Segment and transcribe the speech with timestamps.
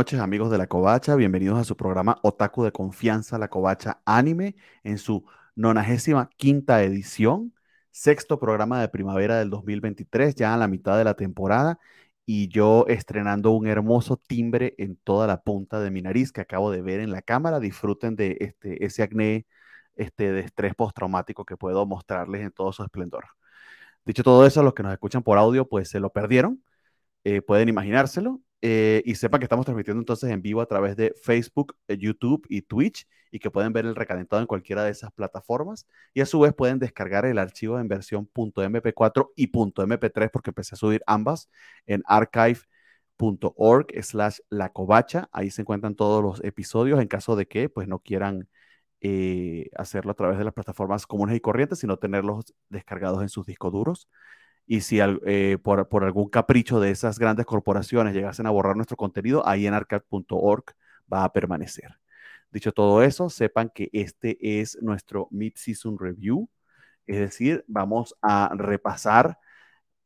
[0.00, 4.56] noches amigos de La Covacha, bienvenidos a su programa Otaku de Confianza, La Covacha Anime,
[4.82, 5.26] en su
[5.56, 7.52] 95 quinta edición,
[7.90, 11.78] sexto programa de primavera del 2023, ya a la mitad de la temporada,
[12.24, 16.70] y yo estrenando un hermoso timbre en toda la punta de mi nariz que acabo
[16.70, 17.60] de ver en la cámara.
[17.60, 19.46] Disfruten de este, ese acné
[19.96, 23.26] este, de estrés postraumático que puedo mostrarles en todo su esplendor.
[24.06, 26.64] Dicho todo eso, los que nos escuchan por audio, pues se lo perdieron.
[27.24, 28.40] Eh, pueden imaginárselo.
[28.62, 32.44] Eh, y sepan que estamos transmitiendo entonces en vivo a través de Facebook, eh, YouTube
[32.48, 35.86] y Twitch y que pueden ver el recalentado en cualquiera de esas plataformas.
[36.14, 40.74] Y a su vez pueden descargar el archivo en versión .mp4 y .mp3 porque empecé
[40.74, 41.48] a subir ambas
[41.86, 44.72] en archive.org slash la
[45.32, 48.48] Ahí se encuentran todos los episodios en caso de que pues no quieran
[49.00, 53.46] eh, hacerlo a través de las plataformas comunes y corrientes, sino tenerlos descargados en sus
[53.46, 54.08] discos duros.
[54.72, 58.96] Y si eh, por, por, algún capricho de esas grandes corporaciones llegasen a borrar nuestro
[58.96, 60.64] contenido, ahí en arcade.org
[61.12, 61.98] va a permanecer.
[62.52, 66.48] Dicho todo eso, sepan que este es nuestro Mid-Season Review,
[67.08, 69.38] es decir, vamos a repasar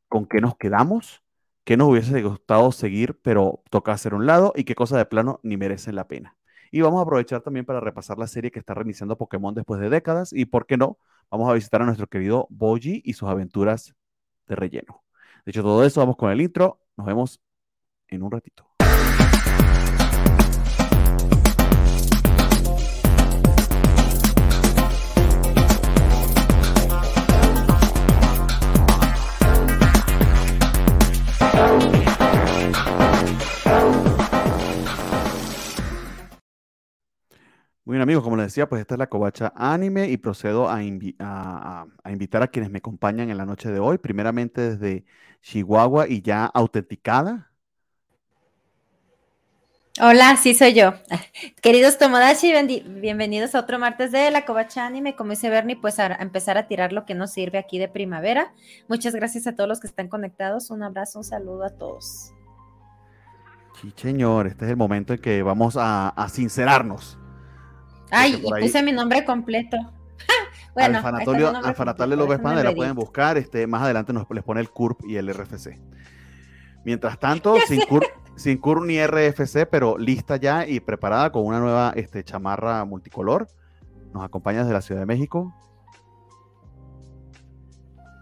[0.09, 1.23] con qué nos quedamos,
[1.65, 5.41] qué nos hubiese gustado seguir, pero toca hacer un lado y qué cosas de plano
[5.43, 6.39] ni merecen la pena.
[6.71, 9.91] Y vamos a aprovechar también para repasar la serie que está reiniciando Pokémon después de
[9.91, 10.99] décadas y, ¿por qué no?
[11.31, 13.95] Vamos a visitar a nuestro querido Boji y sus aventuras
[14.47, 15.05] de relleno.
[15.47, 16.81] Dicho todo eso, vamos con el intro.
[16.97, 17.41] Nos vemos
[18.09, 18.74] en un ratito.
[37.87, 40.83] Muy bien amigos, como les decía, pues esta es la Covacha Anime y procedo a,
[40.83, 45.05] invitar a quienes me acompañan en la noche de hoy, primeramente desde
[45.43, 47.51] Chihuahua y ya autenticada.
[50.01, 50.95] Hola, sí soy yo.
[51.63, 52.55] Queridos Tomodachi,
[52.87, 55.15] bienvenidos a otro martes de la Covacha Anime.
[55.15, 58.55] Como dice Bernie, pues a empezar a tirar lo que nos sirve aquí de primavera.
[58.89, 60.71] Muchas gracias a todos los que están conectados.
[60.71, 62.33] Un abrazo, un saludo a todos.
[63.79, 67.19] Sí, señor, este es el momento en que vamos a, a sincerarnos
[68.11, 69.77] Ay, y puse mi nombre completo.
[70.75, 73.39] bueno, al fanatorio, al fanatorio López Panda la pueden buscar.
[73.39, 75.81] Este, más adelante nos les pone el CURP y el RFC.
[76.85, 78.05] Mientras tanto, sin CURP,
[78.37, 83.49] sin CURP ni RFC, pero lista ya y preparada con una nueva este, chamarra multicolor.
[84.13, 85.55] Nos acompaña desde la Ciudad de México.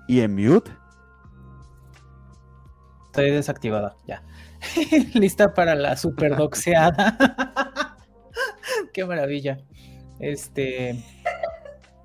[0.09, 0.71] Y en mute.
[3.07, 4.23] Estoy desactivada, ya.
[5.15, 7.17] Lista para la superdoxeada.
[8.93, 9.59] Qué maravilla.
[10.19, 11.03] Este,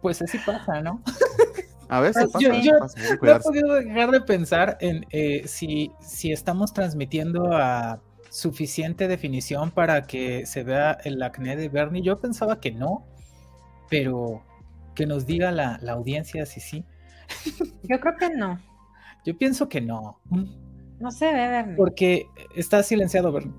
[0.02, 1.02] pues así pasa, ¿no?
[1.90, 2.74] A veces pasa, yo,
[3.22, 9.72] no he podido dejar de pensar en eh, si, si estamos transmitiendo a suficiente definición
[9.72, 12.02] para que se vea el acné de Bernie.
[12.02, 13.06] Yo pensaba que no,
[13.90, 14.44] pero
[14.96, 16.86] que nos diga la, audiencia si sí.
[17.84, 18.60] Yo creo que no.
[19.26, 20.20] Yo pienso que no.
[21.00, 21.76] No se ve Bernie.
[21.76, 23.54] Porque está silenciado Bernie.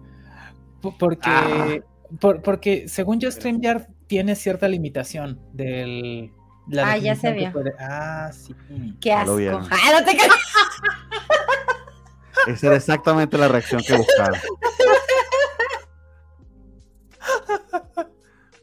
[0.81, 1.79] Porque, ah.
[2.21, 6.33] Porque según yo, StreamYard tiene cierta limitación del...
[6.69, 7.51] La ah, ya se vio.
[7.79, 8.55] Ah, sí.
[9.01, 9.39] Qué asco.
[9.71, 10.19] Ah, no te
[12.53, 14.39] Esa era exactamente la reacción que buscaba.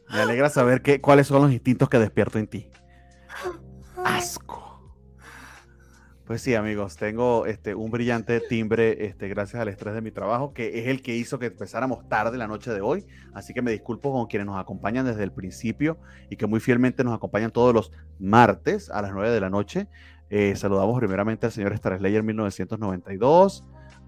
[0.08, 2.70] Me alegra saber que, cuáles son los instintos que despierto en ti.
[4.04, 4.65] Asco.
[6.26, 10.52] Pues sí, amigos, tengo este, un brillante timbre este, gracias al estrés de mi trabajo,
[10.52, 13.06] que es el que hizo que empezáramos tarde la noche de hoy.
[13.32, 15.98] Así que me disculpo con quienes nos acompañan desde el principio
[16.28, 19.86] y que muy fielmente nos acompañan todos los martes a las 9 de la noche.
[20.28, 23.64] Eh, saludamos primeramente al señor Star Slayer 1992,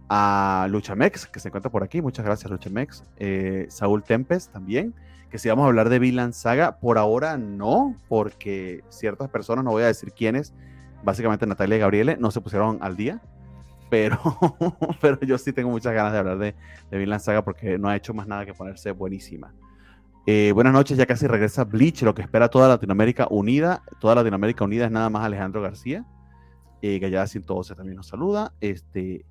[0.08, 2.02] a Luchamex, que se encuentra por aquí.
[2.02, 3.04] Muchas gracias, Luchamex.
[3.18, 4.92] Eh, Saúl Tempest también.
[5.30, 9.70] Que si vamos a hablar de Villain Saga, por ahora no, porque ciertas personas, no
[9.70, 10.52] voy a decir quiénes,
[11.02, 13.20] básicamente Natalia y Gabriele no se pusieron al día,
[13.90, 14.18] pero,
[15.00, 16.54] pero yo sí tengo muchas ganas de hablar de,
[16.90, 19.52] de Vinland Saga porque no ha hecho más nada que ponerse buenísima.
[20.30, 23.82] Eh, buenas noches, ya casi regresa Bleach, lo que espera toda Latinoamérica unida.
[23.98, 26.04] Toda Latinoamérica unida es nada más Alejandro García.
[26.82, 28.52] Eh, Gallada 112 también nos saluda.
[28.60, 29.24] Este,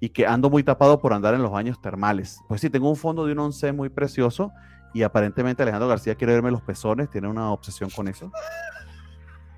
[0.00, 2.40] y que ando muy tapado por andar en los baños termales.
[2.48, 4.50] Pues sí, tengo un fondo de un once muy precioso
[4.92, 8.32] y aparentemente Alejandro García quiere verme los pezones, tiene una obsesión con eso.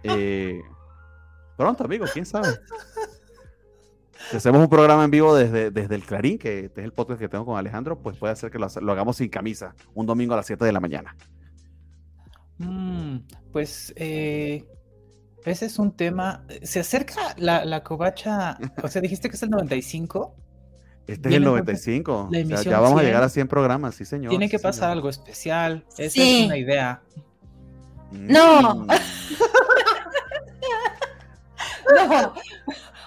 [0.02, 0.60] Eh,
[1.56, 2.48] Pronto, amigo, quién sabe.
[4.30, 7.20] Si hacemos un programa en vivo desde, desde el Clarín, que este es el podcast
[7.20, 10.38] que tengo con Alejandro, pues puede ser que lo, hagamos sin camisa, un domingo a
[10.38, 11.14] las 7 de la mañana.
[12.58, 13.18] Mm,
[13.52, 14.64] pues eh,
[15.44, 16.44] ese es un tema.
[16.62, 18.56] ¿Se acerca la, la covacha?
[18.82, 20.34] O sea, dijiste que es el 95.
[21.06, 22.30] Este es el 95.
[22.64, 24.30] ya vamos a llegar a 100 programas, sí, señor.
[24.30, 25.84] Tiene que pasar algo especial.
[25.98, 27.02] Esa es una idea.
[28.10, 28.86] No.
[32.08, 32.34] No.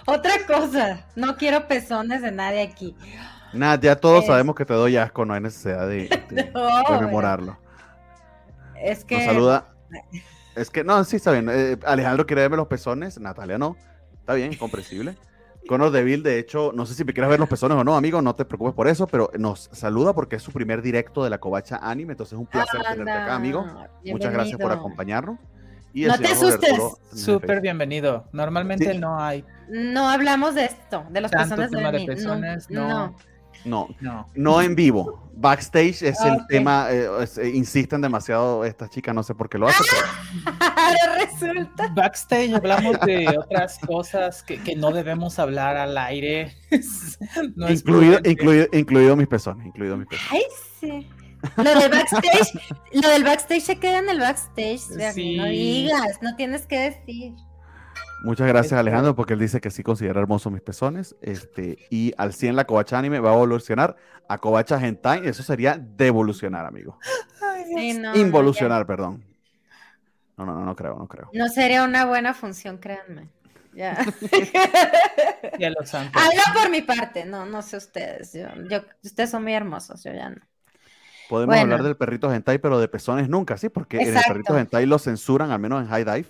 [0.06, 1.06] Otra cosa.
[1.16, 2.96] No quiero pezones de nadie aquí.
[3.52, 6.08] Nada, ya todos sabemos que te doy asco, no hay necesidad de,
[6.88, 7.58] rememorarlo.
[8.76, 9.16] Es que.
[9.16, 9.68] Nos saluda.
[10.54, 11.48] Es que, no, sí, está bien.
[11.50, 13.76] Eh, Alejandro quiere verme los pezones, Natalia no.
[14.12, 15.16] Está bien, comprensible.
[15.68, 18.22] Conor Deville, de hecho, no sé si me quieres ver los pezones o no, amigo,
[18.22, 21.38] no te preocupes por eso, pero nos saluda porque es su primer directo de la
[21.38, 23.66] Covacha Anime, entonces es un placer tenerte acá, amigo.
[24.04, 25.38] Muchas gracias por acompañarnos.
[25.92, 26.74] Y no te asustes.
[27.14, 28.26] Súper bienvenido.
[28.32, 29.44] Normalmente no hay.
[29.68, 33.14] No hablamos de esto, de los pezones de, pezones, no.
[33.64, 33.88] No,
[34.34, 35.30] no, en vivo.
[35.34, 37.06] Backstage es el tema, eh,
[37.36, 39.84] eh, insisten demasiado estas chicas, no sé por qué lo hacen.
[41.18, 41.88] resulta.
[41.94, 46.56] Backstage hablamos de otras cosas que, no debemos hablar al aire.
[47.68, 50.32] incluido, incluido, incluido, mis pezones, incluido mis pezones.
[50.32, 50.42] Ay,
[50.80, 51.08] sí.
[51.56, 54.80] Lo del backstage, lo del backstage se queda en el backstage.
[54.90, 57.34] No digas, no tienes que decir.
[58.22, 61.14] Muchas gracias este, Alejandro porque él dice que sí considera hermosos mis pezones.
[61.22, 63.96] Este, y al 100 la covacha anime va a evolucionar
[64.28, 65.26] a covacha hentai.
[65.26, 66.98] Eso sería devolucionar, amigo.
[68.14, 69.24] Involucionar, perdón.
[70.36, 71.30] No, no, no, no creo, no creo.
[71.32, 73.28] No sería una buena función, créanme.
[73.72, 73.96] Ya.
[75.58, 76.10] ya lo saben.
[76.14, 78.32] Hablo por mi parte, no, no sé ustedes.
[78.32, 80.40] Yo, yo, ustedes son muy hermosos, yo ya no.
[81.28, 83.68] Podemos hablar del perrito hentai, pero de pezones nunca, ¿sí?
[83.68, 86.28] Porque en el perrito hentai lo censuran, al menos en High Dive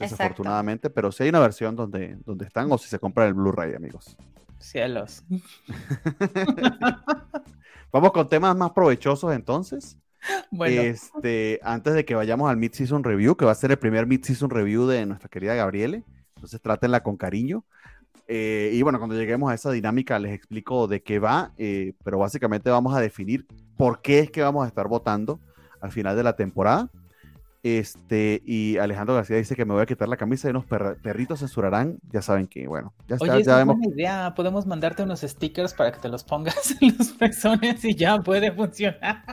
[0.00, 3.74] desafortunadamente, pero sí hay una versión donde, donde están o si se compra el Blu-ray,
[3.74, 4.16] amigos.
[4.58, 5.22] Cielos.
[7.92, 9.98] Vamos con temas más provechosos entonces.
[10.50, 10.82] Bueno.
[10.82, 14.50] Este, antes de que vayamos al Mid-Season Review, que va a ser el primer Mid-Season
[14.50, 16.04] Review de nuestra querida Gabriele.
[16.36, 17.64] Entonces trátenla con cariño.
[18.26, 22.18] Eh, y bueno, cuando lleguemos a esa dinámica les explico de qué va, eh, pero
[22.18, 23.46] básicamente vamos a definir
[23.80, 25.40] por qué es que vamos a estar votando
[25.80, 26.90] al final de la temporada.
[27.62, 31.40] Este, y Alejandro García dice que me voy a quitar la camisa y unos perritos
[31.40, 31.98] censurarán.
[32.12, 33.32] Ya saben que, bueno, ya está.
[33.32, 33.78] Oye, ya vemos.
[33.86, 34.34] idea.
[34.36, 38.52] Podemos mandarte unos stickers para que te los pongas en los pezones y ya puede
[38.52, 39.24] funcionar.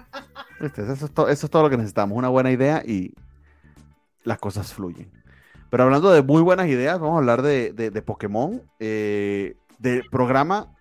[0.62, 2.18] Eso es, eso es todo lo que necesitamos.
[2.18, 3.14] Una buena idea y
[4.24, 5.12] las cosas fluyen.
[5.70, 10.74] Pero hablando de muy buenas ideas, vamos a hablar de, de, Pokémon, eh, de programa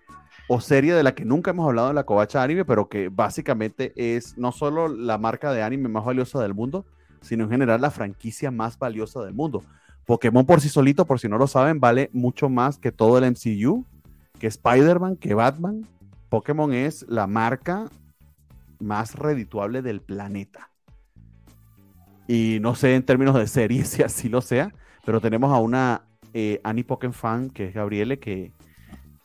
[0.47, 3.93] o serie de la que nunca hemos hablado en la Covacha Anime, pero que básicamente
[3.95, 6.85] es no solo la marca de anime más valiosa del mundo,
[7.21, 9.63] sino en general la franquicia más valiosa del mundo.
[10.05, 13.25] Pokémon por sí solito, por si no lo saben, vale mucho más que todo el
[13.25, 13.85] MCU,
[14.39, 15.85] que Spider-Man, que Batman.
[16.29, 17.89] Pokémon es la marca
[18.79, 20.69] más redituable del planeta.
[22.27, 24.73] Y no sé en términos de serie si así lo sea,
[25.05, 26.03] pero tenemos a una
[26.33, 28.53] eh, Annie Pokémon fan, que es Gabriele, que,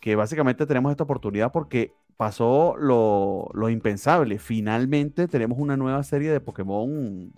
[0.02, 4.40] que básicamente tenemos esta oportunidad porque pasó lo, lo, impensable.
[4.40, 7.32] Finalmente tenemos una nueva serie de Pokémon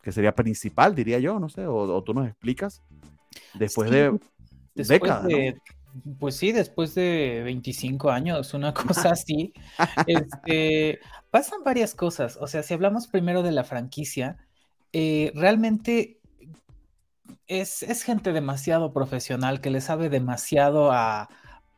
[0.00, 2.82] que sería principal, diría yo, no sé, o, tú nos explicas,
[3.54, 4.16] después de
[4.76, 5.26] décadas.
[6.20, 9.52] Pues sí, después de 25 años, una cosa así.
[10.06, 11.00] este,
[11.32, 12.38] pasan varias cosas.
[12.40, 14.36] O sea, si hablamos primero de la franquicia,
[14.92, 16.20] eh, realmente
[17.48, 21.28] es, es, gente demasiado profesional que le sabe demasiado a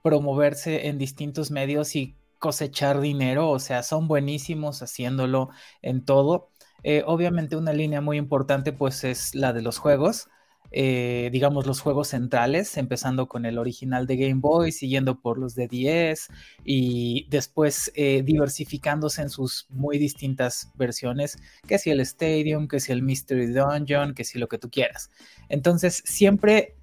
[0.05, 3.49] promoverse en distintos medios y cosechar dinero.
[3.49, 5.49] O sea, son buenísimos haciéndolo
[5.81, 6.51] en todo.
[6.83, 10.29] Eh, obviamente una línea muy importante pues es la de los juegos,
[10.73, 15.55] eh, digamos los juegos centrales, empezando con el original de Game Boy, siguiendo por los
[15.55, 16.29] de 10
[16.67, 22.93] y después eh, diversificándose en sus muy distintas versiones, que si el Stadium, que si
[22.93, 25.11] el Mystery Dungeon, que si lo que tú quieras.
[25.49, 26.77] Entonces siempre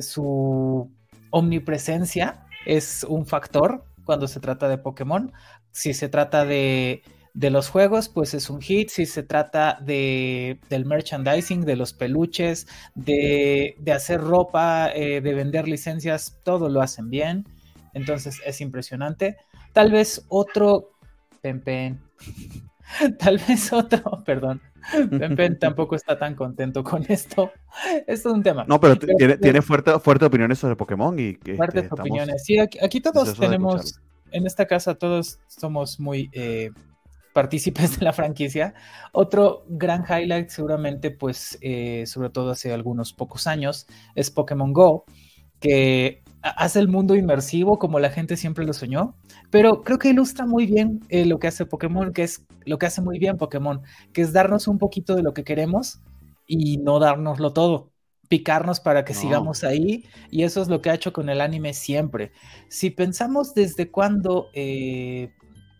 [0.00, 0.90] su
[1.30, 5.32] omnipresencia es un factor cuando se trata de Pokémon.
[5.72, 7.02] Si se trata de
[7.34, 8.90] de los juegos, pues es un hit.
[8.90, 15.68] Si se trata de, del merchandising, de los peluches, de, hacer ropa, eh, de vender
[15.68, 17.46] licencias, todo lo hacen bien.
[17.94, 19.36] Entonces es impresionante.
[19.72, 20.90] Tal vez otro.
[21.40, 22.00] Pen,
[23.18, 24.60] Tal vez otro, perdón.
[25.36, 27.50] Pen, tampoco está tan contento con esto.
[28.06, 28.64] Esto es un tema.
[28.66, 31.56] No, pero, tiene, fuertes fuerte opiniones sobre Pokémon y que.
[31.56, 32.44] Fuertes opiniones.
[32.44, 34.00] Sí, aquí, todos tenemos.
[34.32, 36.70] En esta casa todos somos muy eh,
[37.32, 38.74] partícipes de la franquicia.
[39.12, 45.04] Otro gran highlight seguramente, pues, eh, sobre todo hace algunos pocos años, es Pokémon Go,
[45.58, 49.14] que hace el mundo inmersivo como la gente siempre lo soñó,
[49.50, 52.86] pero creo que ilustra muy bien eh, lo que hace Pokémon, que es lo que
[52.86, 56.00] hace muy bien Pokémon, que es darnos un poquito de lo que queremos
[56.46, 57.90] y no dárnoslo todo.
[58.28, 61.74] picarnos para que sigamos ahí y eso es lo que ha hecho con el anime
[61.74, 62.30] siempre.
[62.68, 65.30] Si pensamos desde cuándo eh,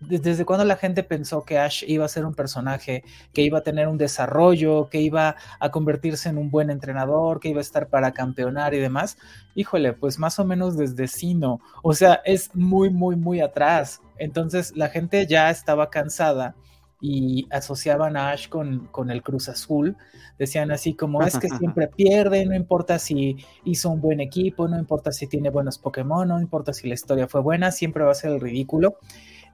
[0.01, 3.63] desde cuando la gente pensó que Ash iba a ser un personaje que iba a
[3.63, 7.89] tener un desarrollo, que iba a convertirse en un buen entrenador, que iba a estar
[7.89, 9.19] para campeonar y demás,
[9.55, 14.01] híjole, pues más o menos desde Sino, o sea, es muy, muy, muy atrás.
[14.19, 16.57] Entonces la gente ya estaba cansada
[17.01, 19.97] y asociaban a Ash con, con, el Cruz Azul.
[20.39, 24.79] Decían así como es que siempre pierde, no importa si hizo un buen equipo, no
[24.79, 28.15] importa si tiene buenos Pokémon, no importa si la historia fue buena, siempre va a
[28.15, 28.99] ser el ridículo.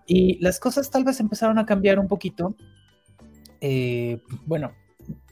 [0.06, 2.54] Y las cosas tal vez empezaron a cambiar un poquito.
[3.60, 4.72] Eh, bueno,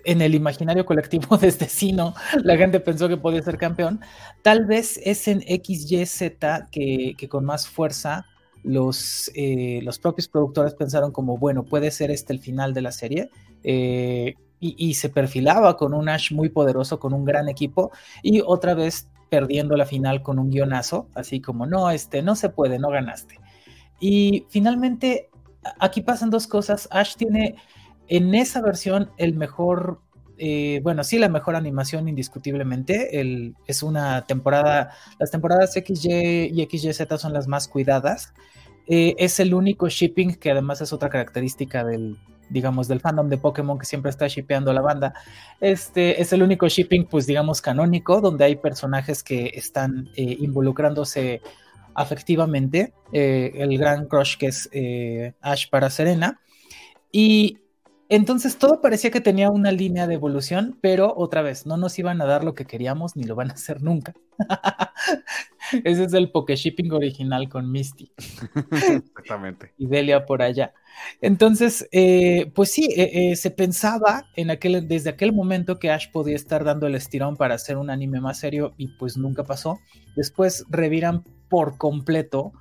[0.04, 4.00] en el imaginario colectivo desde Sino, la gente pensó que podía ser campeón.
[4.42, 6.30] Tal vez es en XYZ
[6.70, 8.26] que, que con más fuerza
[8.64, 12.92] los, eh, los propios productores pensaron como, bueno, puede ser este el final de la
[12.92, 13.30] serie.
[13.62, 17.92] Eh, y, y, se perfilaba con un Ash muy poderoso, con un gran equipo,
[18.22, 22.48] y otra vez perdiendo la final con un guionazo, así como, no, este, no se
[22.48, 23.38] puede, no ganaste.
[24.00, 25.28] Y finalmente,
[25.78, 26.88] aquí pasan dos cosas.
[26.90, 27.56] Ash tiene
[28.08, 30.00] en esa versión el mejor,
[30.38, 33.10] eh, bueno, sí, la mejor animación indiscutiblemente.
[33.66, 38.34] Es una temporada, las temporadas XY y XYZ son las más cuidadas.
[38.86, 42.18] Eh, es el único shipping, que además es otra característica del,
[42.50, 45.14] digamos, del fandom de Pokémon que siempre está shipeando la banda.
[45.60, 51.40] Este es el único shipping, pues digamos, canónico, donde hay personajes que están eh, involucrándose
[51.96, 54.68] afectivamente, el gran crush que es
[55.40, 56.40] Ash para Serena.
[57.12, 57.58] Y
[58.08, 62.20] entonces todo parecía que tenía una línea de evolución, pero otra vez, no nos iban
[62.20, 64.14] a dar lo que queríamos ni lo van a hacer nunca.
[65.84, 68.12] Ese es el Shipping original con Misty.
[68.72, 69.72] Exactamente.
[69.78, 70.74] Y Delia por allá.
[71.20, 72.88] Entonces, eh, pues sí,
[73.34, 77.54] se pensaba en aquel, desde aquel momento que Ash podía estar dando el estirón para
[77.54, 79.80] hacer un anime más serio y pues nunca pasó.
[80.14, 82.52] Después reviran por completo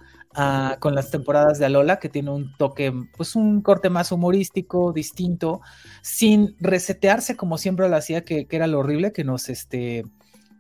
[0.80, 5.62] con las temporadas de Alola, que tiene un toque, pues un corte más humorístico, distinto,
[6.02, 10.04] sin resetearse como siempre lo hacía, que, era lo horrible, que nos, este,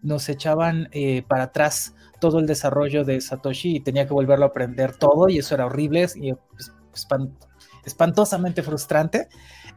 [0.01, 4.49] nos echaban eh, para atrás todo el desarrollo de Satoshi y tenía que volverlo a
[4.49, 6.71] aprender todo y eso era horrible y pues,
[7.85, 9.27] espantosamente frustrante.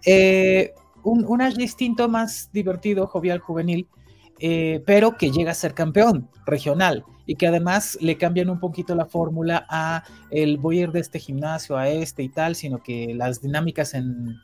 [0.05, 3.88] Eh, un, un Ash distinto, más divertido, jovial, juvenil,
[4.38, 8.95] eh, pero que llega a ser campeón regional y que además le cambian un poquito
[8.95, 12.83] la fórmula a el voy a ir de este gimnasio a este y tal, sino
[12.83, 14.37] que las dinámicas en,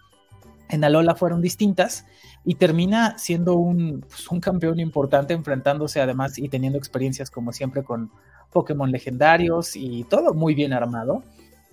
[0.69, 2.07] en Alola fueron distintas
[2.45, 7.85] y termina siendo un, pues, un campeón importante enfrentándose además y teniendo experiencias como siempre
[7.85, 8.11] con
[8.53, 11.23] Pokémon legendarios y todo muy bien armado.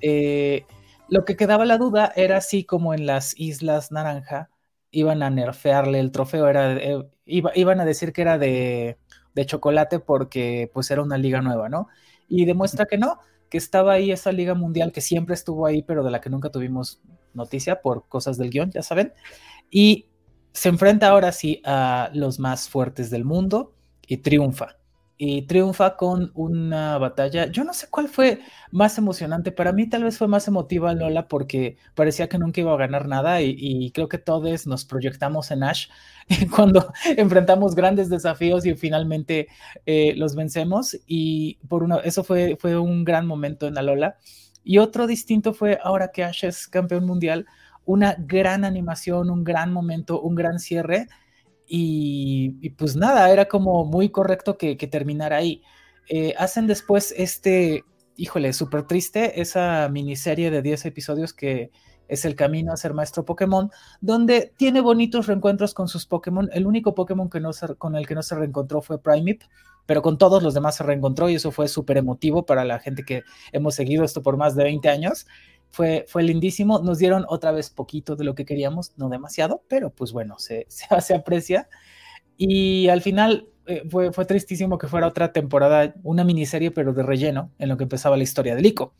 [0.01, 0.65] Eh,
[1.09, 4.49] lo que quedaba la duda era si como en las Islas Naranja
[4.91, 8.97] iban a nerfearle el trofeo, era, eh, iban a decir que era de,
[9.45, 11.87] chocolate porque pues era una liga nueva, ¿no?
[12.27, 13.19] Y demuestra que no,
[13.49, 16.49] que estaba ahí esa liga mundial que siempre estuvo ahí, pero de la que nunca
[16.49, 17.01] tuvimos
[17.33, 19.13] noticia por cosas del guion, ya saben.
[19.69, 20.07] Y
[20.53, 23.73] se enfrenta ahora sí a los más fuertes del mundo
[24.07, 24.78] y triunfa
[25.21, 27.47] y triunfa con una batalla.
[27.47, 28.39] Yo no sé cuál fue
[28.71, 29.51] más emocionante.
[29.51, 33.05] Para mí tal vez fue más emotiva Lola porque parecía que nunca iba a ganar
[33.09, 35.89] nada y, creo que todos nos proyectamos en Ash
[36.55, 39.49] cuando enfrentamos grandes desafíos y finalmente
[39.85, 40.97] eh, los vencemos.
[41.05, 44.15] Y por una, eso fue, fue un gran momento en Alola.
[44.63, 47.45] Y otro distinto fue ahora que Ash es campeón mundial,
[47.83, 51.07] una gran animación, un gran momento, un gran cierre
[51.69, 55.61] y, pues nada, era como muy correcto que, terminara ahí.
[56.09, 57.83] Eh, hacen después este,
[58.15, 61.71] híjole, súper triste, esa miniserie de 10 episodios que
[62.07, 63.69] es el camino a ser maestro Pokémon,
[64.01, 66.49] donde tiene bonitos reencuentros con sus Pokémon.
[66.51, 69.43] El único Pokémon que no con el que no se reencontró fue Primip,
[69.85, 73.03] pero con todos los demás se reencontró y eso fue súper emotivo para la gente
[73.05, 73.21] que
[73.51, 75.27] hemos seguido esto por más de 20 años
[75.71, 76.79] fue, fue lindísimo.
[76.79, 80.65] Nos dieron otra vez poquito de lo que queríamos, no demasiado, pero pues bueno, se,
[80.69, 81.69] se, aprecia.
[82.37, 87.03] Y al final eh, fue, fue tristísimo que fuera otra temporada, una miniserie, pero de
[87.03, 88.93] relleno, en lo que empezaba la historia de Liko.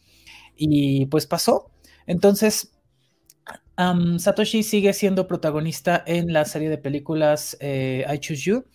[0.56, 1.72] Y pues pasó.
[2.06, 2.72] Entonces,
[4.18, 8.66] Satoshi sigue siendo protagonista en la serie de películas eh, I Choose You,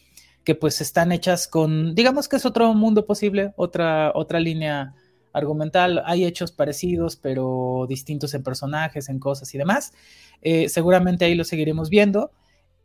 [0.44, 4.94] que pues están hechas con, digamos que es otro mundo posible, otra, otra línea
[5.34, 6.02] argumental.
[6.06, 9.92] Hay hechos parecidos, pero distintos en personajes, en cosas y demás.
[10.40, 12.30] Eh, seguramente ahí lo seguiremos viendo.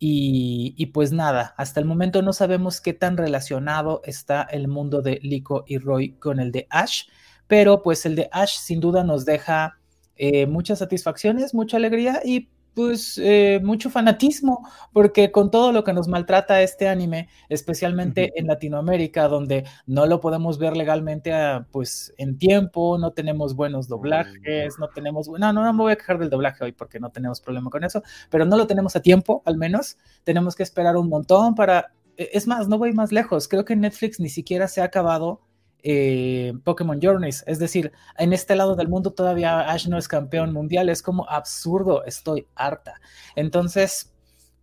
[0.02, 5.20] Y, pues nada, hasta el momento no sabemos qué tan relacionado está el mundo de
[5.22, 7.04] Liko y Roy con el de Ash,
[7.48, 9.78] pero pues el de Ash sin duda nos deja
[10.16, 15.94] eh, muchas satisfacciones, mucha alegría y pues eh, mucho fanatismo, porque con todo lo que
[15.94, 22.14] nos maltrata este anime, especialmente en Latinoamérica, donde no lo podemos ver legalmente ah, pues
[22.18, 26.20] en tiempo, no tenemos buenos doblajes, no tenemos, no, no, no me voy a quejar
[26.20, 29.42] del doblaje hoy porque no tenemos problema con eso, pero no lo tenemos a tiempo,
[29.46, 33.48] al menos, tenemos que esperar un montón para, e, es más, no voy más lejos,
[33.48, 35.42] creo que Netflix ni siquiera se ha acabado
[35.84, 37.44] eh, Pokémon Journeys.
[37.48, 40.90] Es decir, en este lado del mundo todavía Ash no es campeón mundial.
[40.90, 43.00] Es como absurdo, estoy harta.
[43.36, 44.14] Entonces,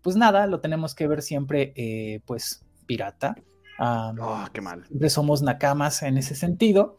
[0.02, 3.34] pues nada, lo tenemos que ver siempre, eh, pues, pirata.
[3.78, 4.84] oh, qué mal.
[4.86, 6.96] Siempre somos nakamas en ese sentido.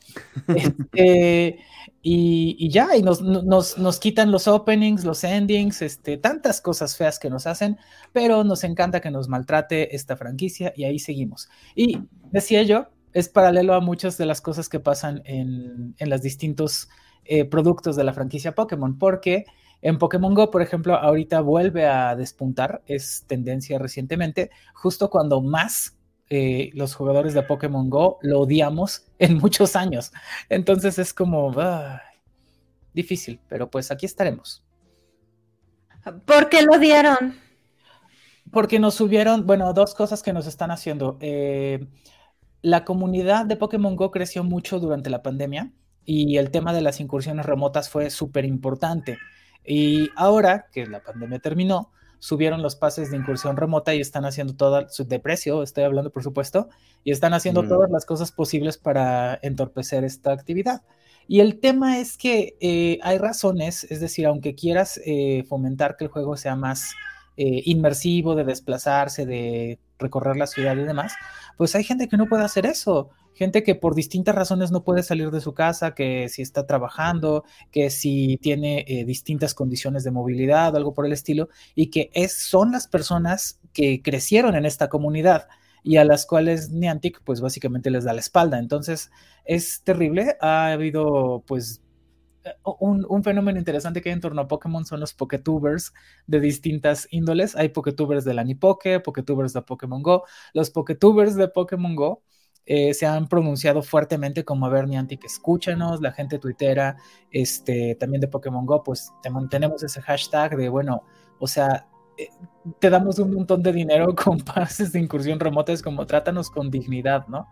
[0.48, 1.60] Este,
[2.02, 7.30] y, ya, y nos, nos, quitan los openings, los endings, este, tantas cosas feas que
[7.30, 7.78] nos hacen,
[8.14, 11.50] pero nos encanta que nos maltrate esta franquicia y ahí seguimos.
[11.76, 12.00] Y
[12.32, 16.90] decía yo, es paralelo a muchas de las cosas que pasan en, los distintos
[17.26, 19.46] eh, productos de la franquicia Pokémon, porque
[19.82, 25.98] en Pokémon Go, por ejemplo, ahorita vuelve a despuntar, es tendencia recientemente, justo cuando más
[26.30, 30.12] eh, los jugadores de Pokémon Go lo odiamos en muchos años.
[30.50, 31.54] Entonces es como
[32.94, 34.64] difícil, pero pues aquí estaremos.
[36.26, 37.36] ¿Por qué lo odiaron?
[38.52, 41.18] Porque nos subieron, bueno, dos cosas que nos están haciendo.
[41.20, 41.86] Eh,
[42.62, 45.72] la comunidad de Pokémon Go creció mucho durante la pandemia
[46.06, 49.18] y el tema de las incursiones remotas fue súper importante.
[49.66, 54.56] Y ahora que la pandemia terminó, subieron los pases de incursión remota y están haciendo
[54.56, 56.70] todo su de precio, estoy hablando por supuesto,
[57.04, 57.68] y están haciendo mm.
[57.68, 60.82] todas las cosas posibles para entorpecer esta actividad.
[61.28, 66.06] Y el tema es que eh, hay razones, es decir, aunque quieras eh, fomentar que
[66.06, 66.94] el juego sea más
[67.36, 71.13] eh, inmersivo, de desplazarse, de recorrer la ciudad y demás,
[71.58, 75.03] pues hay gente que no puede hacer eso, gente que por distintas razones no puede
[75.03, 80.12] salir de su casa, que si está trabajando, que si tiene eh, distintas condiciones de
[80.12, 84.66] movilidad o algo por el estilo, y que es, son las personas que crecieron en
[84.66, 85.48] esta comunidad
[85.83, 88.60] y a las cuales Niantic pues básicamente les da la espalda.
[88.60, 89.12] Entonces
[89.46, 91.81] es terrible, ha habido pues
[92.64, 95.94] un, fenómeno interesante que hay en torno a Pokémon son los Poketubers
[96.27, 97.55] de distintas índoles.
[97.55, 100.24] Hay Poketubers de la Nipoke, Poketubers de Pokémon Go.
[100.53, 102.22] Los Poketubers de Pokémon Go
[102.66, 106.98] eh, se han pronunciado fuertemente como a ver Niantic, escúchanos, la gente tuitera,
[107.31, 109.10] este, también de Pokémon Go, pues
[109.50, 111.03] tenemos ese hashtag de, bueno,
[111.40, 112.27] o sea, eh,
[112.79, 117.25] te damos un montón de dinero con pases de incursión remota, como trátanos con dignidad,
[117.27, 117.48] ¿no?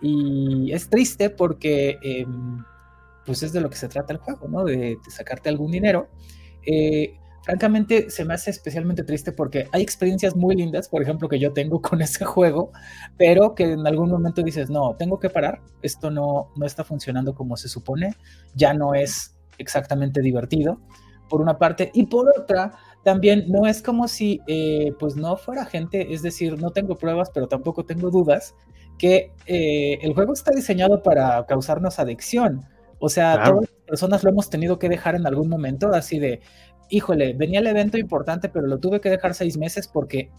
[0.00, 1.98] Y es triste porque...
[2.02, 2.64] Em,
[3.24, 4.64] pues es de lo que se trata el juego, ¿no?
[4.64, 6.08] De, sacarte algún dinero.
[6.66, 11.38] Eh, francamente, se me hace especialmente triste porque hay experiencias muy lindas, por ejemplo, que
[11.38, 12.72] yo tengo con ese juego,
[13.16, 17.34] pero que en algún momento dices, no, tengo que parar, esto no, no está funcionando
[17.34, 18.14] como se supone,
[18.54, 20.80] ya no es exactamente divertido,
[21.28, 25.64] por una parte, y por otra, también no es como si eh, pues no fuera
[25.64, 28.54] gente, es decir, no tengo pruebas, pero tampoco tengo dudas,
[28.98, 32.64] que eh, el juego está diseñado para causarnos adicción.
[33.04, 36.40] O sea, todas las personas lo hemos tenido que dejar en algún momento, así de,
[36.88, 40.30] híjole, venía el evento importante, pero lo tuve que dejar seis meses porque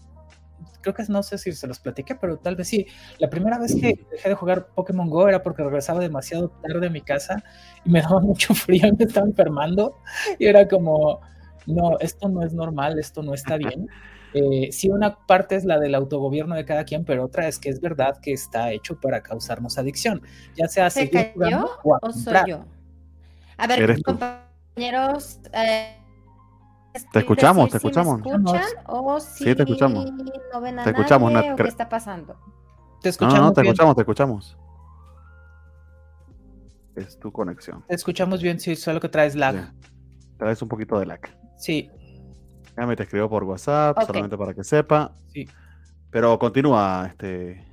[0.80, 2.84] creo que no sé si se los platiqué, pero tal vez sí.
[3.18, 6.90] La primera vez que dejé de jugar Pokémon Go era porque regresaba demasiado tarde a
[6.90, 7.44] mi casa
[7.84, 9.98] y me daba mucho frío me estaba enfermando.
[10.40, 11.20] Y era como,
[11.66, 13.88] no, esto no es normal, esto no está bien.
[14.38, 17.70] Eh, sí, una parte es la del autogobierno de cada quien, pero otra es que
[17.70, 20.20] es verdad que está hecho para causarnos adicción,
[20.54, 22.66] ya sea ¿Se cayó o, soy yo?
[23.56, 25.96] A ver, compañeros, eh,
[27.12, 28.20] te escuchamos, te escuchamos.
[28.20, 30.12] ¿Me escuchan o si sí, te escuchamos.
[30.52, 32.36] No ven a te escuchamos, nadie, o ¿qué está pasando?
[33.00, 33.40] Te escuchamos.
[33.40, 34.58] No, no, te escuchamos, te escuchamos.
[36.94, 37.84] Es tu conexión.
[37.88, 39.72] Te escuchamos bien, sí, solo que traes lag.
[40.36, 41.20] Traes un poquito de lag.
[41.56, 41.90] Sí,
[42.76, 45.12] Déjame te escribo por WhatsApp, solamente para que sepa.
[45.32, 45.48] Sí.
[46.10, 47.64] Pero continúa, este,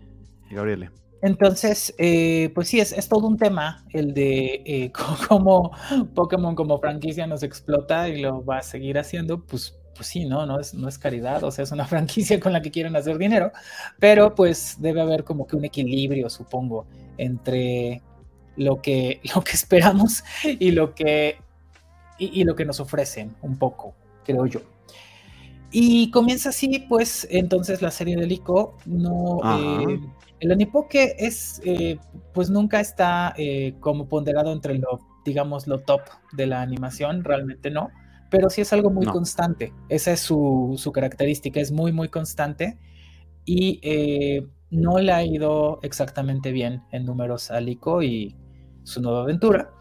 [0.49, 0.89] Gabriele.
[1.21, 4.91] Entonces, eh, pues sí, es, todo un tema el de eh,
[5.29, 5.71] cómo
[6.13, 10.45] Pokémon como franquicia nos explota y lo va a seguir haciendo, pues, pues sí, ¿no?
[10.45, 13.17] No es, no es caridad, o sea, es una franquicia con la que quieren hacer
[13.17, 13.53] dinero,
[13.99, 16.85] pero pues debe haber como que un equilibrio, supongo,
[17.17, 18.01] entre
[18.57, 21.37] lo que, lo que esperamos y lo que,
[22.19, 24.72] y lo que nos ofrecen un poco, creo yo.
[25.75, 29.39] Y comienza así, pues, entonces la serie de Lico no...
[29.59, 29.99] Eh,
[30.39, 31.97] el Anipoke es, eh,
[32.33, 36.01] pues nunca está eh, como ponderado entre lo, digamos, lo top
[36.33, 37.89] de la animación, realmente no,
[38.29, 42.77] pero sí es algo muy constante, esa es su, su, característica, es muy, muy constante
[43.45, 43.79] y
[44.69, 48.35] no le ha ido exactamente bien en números a Lico y
[48.83, 49.71] su nueva aventura.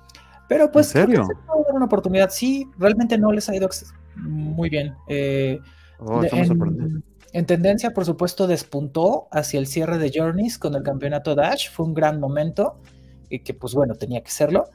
[0.48, 1.28] Pero pues, ¿En serio?
[1.72, 2.30] una oportunidad.
[2.30, 3.68] Sí, realmente no les ha ido
[4.16, 4.94] muy bien.
[5.08, 5.60] Eh,
[6.06, 11.34] oh, en, en, tendencia, por supuesto, despuntó hacia el cierre de Journeys con el campeonato
[11.34, 11.70] Dash.
[11.70, 12.80] Fue un gran momento,
[13.32, 14.70] y que pues bueno, tenía que serlo.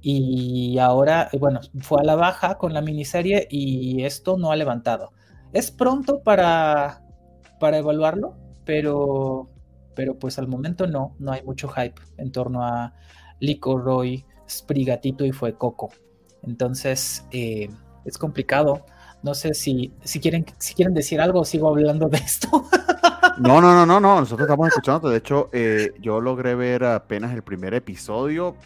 [0.00, 5.12] Y ahora, bueno, fue a la baja con la miniserie y esto no ha levantado.
[5.52, 7.04] Es pronto para,
[7.60, 9.48] para evaluarlo, pero,
[9.94, 12.94] pero pues al momento no, no hay mucho hype en torno a
[13.38, 15.90] Lico, Roy, Sprigatito y fue Coco.
[16.42, 17.70] Entonces, eh,
[18.04, 18.84] es complicado.
[19.22, 22.66] No sé si, si, quieren, si quieren decir algo sigo hablando de esto.
[23.38, 24.20] No, no, no, no, no.
[24.20, 25.08] Nosotros estamos escuchando.
[25.08, 28.56] De hecho, eh, yo logré ver apenas el primer episodio.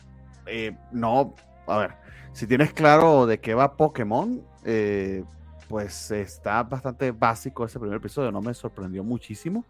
[0.47, 1.35] Eh, no,
[1.67, 1.93] a ver,
[2.33, 5.25] si tienes claro de qué va Pokémon, eh,
[5.69, 8.33] pues está bastante básico ese primer episodio.
[8.33, 9.65] No me sorprendió muchísimo.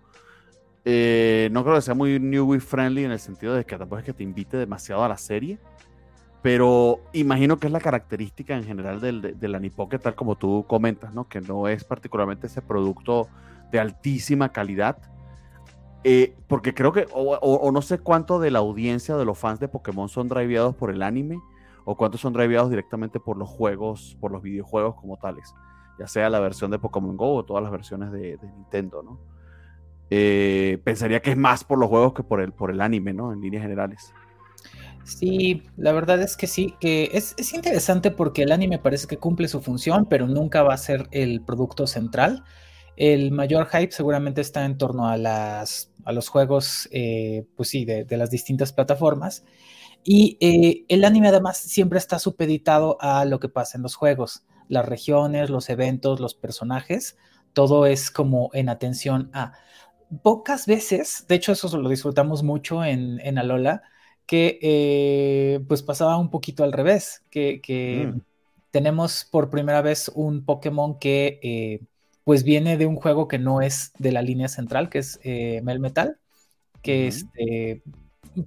[0.84, 4.14] no creo que sea muy newbie friendly en el sentido de que tampoco es que
[4.14, 5.58] te invite demasiado a la serie.
[6.46, 11.12] Pero imagino que es la característica en general del, del Anipoque, tal como tú comentas,
[11.12, 11.28] ¿no?
[11.28, 13.26] Que no es particularmente ese producto
[13.72, 14.96] de altísima calidad.
[16.04, 19.66] Eh, porque creo que, o, no sé cuánto de la audiencia de los fans de
[19.66, 21.40] Pokémon son driveados por el anime,
[21.84, 25.52] o cuántos son driveados directamente por los juegos, por los videojuegos como tales.
[25.98, 29.18] Ya sea la versión de Pokémon Go o todas las versiones de, Nintendo, ¿no?
[30.10, 33.32] Eh, pensaría que es más por los juegos que por el, por el anime, ¿no?
[33.32, 34.14] En líneas generales.
[35.06, 39.46] Sí, la verdad es que sí, que es, interesante porque el anime parece que cumple
[39.46, 42.42] su función, pero nunca va a ser el producto central.
[42.96, 47.84] El mayor hype seguramente está en torno a, las, a los juegos, eh, pues sí,
[47.84, 49.44] de, las distintas plataformas.
[50.02, 54.44] Y eh, el anime además siempre está supeditado a lo que pasa en los juegos,
[54.68, 57.16] las regiones, los eventos, los personajes,
[57.52, 59.52] todo es como en atención a.
[60.22, 63.82] Pocas veces, de hecho eso lo disfrutamos mucho en, en Alola,
[64.26, 68.20] que eh, pues pasaba un poquito al revés, que, mm.
[68.70, 71.80] tenemos por primera vez un Pokémon que eh,
[72.24, 75.60] pues viene de un juego que no es de la línea central, que es eh,
[75.62, 76.18] Melmetal,
[76.82, 77.82] que este,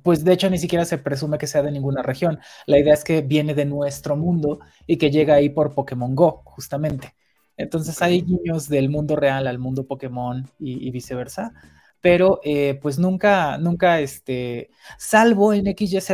[0.04, 2.40] pues de hecho ni siquiera se presume que sea de ninguna región.
[2.66, 6.42] La idea es que viene de nuestro mundo y que llega ahí por Pokémon Go,
[6.44, 7.16] justamente.
[7.56, 11.54] Entonces hay guiños del mundo real al mundo Pokémon y viceversa
[12.02, 16.12] pero eh, pues nunca, nunca, este, salvo en XYZ,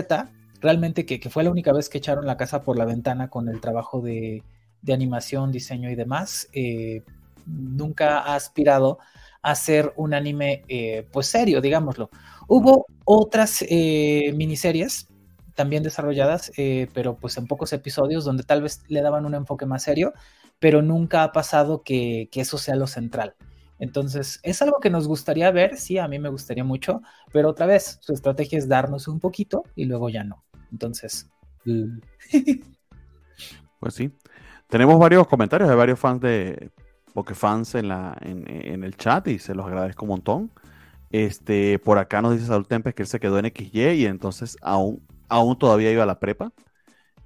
[0.59, 3.61] realmente que, fue la única vez que echaron la casa por la ventana con el
[3.61, 4.43] trabajo de,
[4.87, 7.03] animación, diseño y demás, eh,
[7.47, 8.99] nunca ha aspirado
[9.41, 12.11] a hacer un anime eh, pues serio, digámoslo.
[12.47, 15.07] Hubo otras miniseries
[15.55, 16.51] también desarrolladas,
[16.93, 20.13] pero pues en pocos episodios donde tal vez le daban un enfoque más serio,
[20.59, 23.35] pero nunca ha pasado que eso sea lo central.
[23.79, 27.65] Entonces, es algo que nos gustaría ver, sí, a mí me gustaría mucho, pero otra
[27.65, 30.43] vez, su estrategia es darnos un poquito y luego ya no.
[30.71, 31.29] Entonces,
[33.79, 34.11] pues sí.
[34.67, 36.71] Tenemos varios comentarios de varios fans de
[37.13, 40.51] Pokefans en, la, en, en, el chat y se los agradezco un montón.
[41.11, 44.57] Este, por acá nos dice Saúl Tempes que él se quedó en XY y entonces
[44.61, 46.51] aún, aún todavía iba a la prepa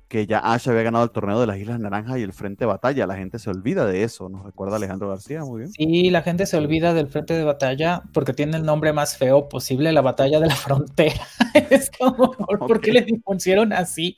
[0.10, 2.66] que ya Ash había ganado el torneo de las Islas Naranjas y el Frente de
[2.66, 3.06] Batalla.
[3.06, 5.72] La gente se olvida de eso, nos recuerda Alejandro García, muy bien.
[5.72, 9.48] Sí, la gente se olvida del Frente de Batalla porque tiene el nombre más feo
[9.48, 11.22] posible, la Batalla de la Frontera.
[11.70, 14.16] es como, ¿por qué le pusieron así?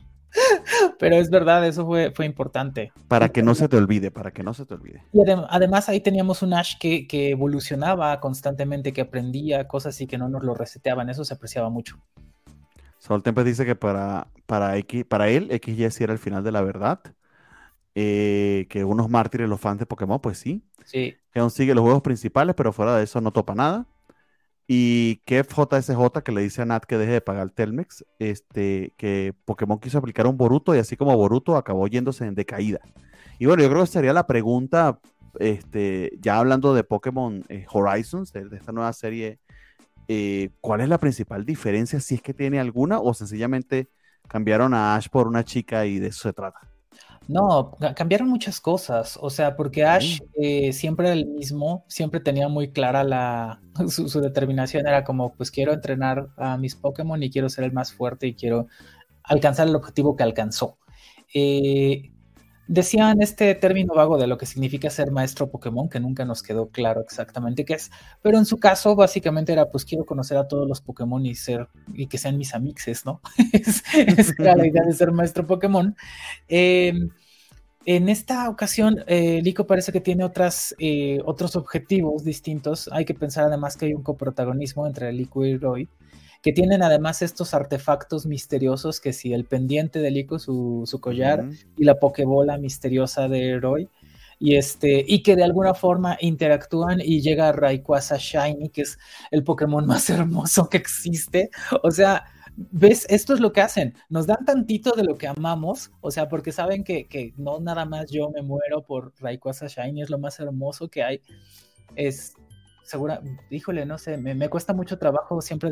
[0.98, 2.94] Pero es verdad, eso fue, fue importante.
[3.10, 5.04] Para que no se te olvide, para que no se te olvide.
[5.12, 10.18] Y además ahí teníamos un Ash que, que evolucionaba constantemente, que aprendía cosas y que
[10.18, 12.00] no nos lo reseteaban, eso se apreciaba mucho.
[13.02, 16.52] Saul Tempest dice que para, para, X, para él, XY sí era el final de
[16.52, 17.02] la verdad.
[17.96, 20.64] Eh, que unos mártires, los fans de Pokémon, pues sí.
[20.86, 21.16] Sí.
[21.34, 23.88] Que aún sigue los juegos principales, pero fuera de eso no topa nada.
[24.68, 28.94] Y que JSJ que le dice a Nat que deje de pagar el Telmex, este,
[28.98, 32.82] que Pokémon quiso aplicar un Boruto y así como Boruto acabó yéndose en decaída.
[33.40, 35.00] Y bueno, yo creo que sería la pregunta,
[35.40, 39.40] este, ya hablando de Pokémon eh, Horizons, de, esta nueva serie
[40.08, 43.90] eh, ¿cuál es la principal diferencia, si es que tiene alguna, o sencillamente
[44.28, 46.60] cambiaron a Ash por una chica y de eso se trata?
[47.28, 52.48] No, cambiaron muchas cosas, o sea, porque Ash eh, siempre era el mismo, siempre tenía
[52.50, 57.30] muy clara la, su, su, determinación, era como, pues quiero entrenar a mis Pokémon y
[57.30, 58.68] quiero ser el más fuerte y quiero
[59.24, 60.78] alcanzar el objetivo que alcanzó.
[61.34, 62.12] Eh,
[62.68, 66.70] Decían este término vago de lo que significa ser maestro Pokémon, que nunca nos quedó
[66.70, 70.68] claro exactamente qué es, pero en su caso básicamente era pues quiero conocer a todos
[70.68, 73.20] los Pokémon y ser y que sean mis amixes, ¿no?
[73.54, 75.96] Esa era la idea de ser maestro Pokémon.
[76.48, 77.10] Em,
[77.86, 82.90] en esta ocasión, eh, Lico parece que tiene otras, eh, otros objetivos distintos.
[82.92, 85.90] Hay que pensar además que hay un coprotagonismo entre Lico y Roy
[86.42, 91.84] que tienen además estos artefactos misteriosos que si el pendiente de Lico, su, collar, y
[91.84, 93.90] la pokebola misteriosa de Roy.
[94.40, 98.98] y este y que de alguna forma interactúan y llega Rayquaza Shiny, que es
[99.30, 101.52] el Pokémon más hermoso que existe.
[101.84, 102.24] O sea,
[102.56, 106.28] ves, esto es lo que hacen, nos dan tantito de lo que amamos, o sea,
[106.28, 110.18] porque saben que, que no nada más yo me muero por Rayquaza Shiny, es lo
[110.18, 111.22] más hermoso que hay.
[111.96, 112.34] Es
[112.84, 115.70] segura, híjole, no sé, me, me cuesta mucho trabajo siempre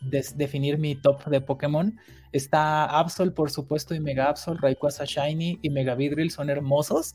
[0.00, 1.98] definir mi top de Pokémon.
[2.32, 7.14] Está Absol, por supuesto, y Mega Absol, Rayquaza Shiny y Mega Vidril son hermosos,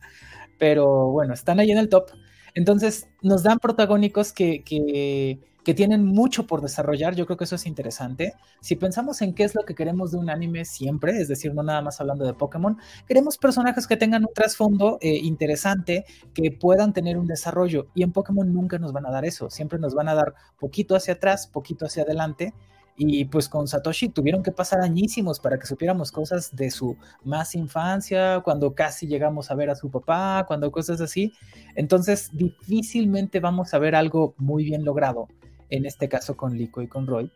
[0.58, 2.12] pero bueno, están ahí en el top.
[2.54, 7.14] Entonces, nos dan protagónicos que, que, que, tienen mucho por desarrollar.
[7.14, 8.34] Yo creo que eso es interesante.
[8.62, 11.64] Si pensamos en qué es lo que queremos de un anime siempre, es decir, no
[11.64, 16.94] nada más hablando de Pokémon, queremos personajes que tengan un trasfondo eh, interesante, que puedan
[16.94, 17.88] tener un desarrollo.
[17.94, 19.50] Y en Pokémon nunca nos van a dar eso.
[19.50, 22.54] Siempre nos van a dar poquito hacia atrás, poquito hacia adelante
[22.98, 27.56] y pues con Satoshi tuvieron que pasar añísimos para que supiéramos cosas de su más
[27.56, 31.34] infancia, cuando casi llegamos a ver a su papá, cuando cosas así.
[31.76, 35.28] Entonces difícilmente vamos a ver algo muy bien logrado,
[35.70, 37.32] en este caso con Lico y con Roy.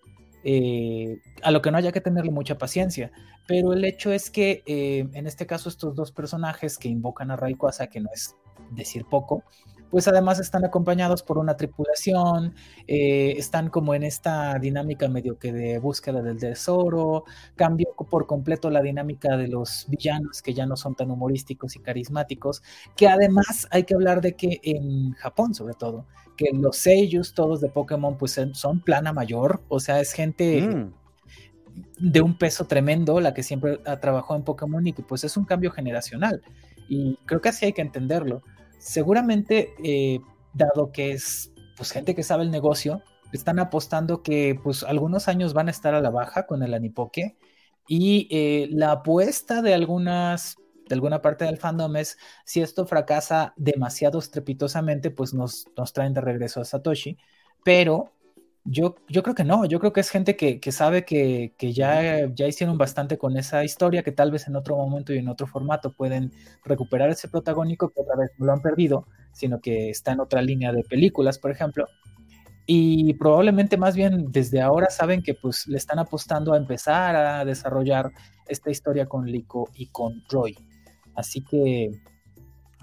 [0.45, 3.11] Eh, a lo que no haya que tenerle mucha paciencia,
[3.45, 7.35] pero el hecho es que eh, en este caso estos dos personajes que invocan a
[7.35, 8.35] Rayquaza, que no es
[8.71, 9.43] decir poco,
[9.89, 12.53] pues además están acompañados por una tripulación,
[12.87, 17.25] eh, están como en esta dinámica medio que de búsqueda del tesoro,
[17.55, 21.79] cambió por completo la dinámica de los villanos que ya no son tan humorísticos y
[21.79, 22.61] carismáticos,
[22.95, 26.05] que además hay que hablar de que en Japón sobre todo,
[26.37, 30.61] que los seiyus todos de Pokémon pues son plana mayor, o sea, es gente...
[30.61, 30.93] Mm.
[31.97, 35.45] de un peso tremendo, la que siempre trabajó en Pokémon y que pues es un
[35.45, 36.41] cambio generacional.
[36.89, 38.41] Y creo que así hay que entenderlo
[38.79, 40.19] seguramente, eh,
[40.53, 45.53] dado que es pues, gente que sabe el negocio, están apostando que pues algunos años
[45.53, 47.37] van a estar a la baja con el Anipoke
[47.87, 53.53] y eh, la apuesta de algunas de alguna parte del fandom es si esto fracasa
[53.57, 57.19] demasiado estrepitosamente pues nos, nos traen de regreso a Satoshi
[57.63, 58.11] pero
[58.63, 62.47] yo, yo creo que no, yo creo que es gente que, sabe que, ya, ya
[62.47, 65.93] hicieron bastante con esa historia, que tal vez en otro momento y en otro formato
[65.93, 66.31] pueden
[66.63, 70.41] recuperar ese protagónico que otra vez no lo han perdido, sino que está en otra
[70.41, 71.87] línea de películas, por ejemplo.
[72.65, 77.43] Y probablemente más bien desde ahora saben que pues le están apostando a empezar a
[77.43, 78.11] desarrollar
[78.47, 80.55] esta historia con Lico y con Roy.
[81.15, 81.89] Así que,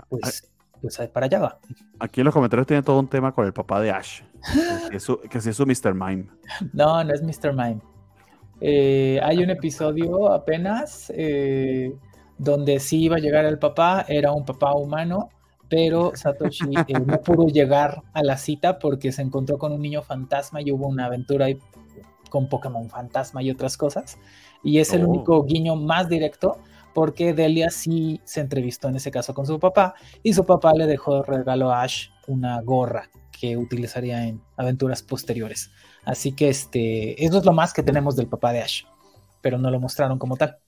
[0.08, 1.60] pues, pues para allá va.
[2.00, 4.22] Aquí en los comentarios tiene todo un tema con el papá de Ash.
[4.90, 5.94] Que, es su Mr.
[5.94, 6.26] Mime.
[6.72, 7.52] No, no es Mr.
[7.52, 7.80] Mime.
[8.60, 11.92] Eh, hay un episodio apenas eh,
[12.38, 15.28] donde sí iba a llegar el papá, era un papá humano,
[15.68, 20.02] pero Satoshi eh, no pudo llegar a la cita porque se encontró con un niño
[20.02, 21.46] fantasma y hubo una aventura
[22.30, 24.18] con Pokémon fantasma y otras cosas.
[24.62, 25.08] Y es el oh.
[25.08, 26.58] único guiño más directo
[26.94, 30.86] porque Delia sí se entrevistó en ese caso con su papá y su papá le
[30.86, 35.70] dejó de regalo a Ash una gorra que utilizaría en aventuras posteriores.
[36.04, 38.84] Así que este, eso es lo más que tenemos del papá de Ash,
[39.40, 40.58] pero no lo mostraron como tal.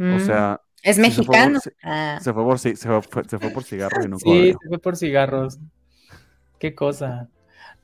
[0.00, 0.78] O sea, mm.
[0.82, 1.58] es mexicano.
[1.82, 2.18] Ah.
[2.22, 5.58] Se fue por, se fue por, cigarros y no Sí, se fue por cigarros.
[6.58, 7.28] Qué cosa.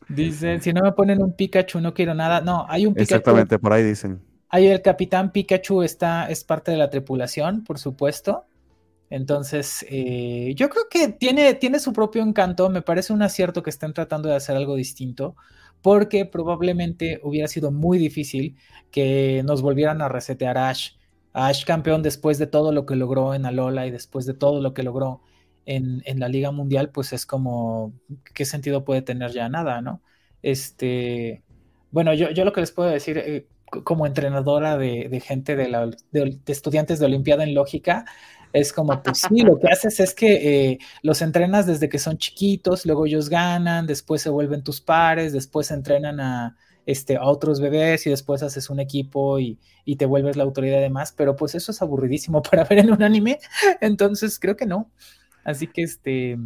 [0.08, 2.40] Dicen, si no me ponen un Pikachu, no quiero nada.
[2.40, 3.14] No, hay un Pikachu.
[3.14, 4.22] Exactamente, por ahí dicen.
[4.48, 8.44] Hay el Capitán Pikachu, está, es parte de la tripulación, por supuesto.
[9.10, 12.70] Entonces, eh, yo creo que tiene, tiene su propio encanto.
[12.70, 15.36] Me parece un acierto que estén tratando de hacer algo distinto,
[15.82, 18.56] porque probablemente hubiera sido muy difícil
[18.90, 20.92] que nos volvieran a resetear a Ash.
[21.32, 24.72] Ash campeón después de todo lo que logró en Alola y después de todo lo
[24.74, 25.20] que logró
[25.66, 27.92] en, la Liga Mundial, pues es como,
[28.34, 29.48] ¿qué sentido puede tener ya?
[29.48, 30.02] Nada, ¿no?
[30.42, 31.42] Este,
[31.90, 33.46] bueno, yo, yo lo que les puedo decir eh,
[33.82, 38.04] como entrenadora de, gente de, la, de, estudiantes de Olimpiada en Lógica,
[38.54, 42.18] es como, pues sí, lo que haces es que eh, los entrenas desde que son
[42.18, 47.60] chiquitos, luego ellos ganan, después se vuelven tus pares, después entrenan a, este, a otros
[47.60, 49.58] bebés y después haces un equipo y,
[49.98, 53.02] te vuelves la autoridad de más, pero pues eso es aburridísimo para ver en un
[53.02, 53.40] anime,
[53.80, 54.88] entonces creo que no.
[55.44, 56.38] Así que este...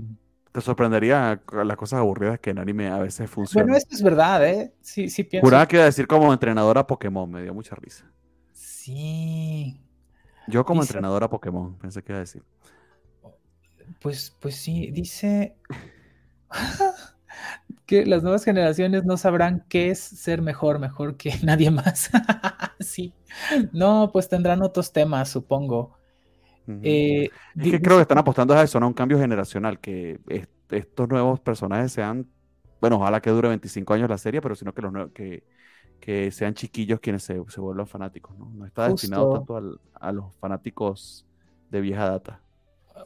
[0.50, 3.66] Te sorprendería las cosas aburridas que en anime a veces funcionan.
[3.66, 4.72] Bueno, eso es verdad, ¿eh?
[4.80, 5.46] Sí, sí pienso.
[5.46, 8.10] Juraba que iba a decir como entrenadora Pokémon, me dio mucha risa.
[8.54, 9.78] Sí,
[10.48, 12.42] yo como entrenadora Pokémon, pensé que iba a decir.
[14.00, 15.56] Pues, pues sí, dice
[17.87, 22.11] que las nuevas generaciones no sabrán qué es ser mejor, mejor que nadie más.
[22.80, 23.12] sí.
[23.72, 25.96] No, pues tendrán otros temas, supongo.
[26.82, 30.20] Eh, es que creo que están apostando a eso, a un cambio generacional, que
[30.68, 32.28] estos nuevos personajes sean,
[32.78, 35.44] bueno, ojalá que dure 25 años la serie, pero sino que los nuevos, que
[36.00, 38.50] que sean chiquillos quienes se, se vuelvan fanáticos, ¿no?
[38.54, 41.26] No está destinado tanto a los fanáticos
[41.70, 42.40] de vieja data.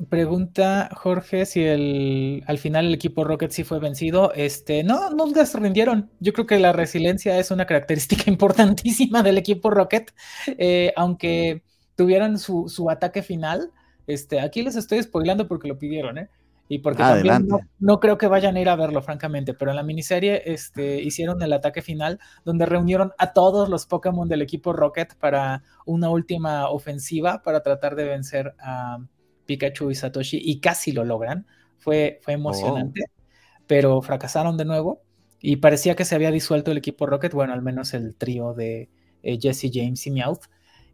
[0.09, 4.33] Pregunta Jorge si el, al final el equipo Rocket sí fue vencido.
[4.35, 6.11] Este, no, nunca se rindieron.
[6.21, 10.13] Yo creo que la resiliencia es una característica importantísima del equipo Rocket.
[10.47, 11.63] Eh, aunque
[11.97, 13.71] tuvieran su, su, ataque final,
[14.07, 16.29] este, aquí les estoy spoilando porque lo pidieron, ¿eh?
[16.69, 17.49] Y porque también
[17.79, 19.53] no, creo que vayan a ir a verlo, francamente.
[19.53, 24.29] Pero en la miniserie este, hicieron el ataque final, donde reunieron a todos los Pokémon
[24.29, 28.99] del equipo Rocket para una última ofensiva para tratar de vencer a
[29.45, 31.47] Pikachu y Satoshi y casi lo logran.
[31.79, 33.63] Fue, fue emocionante, oh.
[33.67, 35.03] pero fracasaron de nuevo
[35.41, 38.89] y parecía que se había disuelto el equipo Rocket, bueno, al menos el trío de
[39.25, 40.45] eh, Jesse James y Meowth.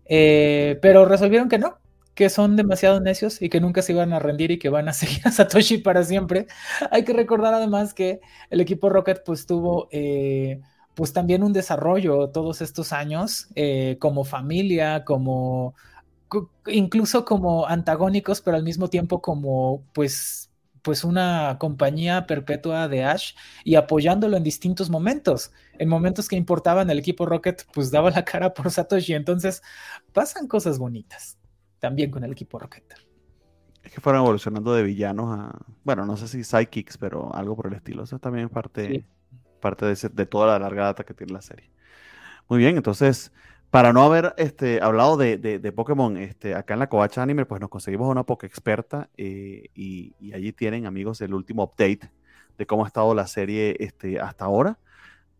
[0.06, 1.78] Eh, pero resolvieron que no,
[2.18, 4.92] que son demasiado necios y que nunca se iban a rendir y que van a
[5.00, 6.48] seguir a Satoshi para siempre.
[6.90, 10.60] Hay que recordar además que el equipo Rocket pues tuvo eh,
[10.96, 13.46] pues también un desarrollo todos estos años
[14.00, 15.76] como familia, como
[16.66, 20.50] incluso como antagónicos, pero al mismo tiempo como pues,
[20.82, 25.52] pues una compañía perpetua de Ash y apoyándolo en distintos momentos.
[25.78, 29.14] En momentos que importaban el equipo Rocket, pues daba la cara por Satoshi.
[29.14, 29.62] Entonces
[30.12, 31.37] pasan cosas bonitas
[31.78, 32.84] también con el equipo Rocket.
[33.82, 37.68] Es que fueron evolucionando de villanos a, bueno, no sé si sidekicks, pero algo por
[37.68, 38.02] el estilo.
[38.02, 39.04] Eso también es parte,
[39.60, 41.70] parte de, de toda la larga data que tiene la serie.
[42.48, 43.32] Muy bien, entonces
[43.70, 47.60] para no haber este, hablado de, de, Pokémon este, acá en la Covacha Anime, pues
[47.60, 52.10] nos conseguimos una Poké experta eh, y, allí tienen, amigos, el último update
[52.56, 54.78] de cómo ha estado la serie este, hasta ahora.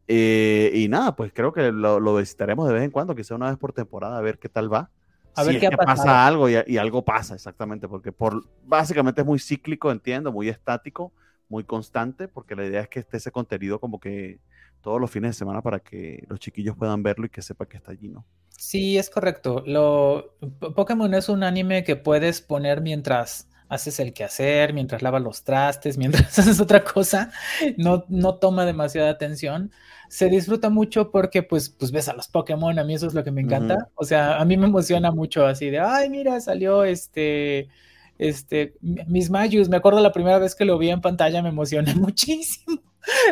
[0.08, 3.56] Eh, y nada, pues creo que lo, visitaremos de vez en cuando, quizá una vez
[3.56, 4.90] por temporada, a ver qué tal va.
[5.38, 9.90] A ver qué pasa algo y, algo pasa, exactamente, porque por, básicamente es muy cíclico,
[9.90, 11.12] entiendo, muy estático,
[11.48, 14.40] muy constante, porque la idea es que esté ese contenido como que
[14.80, 17.76] todos los fines de semana para que los chiquillos puedan verlo y que sepa que
[17.76, 18.24] está allí, ¿no?
[18.50, 19.62] Sí, es correcto.
[19.66, 25.44] Lo, Pokémon es un anime que puedes poner mientras haces el quehacer, mientras lavas los
[25.44, 27.30] trastes, mientras haces otra cosa,
[27.76, 29.70] no, no toma demasiada atención.
[30.08, 33.24] Se disfruta mucho porque pues, pues ves a los Pokémon, a mí eso es lo
[33.24, 33.88] que me encanta.
[33.94, 37.68] O sea, a mí me emociona mucho así de, ay, mira, salió este,
[38.16, 39.68] este, Miss Mayus.
[39.68, 42.80] Me acuerdo la primera vez que lo vi en pantalla, me emocioné muchísimo.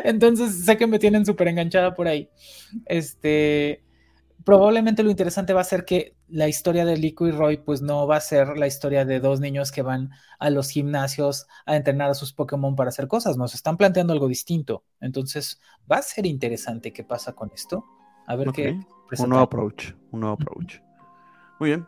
[0.05, 2.29] Entonces sé que me tienen súper enganchada por ahí.
[2.85, 3.83] Este,
[4.44, 8.07] probablemente lo interesante va a ser que la historia de Lico y Roy, pues no
[8.07, 12.11] va a ser la historia de dos niños que van a los gimnasios a entrenar
[12.11, 13.37] a sus Pokémon para hacer cosas.
[13.37, 14.85] Nos están planteando algo distinto.
[15.01, 15.61] Entonces
[15.91, 17.85] va a ser interesante qué pasa con esto.
[18.27, 18.81] A ver qué.
[19.19, 19.93] Un nuevo approach.
[20.11, 20.81] Un nuevo approach.
[21.61, 21.87] Muy bien.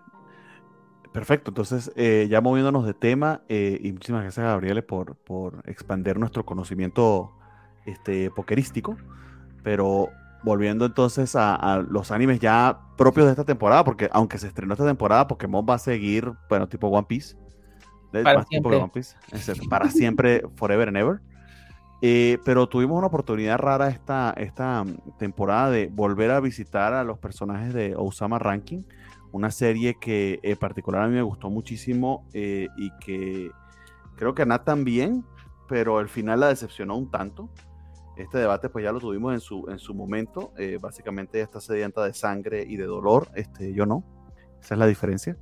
[1.12, 5.62] Perfecto, entonces eh, ya moviéndonos de tema, eh, y muchísimas gracias a Gabriele por, por
[5.68, 7.32] expandir nuestro conocimiento
[7.86, 8.96] este, pokerístico.
[9.64, 10.10] Pero
[10.42, 14.86] volviendo entonces a, los animes ya propios de esta temporada, porque aunque se estrenó esta
[14.86, 17.36] temporada, Pokémon va a seguir, bueno, tipo One Piece.
[18.10, 18.80] Para siempre.
[19.68, 21.20] para siempre, forever and ever.
[22.00, 24.84] Eh, pero tuvimos una oportunidad rara esta, esta
[25.18, 28.84] temporada de volver a visitar a los personajes de Osama Ranking,
[29.32, 33.50] una serie que en particular a mí me gustó muchísimo eh, y que
[34.16, 35.24] creo que a Nat también,
[35.68, 37.50] pero al final la decepcionó un tanto.
[38.18, 40.52] Este debate pues ya lo tuvimos en su, en su momento.
[40.58, 43.28] Eh, básicamente ella está sedienta de sangre y de dolor.
[43.34, 44.02] Este, yo no.
[44.60, 45.36] Esa es la diferencia.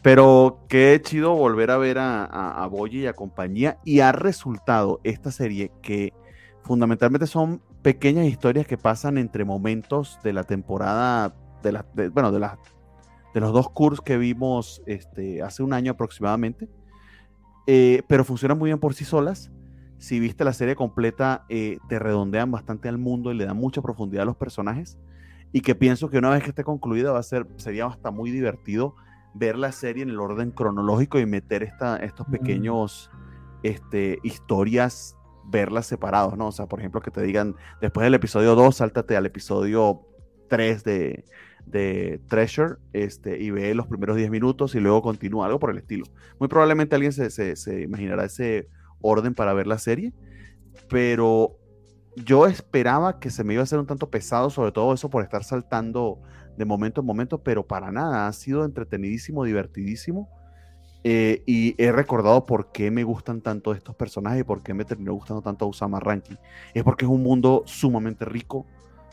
[0.00, 3.78] Pero qué chido volver a ver a, a, Boyi y a compañía.
[3.84, 6.14] Y ha resultado esta serie que
[6.62, 12.38] fundamentalmente son pequeñas historias que pasan entre momentos de la temporada, de la, bueno, de,
[12.38, 12.58] la,
[13.34, 16.70] de los dos cursos que vimos este, hace un año aproximadamente.
[17.66, 19.50] Eh, pero funcionan muy bien por sí solas
[19.98, 23.82] si viste la serie completa, eh, te redondean bastante al mundo y le dan mucha
[23.82, 24.98] profundidad a los personajes.
[25.52, 28.30] Y que pienso que una vez que esté concluida va a ser, sería hasta muy
[28.30, 28.94] divertido
[29.34, 33.10] ver la serie en el orden cronológico y meter esta, estos pequeños
[33.62, 36.48] este, historias, verlas separados, ¿no?
[36.48, 40.02] O sea, por ejemplo, que te digan, después del episodio 2, sáltate al episodio
[40.48, 41.24] 3 de,
[41.66, 45.78] de Treasure este, y ve los primeros 10 minutos y luego continúa, algo por el
[45.78, 46.04] estilo.
[46.38, 48.68] Muy probablemente alguien se, se, se imaginará ese
[49.00, 50.12] orden para ver la serie,
[50.88, 51.56] pero
[52.24, 55.22] yo esperaba que se me iba a hacer un tanto pesado, sobre todo eso por
[55.22, 56.20] estar saltando
[56.56, 60.28] de momento en momento, pero para nada, ha sido entretenidísimo, divertidísimo.
[61.04, 64.84] Eh, y he recordado por qué me gustan tanto estos personajes y por qué me
[64.84, 66.34] terminó gustando tanto Usama Ranking.
[66.74, 68.66] Es porque es un mundo sumamente rico,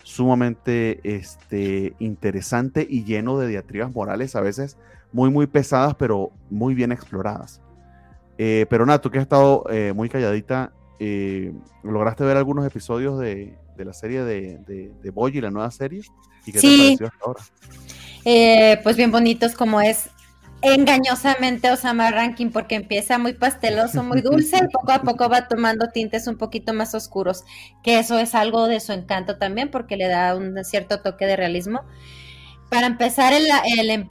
[0.04, 4.78] sumamente este, interesante y lleno de diatribas morales, a veces
[5.14, 7.62] muy, muy pesadas, pero muy bien exploradas.
[8.38, 13.20] Eh, pero nada, tú que has estado eh, muy calladita, eh, ¿lograste ver algunos episodios
[13.20, 16.02] de, la serie de, de, de Boy y la nueva serie?
[16.46, 16.68] ¿Y qué sí.
[16.68, 18.82] te pareció hasta ahora?
[18.84, 20.10] pues bien bonitos como es.
[20.62, 25.90] engañosamente Osama Ranking porque empieza muy pasteloso, muy dulce y poco a poco va tomando
[25.90, 27.44] tintes un poquito más oscuros,
[27.84, 31.36] que eso es algo de su encanto también porque le da un cierto toque de
[31.36, 31.84] realismo.
[32.70, 33.46] Para empezar el,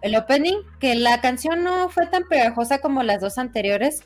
[0.01, 4.05] el, opening, que la canción no fue tan pegajosa como las dos anteriores,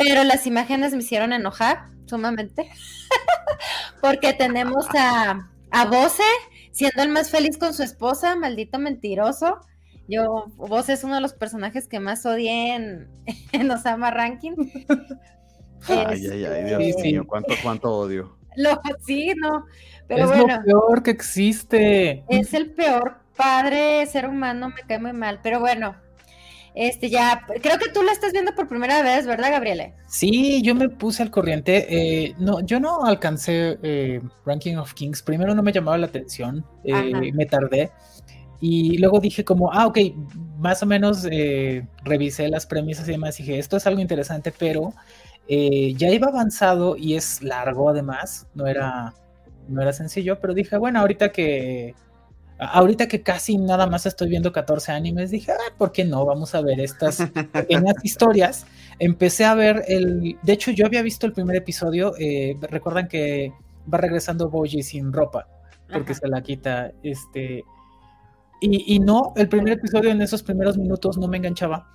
[0.00, 2.70] pero las imágenes me hicieron enojar sumamente
[4.00, 6.24] porque tenemos a, a Bose
[6.72, 9.60] siendo el más feliz con su esposa, maldito mentiroso
[10.10, 13.08] yo, vos es uno de los personajes que más odié en,
[13.52, 14.54] en Osama Ranking.
[15.86, 18.36] ay, ay, ay, Dios mío, ¿cuánto, cuánto odio?
[18.56, 19.66] Lo, sí, no,
[20.08, 22.24] pero es lo peor que existe.
[22.28, 25.94] Es el peor padre, ser humano, me cae muy mal, pero bueno,
[26.74, 29.94] este ya, creo que tú lo estás viendo por primera vez, ¿verdad, Gabriele?
[30.06, 31.86] Sí, yo me puse al corriente.
[31.88, 35.22] Eh, no, yo no alcancé eh, Ranking of Kings.
[35.22, 37.90] Primero no me llamaba la atención, eh, me tardé.
[38.60, 39.98] Y luego dije como, ah, ok,
[40.58, 41.26] más o menos
[42.04, 43.40] revisé las premisas y demás.
[43.40, 44.92] Y dije, esto es algo interesante, pero
[45.48, 48.46] ya iba avanzado y es largo además.
[48.54, 49.14] No era,
[49.66, 51.94] no era sencillo, pero dije, bueno, ahorita que...
[52.60, 56.24] Ahorita que casi nada más estoy viendo 14 animes, dije, ah, ¿por qué no?
[56.26, 58.66] Vamos a ver estas pequeñas historias.
[58.98, 60.36] Empecé a ver el...
[60.42, 62.14] De hecho, yo había visto el primer episodio.
[62.18, 63.52] Eh, recuerdan que
[63.92, 65.48] va regresando Boji sin ropa,
[65.90, 67.64] porque se la quita este
[68.60, 71.88] y, no, el primer episodio en esos primeros minutos no me enganchaba,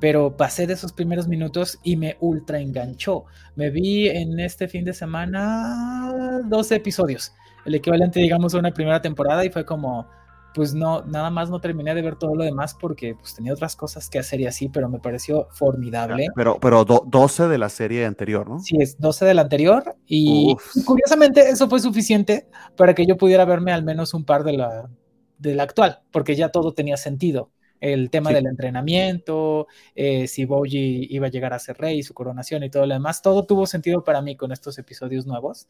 [0.00, 3.24] pero pasé de esos primeros minutos y me ultra enganchó.
[3.56, 7.32] Me vi en este fin de semana 12 episodios,
[7.64, 10.08] el equivalente, digamos, a una primera temporada y fue como,
[10.54, 13.76] pues no, nada más no terminé de ver todo lo demás porque pues tenía otras
[13.76, 16.26] cosas que hacer y así, pero me pareció formidable.
[16.34, 18.58] Pero, pero 12 de la serie anterior, ¿no?
[18.58, 20.54] Sí, es 12 de la anterior y
[20.84, 24.90] curiosamente eso fue suficiente para que yo pudiera verme al menos un par de la,
[25.38, 27.50] del actual, porque ya todo tenía sentido.
[27.80, 32.62] El tema del entrenamiento, eh, si Boji iba a llegar a ser rey, su coronación
[32.62, 35.66] y todo lo demás, todo tuvo sentido para mí con estos episodios nuevos.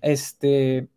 [0.00, 0.88] Este,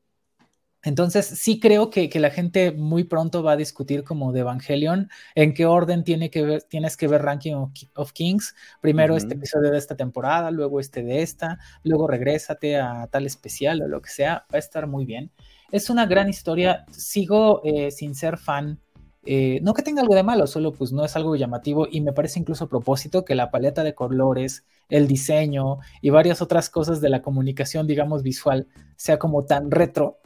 [0.85, 5.53] entonces, sí creo que, la gente muy pronto va a discutir como de Evangelion, en
[5.53, 7.55] qué orden tiene que ver, tienes que ver Ranking
[7.95, 8.55] of, Kings.
[8.81, 13.81] Primero este episodio de esta temporada, luego este de esta, luego regrésate a tal especial
[13.81, 15.31] o lo que sea, va a estar muy bien.
[15.71, 16.85] Es una gran historia.
[16.91, 18.79] Sigo eh, sin ser fan.
[19.25, 22.13] Eh, no que tenga algo de malo, solo pues no es algo llamativo y me
[22.13, 27.01] parece incluso a propósito que la paleta de colores, el diseño y varias otras cosas
[27.01, 30.19] de la comunicación, digamos, visual sea como tan retro.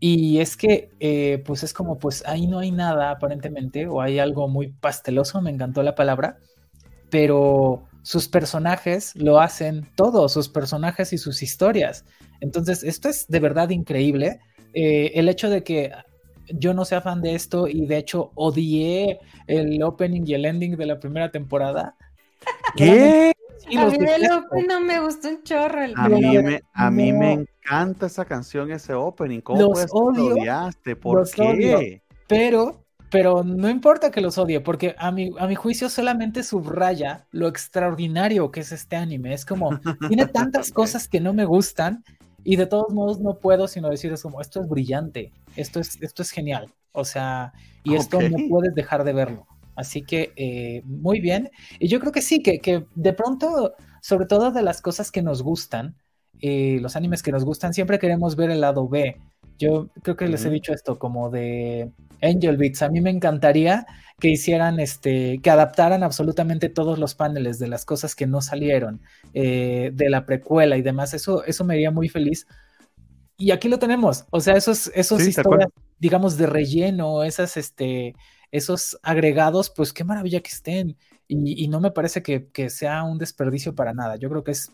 [0.00, 4.18] Y es que, eh, pues es como, pues ahí no hay nada aparentemente, o hay
[4.18, 6.38] algo muy pasteloso, me encantó la palabra,
[7.10, 12.04] pero sus personajes lo hacen todo, sus personajes y sus historias.
[12.40, 14.40] Entonces, esto es de verdad increíble.
[14.74, 15.92] Eh, el hecho de que
[16.48, 20.76] yo no sea fan de esto y de hecho odié el opening y el ending
[20.76, 21.96] de la primera temporada.
[22.76, 23.32] ¿Qué?
[23.76, 25.80] A mí el opening no me gustó un chorro.
[25.96, 29.40] a, mí me, a mí me encanta esa canción, ese opening.
[29.40, 30.96] ¿Cómo los odio, odiaste?
[30.96, 32.02] ¿Por qué?
[32.26, 37.26] pero, pero no importa que los odie, porque a mi, a mi juicio solamente subraya
[37.30, 39.34] lo extraordinario que es este anime.
[39.34, 39.70] Es como,
[40.08, 42.04] tiene tantas cosas que no me gustan
[42.44, 46.00] y de todos modos no puedo sino decir es como, esto es brillante, esto es,
[46.02, 46.72] esto es genial.
[46.92, 47.52] O sea,
[47.82, 49.46] y esto no puedes dejar de verlo.
[49.76, 51.50] Así que eh, muy bien.
[51.78, 55.22] Y yo creo que sí, que, que, de pronto, sobre todo de las cosas que
[55.22, 55.96] nos gustan,
[56.40, 59.16] eh, los animes que nos gustan, siempre queremos ver el lado B.
[59.58, 62.82] Yo creo que les he dicho esto como de Angel Beats.
[62.82, 63.86] A mí me encantaría
[64.20, 69.00] que hicieran, este, que adaptaran absolutamente todos los paneles de las cosas que no salieron,
[69.32, 71.14] eh, de la precuela y demás.
[71.14, 72.46] Eso, eso me haría muy feliz.
[73.36, 74.26] Y aquí lo tenemos.
[74.30, 75.68] O sea, esos, esos historias,
[75.98, 78.14] digamos, de relleno, esas, este,
[78.54, 80.96] esos agregados, pues qué maravilla que estén.
[81.26, 84.14] Y, no me parece que, que sea un desperdicio para nada.
[84.16, 84.70] Yo creo que es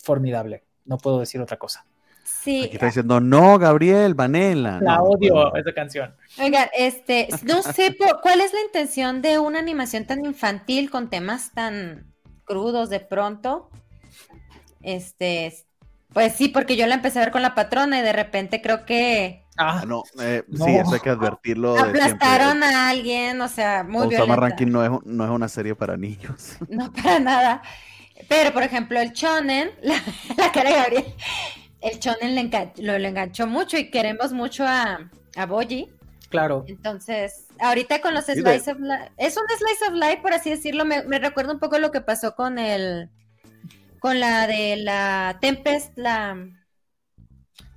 [0.00, 0.62] formidable.
[0.84, 1.84] No puedo decir otra cosa.
[2.22, 2.64] Sí.
[2.64, 4.78] Aquí está diciendo, no, Gabriel, Vanela.
[4.80, 6.14] La odio esa canción.
[6.38, 11.52] Oigan, este, no sé cuál es la intención de una animación tan infantil con temas
[11.52, 12.14] tan
[12.44, 13.68] crudos de pronto.
[14.80, 15.52] Este,
[16.12, 18.84] pues sí, porque yo la empecé a ver con la patrona y de repente creo
[18.84, 19.43] que.
[19.56, 21.78] Ah, no, eh, sí, eso hay que advertirlo.
[21.78, 24.26] Aplastaron a alguien, o sea, muy bien.
[24.26, 26.56] Ranking no es, no es una serie para niños.
[26.68, 27.62] No, para nada.
[28.28, 29.96] Pero, por ejemplo, el Chonen, la,
[30.36, 31.14] la cara de Gabriel,
[31.80, 35.88] el Chonen le, lo, le enganchó mucho y queremos mucho a, a Boji.
[36.30, 36.64] Claro.
[36.66, 40.84] Entonces, ahorita con los Slice of Life, es un Slice of Life, por así decirlo,
[40.84, 43.08] me, me recuerda un poco lo que pasó con el,
[44.00, 46.36] con la de la Tempest, la,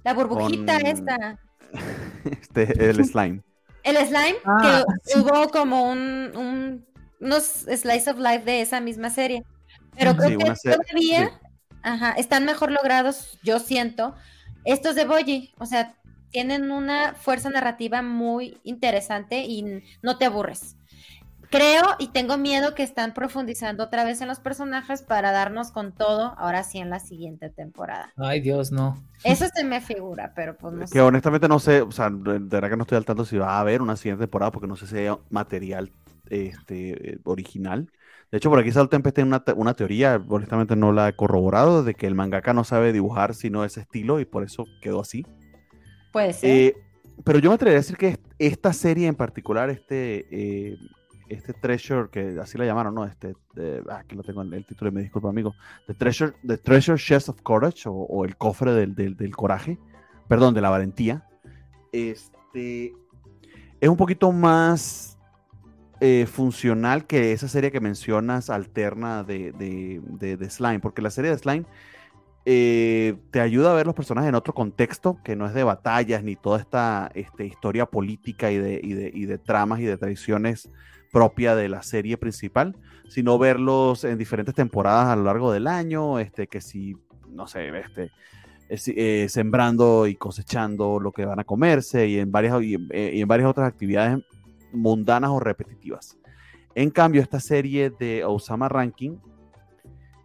[0.04, 1.40] la burbujita esta.
[2.26, 3.42] Este, el slime.
[3.84, 6.88] El slime, ah, que hubo como un, un
[7.20, 9.44] unos slice of life de esa misma serie.
[9.98, 11.40] Pero creo que todavía
[11.82, 14.16] ajá, están mejor logrados, yo siento,
[14.66, 15.54] estos de Boyi.
[15.58, 15.96] O sea,
[16.30, 20.76] tienen una fuerza narrativa muy interesante y no te aburres.
[21.50, 25.94] Creo y tengo miedo que están profundizando otra vez en los personajes para darnos con
[25.94, 28.12] todo, ahora sí en la siguiente temporada.
[28.18, 29.02] Ay, Dios, no.
[29.24, 32.70] Eso se me figura, pero pues no que honestamente no sé, o sea, de verdad
[32.70, 34.88] que no estoy al tanto si va a haber una siguiente temporada porque no sé
[34.88, 35.92] si hay material
[36.30, 37.92] este, original.
[38.30, 41.84] De hecho, por aquí Sal Tempest tiene una, una, teoría, honestamente no la he corroborado,
[41.84, 45.26] de que el mangaka no sabe dibujar sino ese estilo y por eso quedó así.
[46.12, 46.50] Puede ser.
[46.50, 46.76] Eh,
[47.24, 50.78] pero yo me atrevería a decir que esta serie en particular, este, eh,
[51.30, 53.06] este Treasure, que así la llamaron, ¿no?
[53.06, 53.34] Este,
[53.90, 55.56] ah, aquí lo tengo el, el título, me disculpa, amigo.
[55.88, 59.78] The Treasure, The Treasure Chest of Courage, o, el cofre del, del, coraje,
[60.28, 61.28] perdón, de la valentía.
[61.92, 62.94] Este
[63.80, 65.18] es un poquito más
[66.00, 71.32] eh, funcional que esa serie que mencionas alterna de, de, de, Slime, porque la serie
[71.32, 71.66] de Slime
[72.46, 76.24] eh, te ayuda a ver los personajes en otro contexto, que no es de batallas
[76.24, 79.98] ni toda esta este, historia política y de, y de, y de tramas y de
[79.98, 80.70] tradiciones
[81.18, 82.76] propia de la serie principal,
[83.10, 86.96] sino verlos en diferentes temporadas a lo largo del año, este, que si,
[87.28, 88.12] no sé, este,
[88.96, 93.28] eh, sembrando y cosechando lo que van a comerse y en varias, y, eh, en
[93.28, 94.20] varias otras actividades
[94.72, 96.20] mundanas o repetitivas.
[96.76, 99.18] En cambio, esta serie de Osama Ranking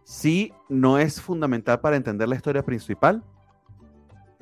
[0.03, 3.23] sí no es fundamental para entender la historia principal,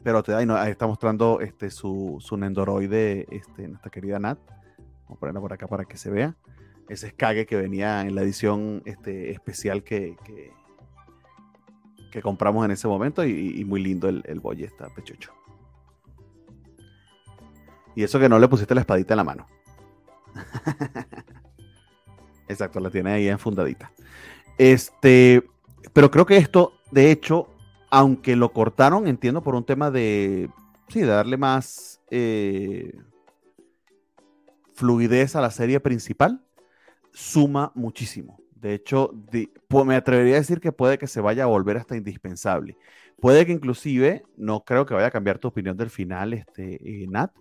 [0.04, 4.38] pero te da, ahí está mostrando este, su, su Nendoroide, este, nuestra querida Nat.
[5.12, 6.38] Vamos a ponerla por acá para que se vea.
[6.88, 10.16] Ese escague que venía en la edición este, especial que,
[12.09, 15.34] que, compramos en ese momento y, muy lindo el, el boy está pechocho.
[17.93, 19.47] Y eso que no le pusiste la espadita en la mano.
[22.47, 23.91] Exacto, la tiene ahí enfundadita.
[24.57, 25.43] Este,
[25.91, 27.49] pero creo que esto, de hecho,
[27.89, 30.49] aunque lo cortaron, entiendo por un tema de,
[30.88, 32.93] sí, de darle más eh,
[34.82, 36.44] fluidez a la serie principal,
[37.14, 38.40] suma muchísimo.
[38.56, 39.12] De hecho,
[39.86, 42.78] me atrevería a decir que puede que se vaya a volver hasta indispensable.
[43.20, 47.06] Puede que inclusive, no creo que vaya a cambiar tu opinión del final, este, eh,
[47.08, 47.32] Nat,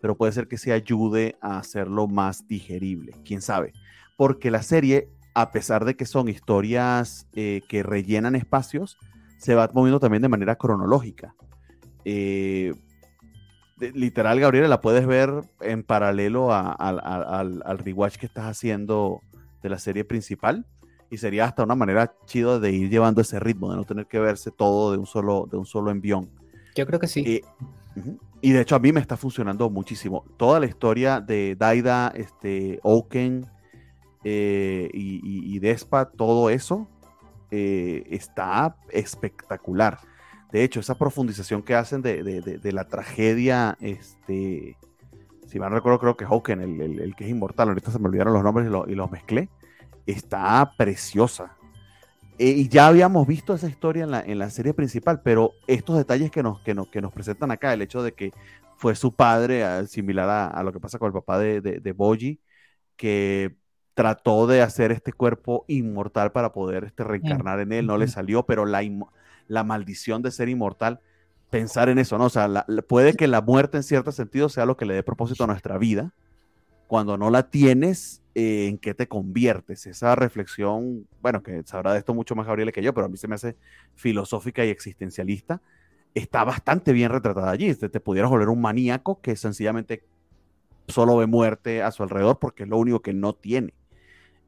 [0.00, 3.74] pero puede ser que se ayude a hacerlo más digerible, quién sabe.
[4.16, 8.96] Porque la serie, a pesar de que son historias eh, que rellenan espacios,
[9.38, 11.34] se va moviendo también de manera cronológica.
[12.06, 12.72] Eh,
[13.78, 19.20] literal, Gabriela, la puedes ver en paralelo al, rewatch que estás haciendo
[19.62, 20.66] de la serie principal.
[21.08, 24.18] Y sería hasta una manera chido de ir llevando ese ritmo, de no tener que
[24.18, 26.28] verse todo de un solo, de un solo envión.
[26.74, 27.22] Yo creo que sí.
[27.26, 27.42] Eh,
[28.40, 30.24] y de hecho a mí me está funcionando muchísimo.
[30.36, 33.46] Toda la historia de Daida, este, Oken
[34.24, 36.88] eh, y, Despa, todo eso
[37.50, 39.98] eh, está espectacular.
[40.52, 44.76] De hecho, esa profundización que hacen de, la tragedia, este,
[45.48, 48.42] si mal recuerdo, creo que Hawken, el, que es inmortal, ahorita se me olvidaron los
[48.42, 49.48] nombres y, los mezclé,
[50.06, 51.56] está preciosa.
[52.38, 56.42] Eh, y ya habíamos visto esa historia en la, serie principal, pero estos detalles que
[56.42, 58.32] nos, que, que nos presentan acá, el hecho de que
[58.76, 62.40] fue su padre, similar a, lo que pasa con el papá de, de, Boji,
[62.96, 63.56] que
[63.94, 68.44] trató de hacer este cuerpo inmortal para poder este, reencarnar en él, no le salió,
[68.44, 68.82] pero la,
[69.48, 71.00] la maldición de ser inmortal,
[71.50, 72.24] pensar en eso, ¿no?
[72.24, 75.44] O sea, puede que la muerte en cierto sentido sea lo que le dé propósito
[75.44, 76.12] a nuestra vida.
[76.86, 79.86] Cuando no la tienes, eh, ¿en qué te conviertes?
[79.86, 83.16] Esa reflexión, bueno, que sabrá de esto mucho más Gabriel que yo, pero a mí
[83.16, 83.56] se me hace
[83.94, 85.60] filosófica y existencialista,
[86.14, 87.74] está bastante bien retratada allí.
[87.74, 90.04] Te, te pudieras volver un maníaco que sencillamente
[90.88, 93.74] solo ve muerte a su alrededor porque es lo único que no tiene.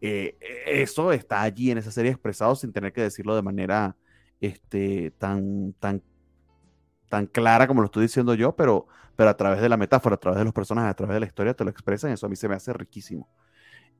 [0.00, 0.36] Eh,
[0.66, 3.96] eso está allí en esa serie expresado sin tener que decirlo de manera
[4.40, 6.02] este, tan, tan,
[7.08, 8.86] tan clara como lo estoy diciendo yo, pero,
[9.16, 11.26] pero a través de la metáfora, a través de los personajes, a través de la
[11.26, 13.28] historia, te lo expresan, eso a mí se me hace riquísimo.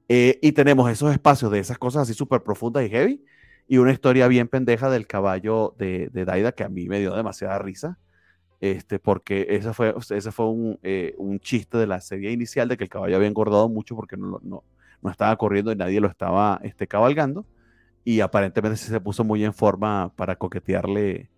[0.08, 3.24] Eh, y tenemos esos espacios de esas cosas así súper profundas y heavy,
[3.66, 7.14] y una historia bien pendeja del caballo de, de, Daida que a mí me dio
[7.14, 7.98] demasiada risa,
[8.60, 12.76] este, porque ese fue, ese fue un, eh, un, chiste de la serie inicial de
[12.76, 14.64] que el caballo había engordado mucho porque no, no,
[15.02, 17.44] no estaba corriendo y nadie lo estaba este, cabalgando
[18.04, 21.30] y aparentemente se puso muy en forma para coquetearle,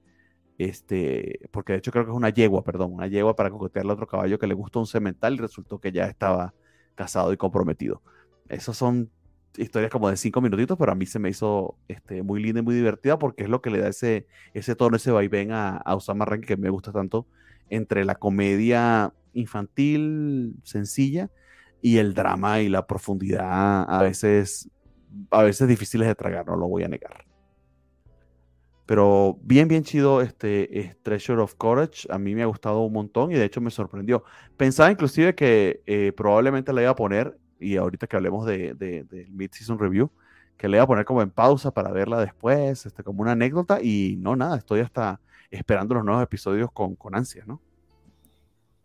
[0.58, 3.94] este, porque de hecho creo que es una yegua, perdón, una yegua para coquetearle a
[3.94, 6.54] otro caballo que le gustó un cemental y resultó que ya estaba
[6.94, 8.02] casado y comprometido.
[8.48, 9.10] Esas son
[9.56, 12.62] historias como de cinco minutitos, pero a mí se me hizo este, muy linda y
[12.62, 15.94] muy divertida porque es lo que le da ese, ese tono, ese vaivén a, a
[15.96, 17.26] Osama Rankin que me gusta tanto
[17.68, 21.30] entre la comedia infantil sencilla
[21.82, 24.68] y el drama y la profundidad a veces,
[25.30, 27.24] a veces difíciles de tragar, no lo voy a negar.
[28.90, 32.08] Pero bien, bien chido este, Treasure of Courage.
[32.10, 34.24] A mí me ha gustado un montón y de hecho me sorprendió.
[34.56, 39.26] Pensaba inclusive que eh, probablemente le iba a poner, y ahorita que hablemos de, de,
[39.30, 40.10] Mid-Season Review,
[40.56, 43.80] que le iba a poner como en pausa para verla después, este, como una anécdota.
[43.80, 45.20] Y no, nada, estoy hasta
[45.52, 47.60] esperando los nuevos episodios con, con ansias, ¿no?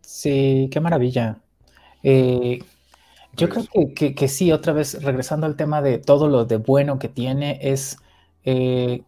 [0.01, 1.41] Sí, qué maravilla.
[2.03, 2.63] Eh,
[3.35, 3.65] yo creo
[3.95, 7.59] que, que, sí, otra vez, regresando al tema de todo lo de bueno que tiene,
[7.61, 7.97] es
[8.43, 9.03] eh,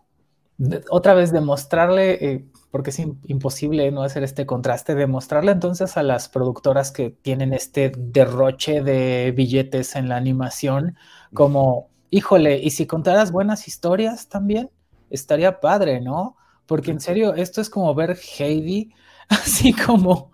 [0.89, 6.30] otra vez demostrarle, eh, porque es imposible no hacer este contraste, demostrarle entonces a las
[6.30, 10.95] productoras que tienen este derroche de billetes en la animación,
[11.34, 14.71] como, híjole, y si contaras buenas historias también,
[15.09, 16.36] estaría padre, ¿no?
[16.65, 18.91] Porque en serio, esto es como ver Heidi,
[19.30, 20.32] así como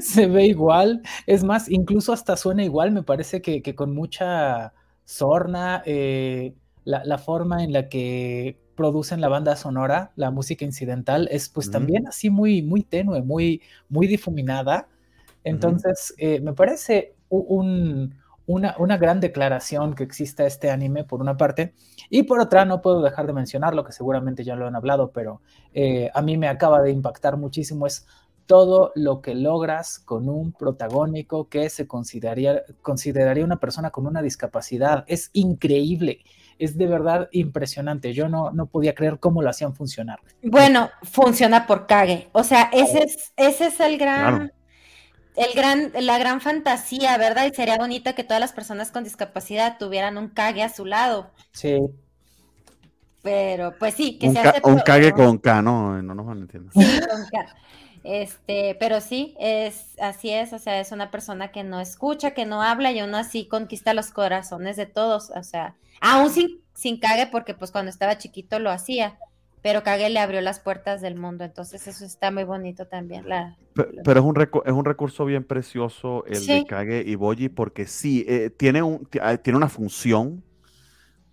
[0.00, 4.72] se ve igual, es más, incluso hasta suena igual, me parece que, con mucha
[5.04, 6.54] sorna, eh,
[6.84, 11.70] la, la forma en la que producen la banda sonora, la música incidental, es pues
[11.70, 14.88] también así muy, muy tenue, muy, muy difuminada.
[15.44, 18.14] Entonces, eh, me parece un,
[18.46, 21.74] una, una, gran declaración que exista este anime, por una parte,
[22.10, 25.40] y por otra, no puedo dejar de mencionarlo, que seguramente ya lo han hablado, pero
[25.74, 28.06] eh, a mí me acaba de impactar muchísimo, es
[28.46, 34.22] todo lo que logras con un protagónico que se consideraría, consideraría una persona con una
[34.22, 35.04] discapacidad.
[35.06, 36.24] Es increíble
[36.62, 38.12] es de verdad impresionante.
[38.12, 40.20] Yo no, no podía creer cómo lo hacían funcionar.
[40.42, 42.28] Bueno, funciona por Kage.
[42.32, 44.52] O sea, ese es, ese es el gran,
[45.34, 47.46] el gran, la gran fantasía, ¿verdad?
[47.46, 51.32] Y sería bonito que todas las personas con discapacidad tuvieran un Kage a su lado.
[51.50, 51.80] Sí.
[53.22, 54.60] Pero, pues sí, que un se hace.
[54.62, 56.72] Un Kage con K, no, no nos van a entender.
[56.72, 57.56] Sí, con K.
[58.04, 62.46] Este, pero sí, es así es, o sea, es una persona que no escucha, que
[62.46, 66.98] no habla y aún así conquista los corazones de todos, o sea, aún sin, sin
[66.98, 69.18] Kage, porque pues cuando estaba chiquito lo hacía,
[69.62, 73.28] pero Kage le abrió las puertas del mundo, entonces eso está muy bonito también.
[73.28, 77.86] La, pero, es, un es un recurso bien precioso el de Kage y Boji, porque
[77.86, 80.42] sí, eh, tiene, un, ah, tiene una función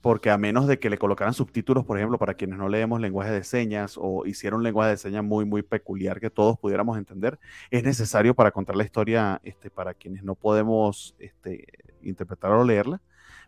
[0.02, 3.32] porque a menos de que le colocaran subtítulos, por ejemplo, para quienes no leemos lenguaje
[3.32, 7.40] de señas o hicieron lenguaje de señas muy, muy peculiar que todos pudiéramos entender,
[7.70, 11.68] es necesario para contar la historia este, para quienes no podemos este,
[12.02, 13.02] interpretar o leerla,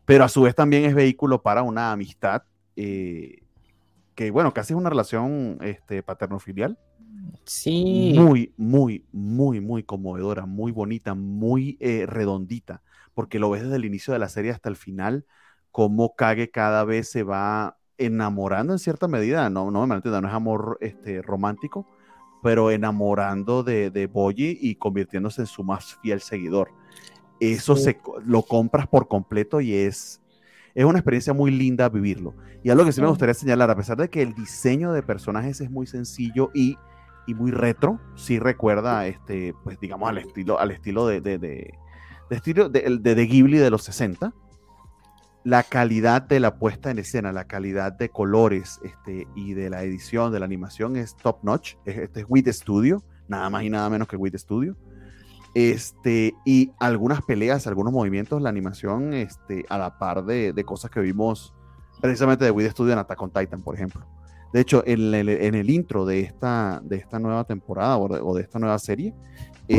[0.05, 2.43] pero a su vez también es vehículo para una amistad
[2.75, 3.43] eh,
[4.15, 6.77] que, bueno, casi es una relación este, paterno-filial.
[7.45, 8.13] Sí.
[8.17, 12.81] Muy, muy, muy, muy conmovedora, muy bonita, muy eh, redondita,
[13.13, 15.25] porque lo ves desde el inicio de la serie hasta el final
[15.71, 20.33] cómo Kage cada vez se va enamorando en cierta medida, no, no me no es
[20.33, 21.85] amor este, romántico,
[22.41, 26.71] pero enamorando de, de Boyi y convirtiéndose en su más fiel seguidor.
[27.39, 30.21] Eso se, lo compras por completo y es,
[30.75, 32.35] es una experiencia muy linda vivirlo.
[32.63, 35.61] Y algo que sí me gustaría señalar, a pesar de que el diseño de personajes
[35.61, 36.77] es muy sencillo y,
[37.27, 41.73] y muy retro, sí recuerda, este, pues digamos, al estilo, al estilo de, de, de,
[42.29, 44.33] de estilo de, de, Ghibli de los 60
[45.43, 49.83] la calidad de la puesta en escena, la calidad de colores este, y de la
[49.83, 51.75] edición, de la animación es top notch.
[51.85, 54.75] Este es Wit Studio, nada más y nada menos que Wit Studio.
[55.53, 60.91] Este, y algunas peleas, algunos movimientos, la animación este, a la par de, de cosas
[60.91, 61.53] que vimos
[61.99, 64.05] precisamente de Wit Studio en Attack on Titan, por ejemplo.
[64.53, 68.77] De hecho, en el, intro de esta, de esta nueva temporada o de esta nueva
[68.79, 69.15] serie,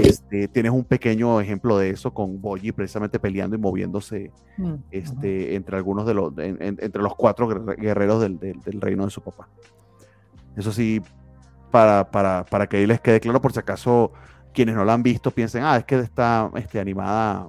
[0.01, 5.55] este, tienes un pequeño ejemplo de eso con Boyi precisamente peleando y moviéndose mm, este,
[5.55, 9.49] entre algunos de los, entre los cuatro guerreros del, reino de su papá.
[10.57, 11.01] Eso sí,
[11.71, 14.13] para, para, que ahí les quede claro, por si acaso
[14.53, 17.49] quienes no la han visto piensen, ah, es que está este, animada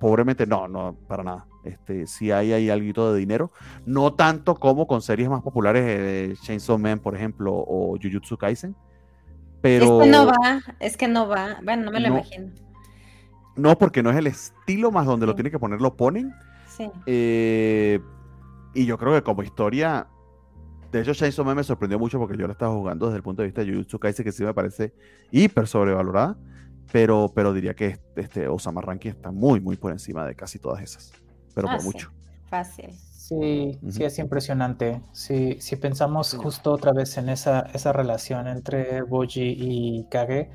[0.00, 0.46] pobremente.
[0.46, 1.46] No, no, para nada.
[1.64, 3.52] Este, sí hay ahí algo de dinero.
[3.84, 8.74] No tanto como con series más populares de Chainsaw Man, por ejemplo, o Jujutsu Kaisen
[9.60, 10.00] pero...
[10.00, 11.58] Es que no va, es que no va.
[11.62, 12.50] Bueno, no me lo imagino.
[13.56, 16.32] No, porque no es el estilo más donde lo tiene que poner, lo ponen.
[16.76, 16.88] Sí.
[17.06, 18.00] Eh,
[18.74, 20.06] y yo creo que como historia,
[20.92, 23.42] de hecho, Chainsaw Man me sorprendió mucho porque yo la estaba jugando desde el punto
[23.42, 24.94] de vista de Jujutsu Kaisen, que sí me parece
[25.30, 26.36] hiper sobrevalorada.
[26.90, 30.82] Pero, pero diría que este Osama Ranking está muy, muy por encima de casi todas
[30.82, 31.12] esas.
[31.54, 32.10] Pero por ah, mucho.
[32.48, 32.90] Fácil.
[33.28, 35.02] Sí, sí es impresionante.
[35.12, 40.50] Si, si pensamos justo otra vez en esa, esa relación entre Boji y Kage,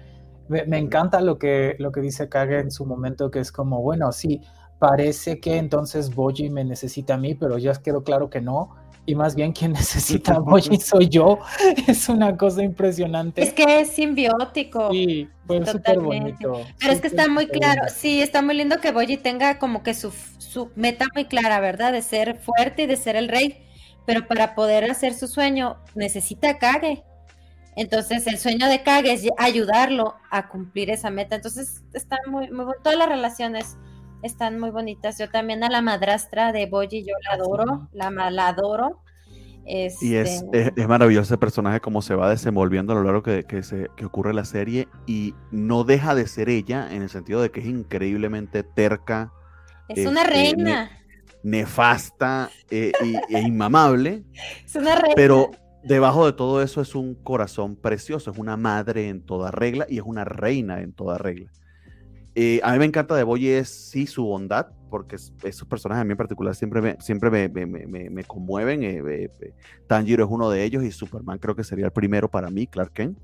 [0.48, 4.12] me, encanta lo que, lo que dice Kage en su momento, que es como, bueno,
[4.12, 4.42] sí,
[4.80, 8.72] parece que entonces Boji me necesita a mí, pero ya quedó claro que no.
[9.06, 11.40] Y más bien quien necesita Boyi soy yo.
[11.88, 13.42] Es una cosa impresionante.
[13.44, 14.92] Es que es simbiótico.
[14.92, 16.62] Sí, fue súper bonito.
[16.80, 19.94] Pero es que está muy claro, sí, está muy lindo que Boyi tenga como que
[19.94, 21.92] su, su meta muy clara, ¿verdad?
[21.92, 23.60] De ser fuerte y de ser el rey.
[24.06, 27.04] Pero para poder hacer su sueño necesita Kage.
[27.76, 31.36] Entonces el sueño de Kage es ayudarlo a cumplir esa meta.
[31.36, 33.78] Entonces están muy, muy todas las relaciones
[34.24, 35.18] están muy bonitas.
[35.20, 39.02] Yo también a la madrastra de Boyi, yo la adoro, la, la adoro.
[39.66, 43.46] Y es, este es, maravilloso ese personaje como se va desenvolviendo a lo largo que,
[43.46, 47.42] que, se, que ocurre la serie y no deja de ser ella en el sentido
[47.42, 49.32] de que es increíblemente terca.
[49.88, 50.92] Es una este, reina.
[51.44, 52.92] nefasta eh,
[53.30, 54.24] e inmamable.
[54.66, 55.16] Es una reina.
[55.16, 55.52] Pero
[55.84, 59.98] debajo de todo eso es un corazón precioso, es una madre en toda regla y
[59.98, 61.52] es una reina en toda regla.
[62.36, 66.06] Eh, a mí me encanta de Boy es sí su bondad, porque esos personajes a
[66.06, 68.84] mí en particular siempre me, siempre me, me, me, conmueven.
[68.84, 69.54] Eh, eh,
[69.88, 72.92] Tanjiro es uno de ellos y Superman creo que sería el primero para mí, Clark
[72.94, 73.18] Kent.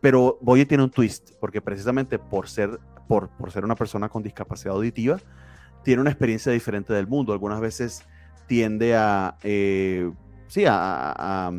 [0.00, 2.78] pero Boye tiene un twist, porque precisamente por ser,
[3.08, 5.18] por, por ser una persona con discapacidad auditiva,
[5.82, 7.32] tiene una experiencia diferente del mundo.
[7.32, 8.04] Algunas veces
[8.46, 11.50] tiende a, sí, a,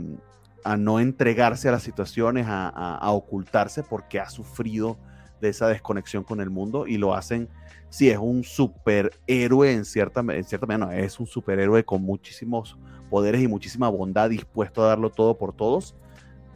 [0.64, 4.98] a, no entregarse a las situaciones, a, a ocultarse porque ha sufrido
[5.42, 7.50] de esa desconexión con el mundo y lo hacen,
[7.90, 12.78] sí, es un superhéroe en cierta, en cierta manera, es un superhéroe con muchísimos
[13.10, 15.96] poderes y muchísima bondad, dispuesto a darlo todo por todos,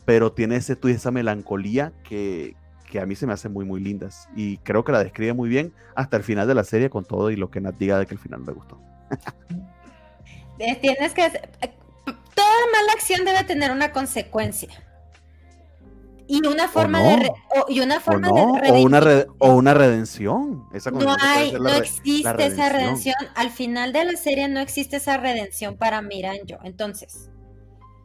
[0.05, 2.55] pero tiene ese y esa melancolía que,
[2.89, 4.29] que a mí se me hace muy, muy lindas.
[4.35, 7.31] Y creo que la describe muy bien hasta el final de la serie con todo
[7.31, 8.79] y lo que Nat diga de que el final me gustó.
[10.57, 11.29] Tienes que...
[12.35, 14.69] Toda mala acción debe tener una consecuencia.
[16.27, 17.31] Y una forma de
[17.67, 19.01] y una forma o de o una,
[19.39, 20.67] o una redención.
[20.93, 23.15] no hay, no existe esa redención.
[23.35, 26.59] Al final de la serie no existe esa redención para Miranjo.
[26.63, 27.29] Entonces,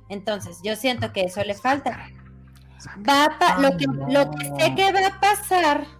[0.08, 2.10] entonces, yo siento que eso le falta.
[3.08, 5.97] Va lo que lo que sé que va a pasar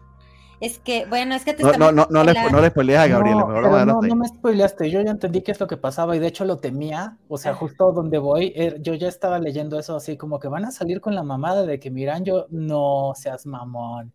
[0.61, 3.09] es que, bueno, es que te No, no, no, no, le, no le spoileas a
[3.09, 3.40] Gabriela.
[3.42, 4.90] No, no, no, me spoileaste.
[4.90, 7.16] Yo ya entendí qué es lo que pasaba y de hecho lo temía.
[7.28, 10.64] O sea, justo donde voy, eh, yo ya estaba leyendo eso así, como que van
[10.64, 14.12] a salir con la mamada de que miran yo, no seas mamón.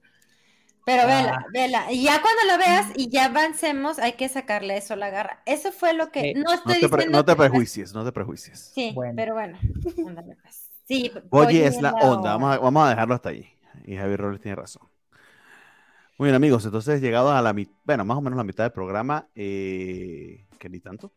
[0.86, 1.46] Pero vela, ah.
[1.54, 1.92] vela.
[1.92, 5.42] Y ya cuando lo veas y ya avancemos, hay que sacarle eso la garra.
[5.46, 6.34] Eso fue lo que.
[6.36, 8.72] No estoy no te, no te prejuicies, no te prejuicies.
[8.74, 9.58] Sí, pero bueno.
[10.42, 10.70] Pues.
[10.86, 12.34] Sí, Oye, es la onda.
[12.34, 13.48] Vamos a, vamos a dejarlo hasta ahí.
[13.86, 14.93] Y Javier Robles tiene razón.
[16.18, 18.72] Muy bien, amigos, entonces llegado a la mitad, bueno, más o menos la mitad del
[18.72, 21.12] programa, eh, que ni tanto,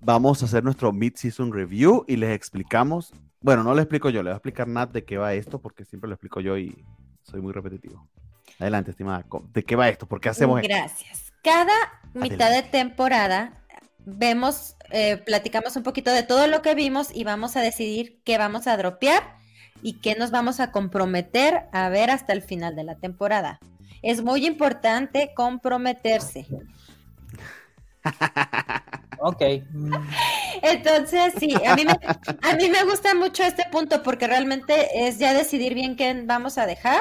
[0.00, 4.30] vamos a hacer nuestro mid-season review y les explicamos, bueno, no le explico yo, le
[4.30, 6.84] voy a explicar Nat de qué va esto, porque siempre lo explico yo y
[7.24, 8.08] soy muy repetitivo.
[8.60, 10.06] Adelante, estimada, ¿de qué va esto?
[10.06, 10.68] ¿Por qué hacemos esto?
[10.68, 11.32] Gracias.
[11.42, 11.74] Cada
[12.14, 13.64] mitad de temporada
[14.04, 18.38] vemos, eh, platicamos un poquito de todo lo que vimos y vamos a decidir qué
[18.38, 19.36] vamos a dropear
[19.82, 23.58] y qué nos vamos a comprometer a ver hasta el final de la temporada
[24.02, 26.46] es muy importante comprometerse.
[29.20, 29.42] Ok.
[30.62, 35.18] Entonces, sí, a mí, me, a mí me gusta mucho este punto porque realmente es
[35.18, 37.00] ya decidir bien qué vamos a dejar.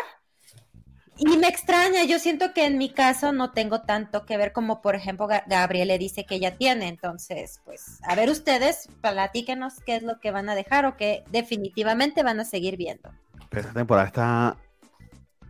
[1.19, 4.81] Y me extraña, yo siento que en mi caso no tengo tanto que ver como,
[4.81, 6.87] por ejemplo, Gabriel le dice que ella tiene.
[6.87, 11.23] Entonces, pues, a ver ustedes, platíquenos qué es lo que van a dejar o qué
[11.31, 13.09] definitivamente van a seguir viendo.
[13.51, 14.57] esta temporada está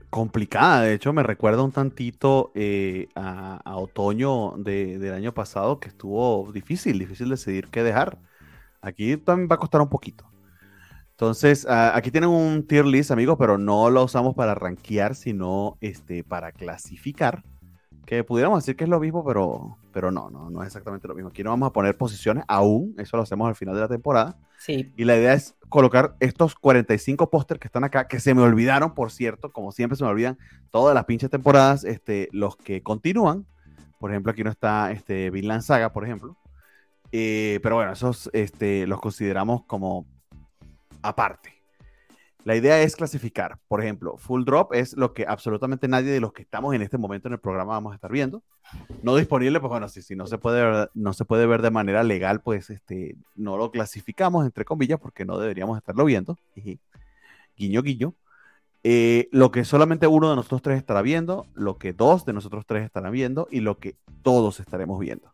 [0.10, 0.82] complicada.
[0.82, 7.00] De hecho, me recuerda un tantito eh, a, otoño del año pasado, que estuvo difícil,
[7.00, 8.18] difícil decidir qué dejar.
[8.82, 10.26] Aquí también va a costar un poquito.
[11.12, 16.24] Entonces, aquí tienen un tier list, amigos, pero no lo usamos para rankear, sino este,
[16.24, 17.44] para clasificar
[18.08, 21.14] que pudiéramos decir que es lo mismo, pero, pero no, no, no es exactamente lo
[21.14, 21.30] mismo.
[21.30, 24.38] Aquí no vamos a poner posiciones aún, eso lo hacemos al final de la temporada.
[24.60, 24.94] Sí.
[24.96, 28.94] Y la idea es colocar estos 45 pósters que están acá, que se me olvidaron,
[28.94, 30.38] por cierto, como siempre se me olvidan
[30.72, 33.46] todas las pinches temporadas, este, los que continúan.
[34.00, 36.38] Por ejemplo, aquí no está este, Vinland Saga, por ejemplo.
[37.12, 40.06] Eh, pero bueno, esos este, los consideramos como
[41.02, 41.57] aparte.
[42.48, 43.60] La idea es clasificar.
[43.68, 46.98] Por ejemplo, full drop es lo que absolutamente nadie de los que estamos en este
[46.98, 48.42] momento en el programa vamos a estar viendo.
[49.04, 51.72] No disponible, pues bueno, si, si no, se puede ver, no se puede ver de
[51.72, 56.38] manera legal, pues este, no lo clasificamos, entre comillas, porque no deberíamos estarlo viendo.
[57.58, 58.14] Guiño, guiño.
[58.82, 62.66] Eh, lo que solamente uno de nosotros tres estará viendo, lo que dos de nosotros
[62.66, 65.34] tres estarán viendo y lo que todos estaremos viendo.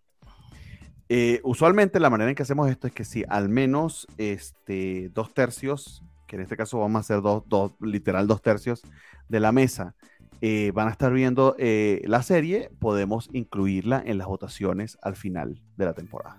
[1.09, 5.31] Eh, usualmente la manera en que hacemos esto es que si al menos este, dos
[5.35, 8.81] tercios en este caso vamos a hacer dos, dos literal dos tercios
[9.29, 9.95] de la mesa,
[10.41, 15.61] eh, van a estar viendo eh, la serie, podemos incluirla en las votaciones al final
[15.77, 16.37] de la temporada.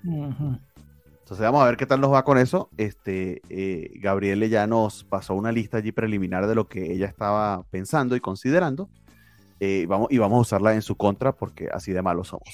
[1.25, 2.69] Entonces vamos a ver qué tal nos va con eso.
[2.77, 7.63] Este, eh, Gabriele ya nos pasó una lista allí preliminar de lo que ella estaba
[7.71, 8.91] pensando y considerando.
[9.59, 12.47] Eh, vamos, y vamos a usarla en su contra porque así de malos somos.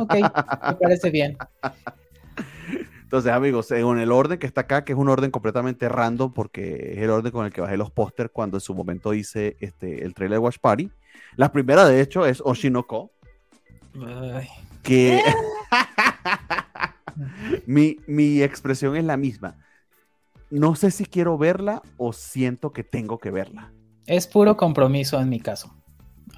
[0.00, 1.36] Ok, me parece bien.
[3.06, 6.94] Entonces, amigos, según el orden que está acá, que es un orden completamente random, porque
[6.94, 10.04] es el orden con el que bajé los pósters cuando en su momento hice este,
[10.04, 10.90] el trailer de Watch Party.
[11.36, 13.12] La primera, de hecho, es Oshinoko.
[14.82, 15.22] Que
[17.66, 19.56] mi, mi expresión es la misma.
[20.50, 23.72] No sé si quiero verla o siento que tengo que verla.
[24.06, 25.72] Es puro compromiso en mi caso.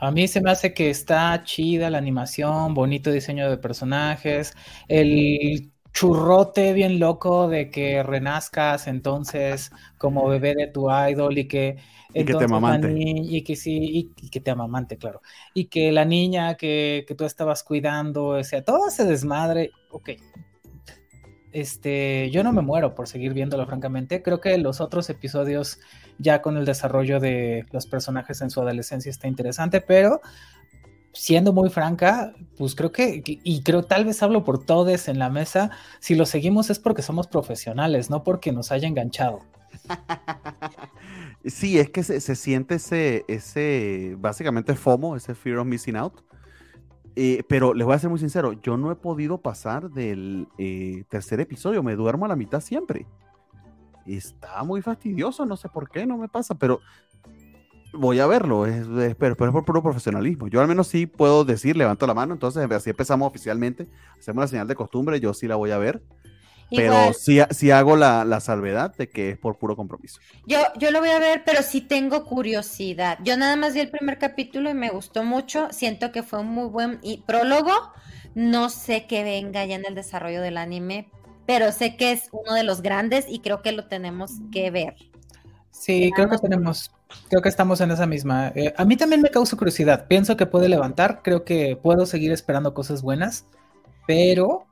[0.01, 4.55] A mí se me hace que está chida la animación, bonito diseño de personajes,
[4.87, 11.77] el churrote bien loco de que renazcas entonces como bebé de tu idol y que
[12.15, 12.95] y que te amamante.
[12.97, 15.21] Y que sí, y, que te amamante, claro.
[15.55, 20.11] Y que la niña que, que, tú estabas cuidando, o sea, todo ese desmadre, ok.
[21.53, 24.23] Este, yo no me muero por seguir viéndolo, francamente.
[24.23, 25.81] Creo que los otros episodios,
[26.19, 30.21] ya con el desarrollo de los personajes en su adolescencia, está interesante, pero
[31.13, 35.31] siendo muy franca, pues creo que, y creo tal vez hablo por todos en la
[35.31, 39.41] mesa, si lo seguimos es porque somos profesionales, no porque nos haya enganchado.
[41.45, 46.21] Sí, es que se, siente ese, ese, básicamente FOMO, ese Fear of Missing Out.
[47.17, 51.05] Eh, pero les voy a ser muy sincero, yo no he podido pasar del eh,
[51.09, 53.07] tercer episodio, me duermo a la mitad siempre.
[54.07, 56.81] Está muy fastidioso, no sé por qué, no me pasa, pero
[57.93, 58.87] voy a verlo, es,
[59.19, 60.49] pero, es por puro profesionalismo.
[60.49, 63.87] Yo al menos sí puedo decir, levanto la mano, entonces así empezamos oficialmente,
[64.19, 66.03] hacemos la señal de costumbre, yo sí la voy a ver.
[66.71, 70.21] Pero sí, hago la, salvedad de que es por puro compromiso.
[70.47, 73.19] Yo, yo lo voy a ver, pero sí tengo curiosidad.
[73.23, 75.69] Yo nada más vi el primer capítulo y me gustó mucho.
[75.71, 77.73] Siento que fue un muy buen y prólogo.
[78.35, 81.09] No sé qué venga ya en el desarrollo del anime,
[81.47, 84.95] pero sé que es uno de los grandes y creo que lo tenemos que ver.
[85.79, 86.91] Sí, creo que tenemos,
[87.29, 88.53] creo que estamos en esa misma.
[88.55, 90.07] Eh, a mí también me causa curiosidad.
[90.09, 93.47] Pienso que puede levantar, creo que puedo seguir esperando cosas buenas,
[94.07, 94.67] pero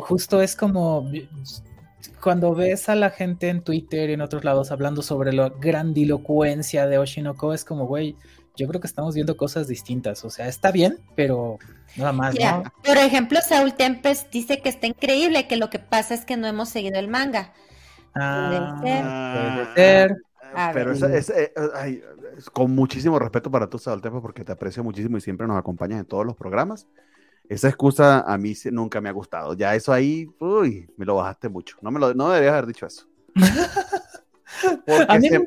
[0.00, 1.08] justo es como
[2.20, 6.86] cuando ves a la gente en Twitter y en otros lados hablando sobre la grandilocuencia
[6.86, 8.16] de Oshinoko, es como, güey,
[8.56, 10.24] yo creo que estamos viendo cosas distintas.
[10.24, 11.58] O sea, está bien, pero
[11.96, 12.64] nada más, ¿no?
[12.84, 16.46] Por ejemplo, Saul Tempest dice que está increíble, que lo que pasa es que no
[16.46, 17.52] hemos seguido el manga.
[18.14, 20.16] Ah, puede ser.
[20.72, 21.52] Pero es, eh,
[22.52, 26.00] con muchísimo respeto para tu Saul Tempest, porque te aprecio muchísimo y siempre nos acompañas
[26.00, 26.86] en todos los programas.
[27.48, 29.54] Esa excusa a mí nunca me ha gustado.
[29.54, 31.76] Ya eso ahí, uy, me lo bajaste mucho.
[31.82, 33.06] No me lo, no deberías haber dicho eso.
[34.86, 35.40] Porque,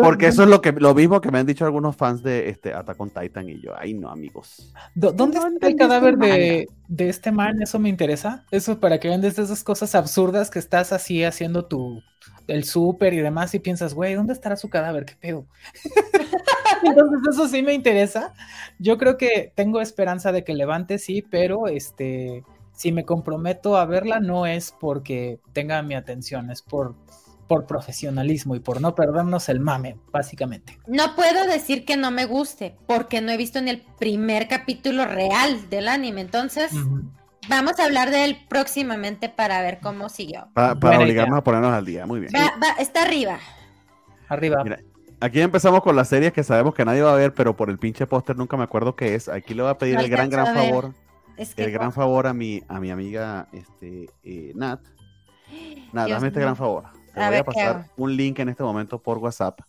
[0.00, 2.72] porque eso es lo que lo mismo que me han dicho algunos fans de este
[2.72, 4.72] Attack on Titan y yo, ay no amigos.
[4.94, 7.60] ¿Dónde está el cadáver de, de, este man?
[7.60, 8.46] Eso me interesa.
[8.50, 12.02] Eso para que vendes esas cosas absurdas que estás así haciendo tu
[12.46, 15.04] el súper y demás y piensas, güey, ¿dónde estará su cadáver?
[15.04, 15.46] ¿Qué pedo?
[16.82, 18.34] Entonces eso sí me interesa.
[18.78, 23.86] Yo creo que tengo esperanza de que levante, sí, pero este, si me comprometo a
[23.86, 26.94] verla no es porque tenga mi atención, es por,
[27.46, 30.78] por profesionalismo y por no perdernos el mame, básicamente.
[30.86, 35.04] No puedo decir que no me guste, porque no he visto ni el primer capítulo
[35.04, 36.72] real del anime, entonces...
[37.48, 40.48] Vamos a hablar de él próximamente para ver cómo siguió.
[40.54, 42.32] para obligarnos a ponernos al día, muy bien.
[42.78, 43.38] está arriba.
[44.28, 44.64] Arriba.
[45.20, 47.78] Aquí empezamos con las series que sabemos que nadie va a ver, pero por el
[47.78, 49.28] pinche póster nunca me acuerdo qué es.
[49.28, 50.92] Aquí le voy a pedir el gran, gran favor.
[51.36, 54.80] el gran favor a mi, a mi amiga este, eh, Nat.
[55.92, 56.84] Nat, dame este gran favor.
[57.14, 59.60] Te voy a pasar un link en este momento por WhatsApp.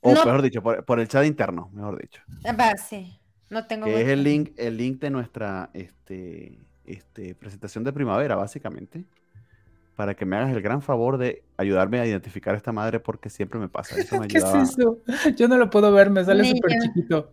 [0.00, 2.20] O mejor dicho, por, el chat interno, mejor dicho.
[2.58, 3.18] Va, sí.
[3.50, 8.36] No tengo que es el link, el link de nuestra este, este, presentación de primavera,
[8.36, 9.04] básicamente
[9.96, 13.28] para que me hagas el gran favor de ayudarme a identificar a esta madre porque
[13.30, 13.96] siempre me pasa.
[13.96, 14.98] Eso me ¿Qué es eso?
[15.36, 17.32] Yo no lo puedo ver, me sale súper chiquito.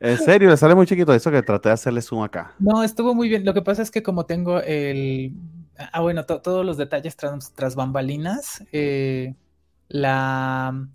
[0.00, 2.54] En serio, me sale muy chiquito eso que traté de hacerle zoom acá.
[2.58, 3.44] No, estuvo muy bien.
[3.44, 5.34] Lo que pasa es que como tengo el...
[5.92, 9.34] Ah, bueno, todos los detalles tras, bambalinas, eh,
[9.88, 10.86] la,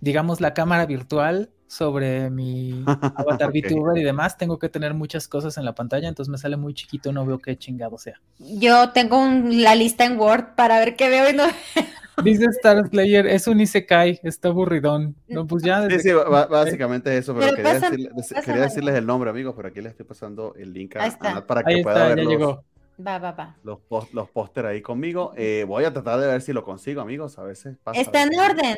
[0.00, 5.56] digamos, la cámara virtual sobre mi avatar VTuber y demás, tengo que tener muchas cosas
[5.56, 8.20] en la pantalla, entonces me sale muy chiquito, no veo qué chingado sea.
[8.38, 11.44] Yo tengo la lista en Word para ver qué veo y no.
[12.22, 15.16] Dice Star Slayer, es un Isekai, está aburridón.
[15.28, 15.88] No, pues ya.
[15.88, 20.54] Sí, sí, básicamente eso, pero, quería, decirles el nombre, amigos, pero aquí les estoy pasando
[20.58, 22.58] el link a, para que pueda ver los,
[23.04, 23.56] Va, va, va.
[23.64, 23.78] Los,
[24.12, 25.32] los póster ahí conmigo.
[25.38, 27.38] Eh, voy a tratar de ver si lo consigo, amigos.
[27.38, 27.98] A veces pasa.
[27.98, 28.76] ¿Está en orden?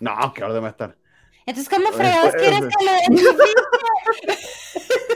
[0.00, 0.96] No, ¿qué orden va a estar?
[1.48, 2.92] Entonces, ¿cómo fregados quieres que lo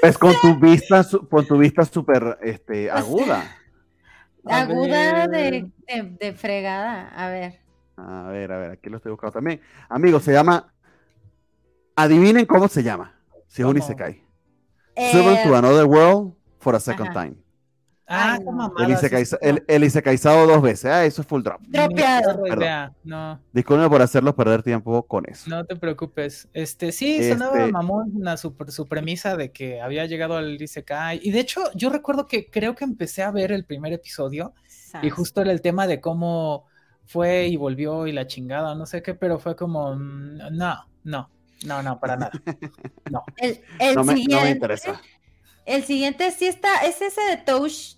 [0.03, 3.55] Es con tu vista, con tu vista súper este, aguda.
[4.47, 5.71] Aguda de,
[6.19, 7.09] de, fregada.
[7.09, 7.61] A ver.
[7.99, 9.61] A ver, a ver, aquí lo estoy buscando también.
[9.91, 10.73] Amigos, se llama.
[11.97, 13.15] Adivinen cómo se llama.
[13.47, 14.25] Si es un Isekai.
[14.97, 15.43] Eh...
[15.45, 17.37] to another world for a second time.
[18.15, 18.39] Ah,
[19.69, 20.85] el Isekai, dos veces.
[20.85, 21.61] Ah, eso es full drop.
[23.05, 23.41] No.
[23.53, 25.49] Disculpe por hacerlos perder tiempo con eso.
[25.49, 26.49] No te preocupes.
[26.53, 31.21] Este, sí, sonaba este mamón su, su premisa de que había llegado al Isekai.
[31.23, 34.55] Y de hecho, yo recuerdo que creo que empecé a ver el primer episodio.
[35.03, 36.67] Y justo era el tema de cómo
[37.07, 41.31] fue y volvió y la chingada, no sé qué, pero fue como, mm, no, no,
[41.65, 42.33] no, no, para nada.
[43.11, 43.23] No.
[43.37, 43.61] El,
[43.95, 45.01] no, me, siguiente, interesa.
[45.67, 47.97] El siguiente sí está, es ese de Touch.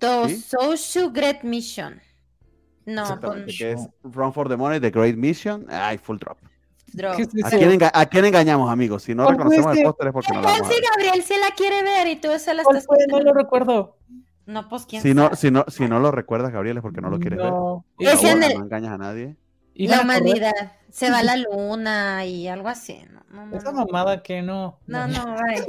[0.00, 2.00] Social Great Mission.
[2.84, 3.46] No, con...
[3.46, 5.66] que es Run for the Money, The Great Mission.
[5.68, 6.38] Ay, full drop.
[7.92, 9.02] ¿A, quién engañamos, amigos?
[9.02, 11.82] Si no reconocemos el póster es porque no lo vamos Sí, Gabriel se la quiere
[11.82, 13.96] ver y tú la estás No lo recuerdo.
[14.46, 17.10] No, pues quién si No, si, no, si no lo recuerdas, Gabriel, es porque no
[17.10, 17.50] lo quieres ver.
[17.50, 19.36] No, no engañas a nadie.
[19.74, 20.72] La humanidad.
[20.90, 23.04] Se va a la luna y algo así.
[23.52, 24.78] Esa mamada que no.
[24.86, 25.62] No, no, ay.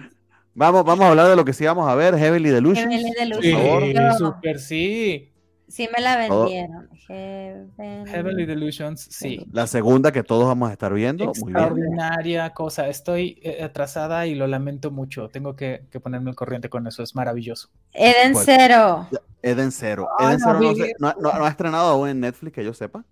[0.54, 2.90] vamos, vamos a hablar de lo que sí vamos a ver, Heavenly Delusion.
[2.90, 3.82] Heavenly Delusion.
[3.82, 5.30] Sí, super sí.
[5.70, 6.88] Sí me la vendieron.
[7.06, 9.46] Heavenly, Delusions, sí.
[9.52, 11.24] La segunda que todos vamos a estar viendo.
[11.24, 12.88] Extraordinaria cosa.
[12.88, 15.28] Estoy eh, atrasada y lo lamento mucho.
[15.28, 17.04] Tengo que, ponerme al corriente con eso.
[17.04, 17.68] Es maravilloso.
[17.92, 19.08] Eden Cero.
[19.42, 20.08] Eden Cero.
[20.18, 20.60] Eden Cero
[20.98, 23.04] no, ha estrenado aún en Netflix, que yo sepa.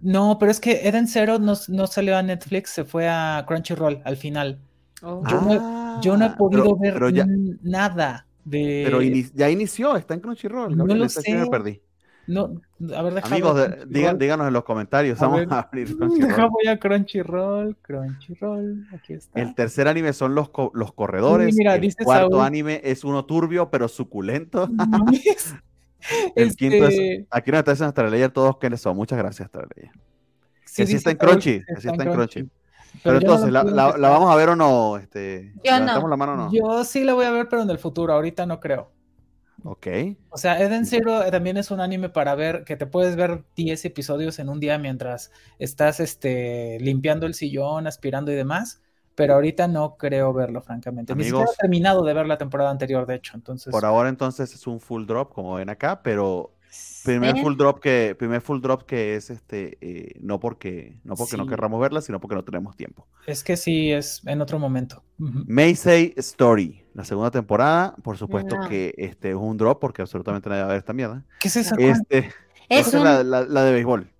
[0.00, 4.16] no, pero es que Eden Zero no, salió a Netflix, se fue a Crunchyroll al
[4.16, 4.58] final.
[5.02, 5.22] Oh.
[5.28, 5.40] Yo,
[6.02, 7.00] no, he ah, podido ver
[7.62, 8.26] nada.
[8.48, 10.76] Pero ya inició, está en Crunchyroll.
[10.76, 11.34] No lo sé.
[11.34, 11.80] Me perdí.
[12.26, 12.58] No,
[12.96, 15.18] a ver, Amigos, díganos en los comentarios.
[15.18, 16.50] vamos a abrir Crunchyroll.
[16.50, 19.40] Voy a Crunchyroll, Crunchyroll, aquí está.
[19.40, 21.56] El tercer anime son los, los corredores.
[21.58, 24.68] el cuarto anime es uno turbio, pero suculento.
[26.34, 26.56] el este...
[26.56, 27.26] quinto es.
[27.30, 28.96] Aquí nos está diciendo Astraleyer todos que son.
[28.96, 29.90] Muchas gracias, Astraleyer.
[30.64, 31.62] Sí, que sí está en Crunchy.
[31.62, 32.48] Que está en Crunchy.
[33.02, 34.96] Pero, entonces, la, vamos a ver o no?
[34.96, 36.08] Este, yo no.
[36.08, 36.52] La mano, no.
[36.52, 38.12] Yo sí la voy a ver, pero en el futuro.
[38.12, 38.90] Ahorita no creo.
[39.64, 39.86] Ok.
[40.28, 43.86] O sea, Eden Zero también es un anime para ver, que te puedes ver 10
[43.86, 48.82] episodios en un día mientras estás este, limpiando el sillón, aspirando y demás.
[49.14, 51.12] Pero ahorita no creo verlo, francamente.
[51.12, 53.36] Amigos, Ni siquiera he terminado de ver la temporada anterior, de hecho.
[53.36, 53.70] Entonces...
[53.70, 56.52] Por ahora, entonces, es un full drop, como ven acá, pero
[57.04, 61.36] Primer full drop que, primer full drop que es este, eh, no porque, no porque
[61.36, 63.06] no querramos verla, sino porque no tenemos tiempo.
[63.26, 65.02] Es que sí, es en otro momento.
[65.18, 70.62] Maysay Story, la segunda temporada, por supuesto que este es un drop porque absolutamente nadie
[70.62, 71.24] va a ver esta mierda.
[71.40, 71.76] ¿Qué es esa?
[71.78, 72.32] Este,
[72.68, 74.10] es la, de béisbol.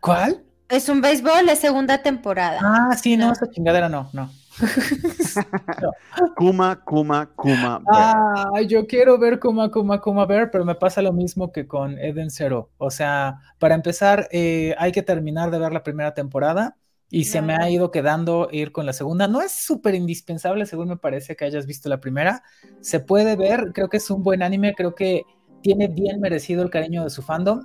[0.00, 0.42] ¿Cuál?
[0.68, 2.60] Es un béisbol, es segunda temporada.
[2.62, 4.30] Ah, sí, no, esa chingadera no, no.
[6.36, 7.82] Kuma, Kuma, Kuma.
[7.86, 11.98] Ah, yo quiero ver Kuma, Kuma, Kuma ver, pero me pasa lo mismo que con
[11.98, 12.70] Eden Zero.
[12.78, 16.76] O sea, para empezar, eh, hay que terminar de ver la primera temporada
[17.08, 19.26] y se me ha ido quedando ir con la segunda.
[19.26, 22.42] No es súper indispensable, según me parece que hayas visto la primera.
[22.80, 25.24] Se puede ver, creo que es un buen anime, creo que
[25.62, 27.64] tiene bien merecido el cariño de su fandom,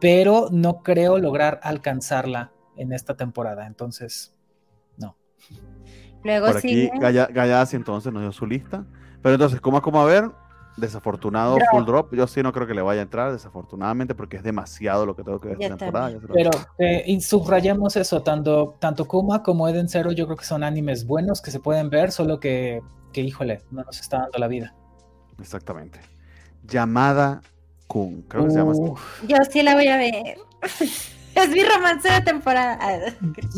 [0.00, 3.66] pero no creo lograr alcanzarla en esta temporada.
[3.66, 4.33] Entonces.
[6.24, 8.84] Luego Por aquí, Gallas entonces nos dio su lista.
[9.22, 10.30] Pero entonces, ¿cómo, cómo a ver?
[10.76, 12.14] Desafortunado full drop.
[12.14, 15.22] Yo sí no creo que le vaya a entrar, desafortunadamente, porque es demasiado lo que
[15.22, 16.18] tengo que ver esta temporada.
[16.32, 21.06] Pero eh, subrayamos eso, tanto, tanto Kuma como Eden Zero, yo creo que son animes
[21.06, 22.80] buenos que se pueden ver, solo que,
[23.12, 24.74] que híjole, no nos está dando la vida.
[25.38, 26.00] Exactamente.
[26.64, 27.42] Llamada
[27.86, 28.82] Kun, creo que se llama así.
[29.28, 30.38] Yo sí la voy a ver.
[31.34, 32.78] Es mi romance de temporada.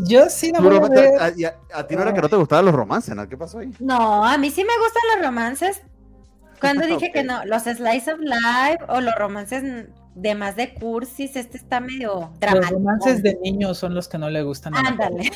[0.07, 0.77] Yo sí no me
[1.19, 1.27] a,
[1.75, 3.29] a, ti no era que no te gustaban los romances, ¿no?
[3.29, 3.71] ¿Qué pasó ahí?
[3.79, 5.83] No, a mí sí me gustan los romances.
[6.61, 11.37] Cuando dije que no, los slice of life o los romances de más de cursis,
[11.37, 12.73] este está medio dramático.
[12.73, 14.75] Los romances de niños son los que no le gustan.
[14.75, 15.31] A Ándale.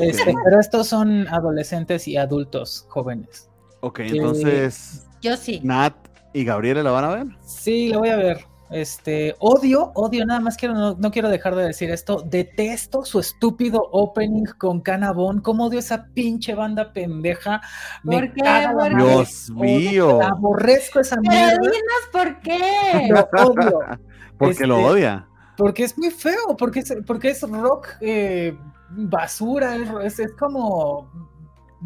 [0.00, 3.48] Este, pero estos son adolescentes y adultos jóvenes.
[3.80, 5.06] Ok, entonces.
[5.20, 5.60] Yo sí.
[5.64, 5.94] Nat
[6.32, 7.26] y Gabriela la van a ver.
[7.44, 8.51] Sí, la voy a ver.
[8.72, 12.22] Este, odio, odio, nada más quiero, no, quiero dejar de decir esto.
[12.26, 15.40] Detesto su estúpido opening con Canabón.
[15.40, 17.60] ¿Cómo odio esa pinche banda pendeja?
[18.04, 18.68] ¿Por qué?
[18.96, 20.22] Dios mío.
[20.22, 21.58] Aborrezco esa mierda.
[21.60, 23.08] Pero dinos por qué.
[23.08, 23.78] Lo odio.
[24.38, 25.28] porque lo este, odia.
[25.56, 28.56] Porque es muy feo, porque es, porque es rock eh,
[28.90, 31.31] basura, es, es como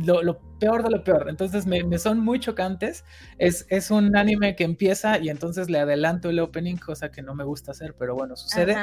[0.04, 1.26] lo, peor de lo peor.
[1.28, 3.04] Entonces me, son muy chocantes.
[3.38, 7.34] Es, es, un anime que empieza y entonces le adelanto el opening, cosa que no
[7.34, 8.76] me gusta hacer, pero bueno, sucede.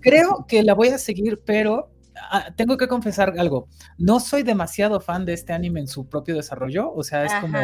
[0.00, 1.90] Creo que la voy a seguir, pero
[2.30, 3.68] ah, tengo que confesar algo.
[3.98, 6.92] No soy demasiado fan de este anime en su propio desarrollo.
[6.92, 7.58] O sea, es como.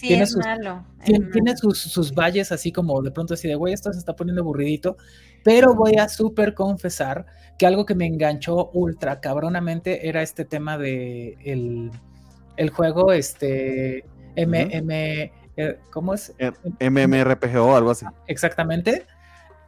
[0.00, 0.44] tiene, sus,
[1.32, 4.96] tiene, sus, valles así como de pronto así de, güey, esto se está poniendo aburridito.
[5.42, 7.26] Pero voy a súper confesar
[7.58, 11.90] que algo que me enganchó ultra cabronamente era este tema de el,
[12.56, 14.04] el juego, este.
[14.36, 14.90] MM.
[15.56, 16.34] Eh, ¿Cómo es?
[16.38, 16.50] Eh,
[16.90, 18.06] MMRPG o algo así.
[18.26, 19.06] Exactamente.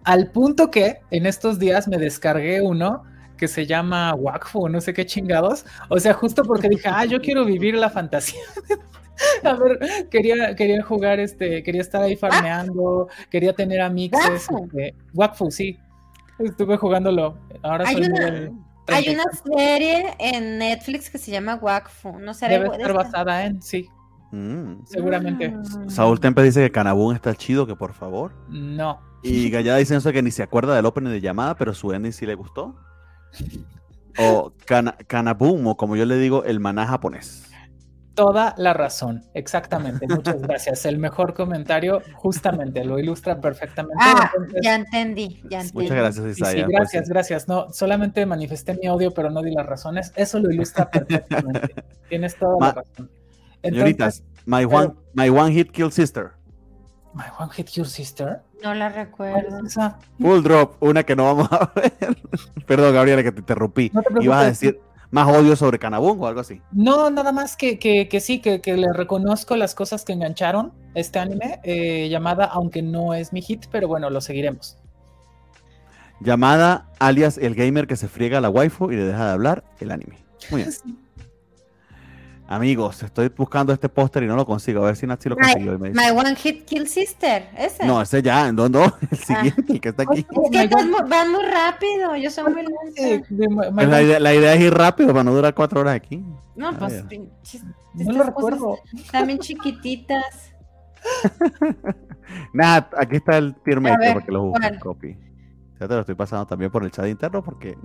[0.05, 3.05] Al punto que en estos días me descargué uno
[3.37, 5.65] que se llama Wakfu, no sé qué chingados.
[5.89, 8.41] O sea, justo porque dije, ah, yo quiero vivir la fantasía.
[9.45, 9.79] A ver,
[10.11, 14.21] quería, quería jugar, este, quería estar ahí farmeando, quería tener amigos.
[14.33, 15.79] Este, Wakfu, sí.
[16.39, 17.39] Estuve jugándolo.
[17.63, 18.51] Ahora hay una,
[18.89, 22.19] hay una serie en Netflix que se llama Wakfu.
[22.19, 22.49] No sé.
[22.49, 23.89] Debe estar basada en, sí.
[24.33, 24.85] Mm.
[24.85, 25.51] Seguramente.
[25.51, 25.89] Mm.
[25.89, 28.33] Saúl Tempe dice que Canabún está chido, que por favor.
[28.49, 29.01] No.
[29.23, 32.27] Y Gallada dice que ni se acuerda del opening de llamada, pero su ending sí
[32.27, 32.77] le gustó.
[34.19, 34.53] O
[35.07, 37.51] Kanabum, o como yo le digo, el maná japonés.
[38.17, 40.09] Toda la razón, exactamente.
[40.09, 40.87] Muchas gracias.
[40.87, 43.99] El mejor comentario, justamente, lo ilustra perfectamente.
[44.01, 45.83] Ah, ya entendí, ya entendí.
[45.83, 46.67] Muchas gracias, Isaiah.
[46.67, 47.47] Sí, gracias, gracias.
[47.47, 50.15] No, solamente manifesté mi odio, pero no di las razones.
[50.17, 51.75] Eso lo ilustra perfectamente.
[52.09, 53.11] Tienes toda la razón.
[53.63, 56.33] Señoritas, my one, my one hit kill sister.
[57.17, 58.43] My One Hit Your Sister.
[58.63, 59.61] No la recuerdo.
[60.21, 61.95] Full Drop, una que no vamos a ver.
[62.67, 63.91] Perdón, Gabriela, que te interrumpí.
[63.95, 64.81] No Ibas a decir
[65.11, 66.61] más odio sobre Canabón o algo así.
[66.73, 71.19] No, nada más que, que, sí, que, que, le reconozco las cosas que engancharon este
[71.19, 74.79] anime, eh, llamada, aunque no es mi hit, pero bueno, lo seguiremos.
[76.21, 79.65] Llamada alias el gamer que se friega a la waifu y le deja de hablar,
[79.81, 80.17] el anime.
[80.51, 80.75] Muy bien.
[82.49, 84.83] Amigos, estoy buscando este póster y no lo consigo.
[84.83, 85.79] A ver si Nazi lo consiguió.
[85.79, 87.85] My, my One Hit Kill Sister, ese.
[87.85, 89.17] No, ese ya, no, no, el ah.
[89.17, 90.21] siguiente, el que está aquí.
[90.21, 90.69] Es que
[91.09, 93.27] van muy rápido, yo soy muy lenta.
[93.75, 96.25] Pues la, idea, la, idea, es ir rápido para no durar cuatro horas aquí.
[96.55, 97.65] No, pues pinches.
[97.95, 98.79] No lo recuerdo.
[99.11, 100.53] También chiquititas.
[102.53, 105.19] Nada, aquí está el tier maker para que lo busquen, copy.
[105.81, 107.77] Ya te lo estoy pasando también por el chat interno porque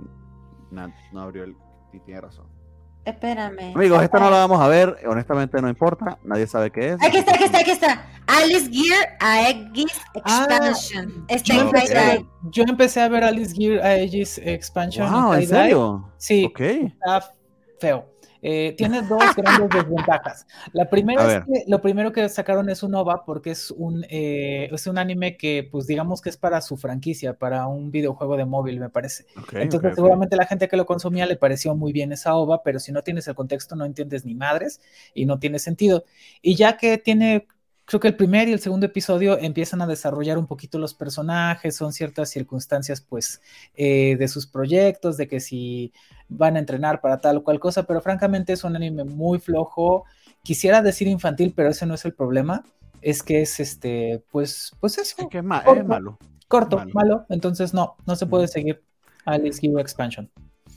[0.70, 1.56] Nat no abrió el...
[1.92, 2.61] Y tiene razón.
[3.04, 3.72] Espérame.
[3.74, 7.02] Amigos, esta no la vamos a ver, honestamente no importa, nadie sabe qué es.
[7.02, 8.06] Aquí está, aquí está, aquí está.
[8.26, 11.24] Alice Gear Aegis ah, Expansion.
[11.26, 15.10] está yo, empecé, yo empecé a ver Alice Gear Aegis Expansion.
[15.10, 16.12] Wow, ¿en serio?
[16.16, 16.52] Sí.
[16.56, 17.32] Está
[17.80, 18.11] feo.
[18.42, 20.46] Eh, tiene dos grandes desventajas.
[20.72, 24.68] La primera es que lo primero que sacaron es un OVA porque es un, eh,
[24.72, 28.44] es un anime que, pues digamos que es para su franquicia, para un videojuego de
[28.44, 29.26] móvil, me parece.
[29.52, 32.90] Entonces, seguramente la gente que lo consumía le pareció muy bien esa OVA, pero si
[32.90, 34.80] no tienes el contexto no entiendes ni madres
[35.14, 36.04] y no tiene sentido.
[36.42, 37.46] Y ya que tiene
[37.84, 41.76] creo que el primer y el segundo episodio empiezan a desarrollar un poquito los personajes,
[41.76, 43.42] son ciertas circunstancias, pues,
[43.74, 45.92] eh, de sus proyectos, de que si
[46.36, 50.04] van a entrenar para tal o cual cosa, pero francamente es un anime muy flojo.
[50.42, 52.62] Quisiera decir infantil, pero ese no es el problema.
[53.00, 55.16] Es que es este, pues, pues eso.
[55.18, 56.18] Es que es, malo.
[56.48, 57.26] Corto, malo.
[57.28, 58.82] Entonces no, no se puede seguir
[59.24, 60.30] Alice Hero Expansion.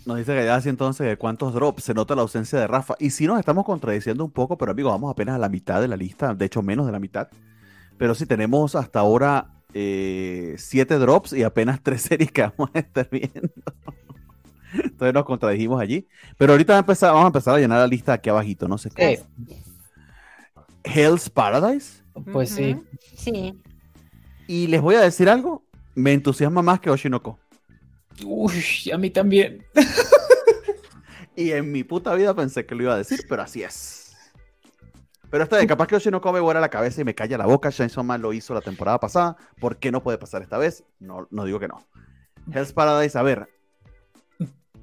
[0.06, 2.96] Nos dice que ya así entonces de cuántos drops se nota la ausencia de Rafa.
[3.00, 5.88] Y si nos estamos contradiciendo un poco, pero amigos, vamos apenas a la mitad de
[5.88, 7.28] la lista, de hecho menos de la mitad.
[7.98, 12.80] Pero sí tenemos hasta ahora eh, siete drops y apenas tres series que vamos a
[12.80, 13.50] estar viendo.
[14.84, 16.08] Entonces nos contradijimos allí.
[16.38, 19.22] Pero ahorita vamos a empezar, a, llenar la lista aquí abajito, no sé qué.
[20.84, 22.04] Hell's Paradise.
[22.32, 22.78] Pues sí.
[23.18, 23.62] Sí.
[24.48, 27.40] Y les voy a decir algo, me entusiasma más que Oshinoko.
[28.24, 28.64] Uy,
[28.94, 29.66] a mí también.
[31.36, 34.16] y en mi puta vida pensé que lo iba a decir, pero así es.
[35.30, 37.72] Pero esta vez, capaz que Oshinoko me vuela la cabeza y me calla la boca.
[37.72, 39.36] Chainsaw Man lo hizo la temporada pasada.
[39.60, 40.84] ¿Por qué no puede pasar esta vez?
[41.00, 41.86] No, no digo que no.
[42.54, 43.50] Hell's Paradise, a ver,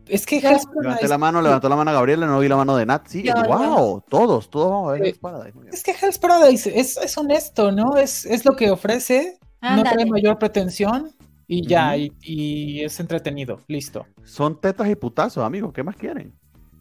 [0.08, 2.86] es que Levanté la mano, levantó la mano a Gabriela, no vi la mano de
[2.86, 3.06] Nat.
[3.06, 5.58] Sí, wow, todos, todos vamos a ver Hell's Paradise.
[5.70, 7.96] Es que Hell's Paradise es, es honesto, ¿no?
[7.96, 11.14] Es, es, lo que ofrece, no trae mayor pretensión
[11.46, 14.06] y ya, y, es entretenido, listo.
[14.24, 16.34] Son tetas y putazos, amigos, ¿qué más quieren?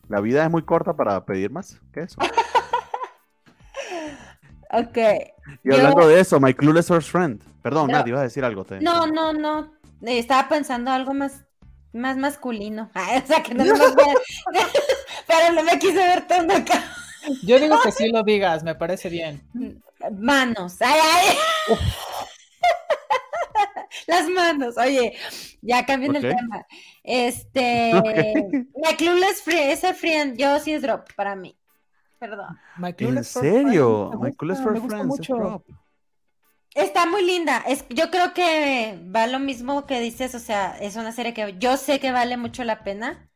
[0.07, 2.19] La vida es muy corta para pedir más que eso.
[4.71, 4.97] ok.
[5.63, 7.41] Y hablando de eso, My Clueless First Friend.
[7.61, 8.65] Perdón, Nat, ibas a decir algo.
[8.81, 9.71] No, no, no.
[10.01, 11.45] Estaba pensando algo más
[11.93, 12.89] más masculino.
[13.23, 13.71] o sea, que no, me
[15.27, 16.83] Pero no me quise ver tanto acá.
[17.43, 19.41] Yo digo que sí lo digas, me parece bien.
[20.11, 20.77] Manos.
[20.81, 21.37] Ay, ay.
[24.07, 24.77] Las manos.
[24.77, 25.15] Oye,
[25.61, 26.65] ya cambian el tema.
[27.03, 27.93] Este.
[28.75, 31.55] My Clueless Free, ese friend, yo sí es drop para mí.
[32.17, 32.57] Perdón.
[32.97, 34.11] ¿En serio?
[34.19, 35.63] My Clueless for Friends es drop.
[36.73, 37.63] Está muy linda.
[37.67, 41.55] Es, yo creo que va lo mismo que dices, o sea, es una serie que
[41.59, 43.29] yo sé que vale mucho la pena,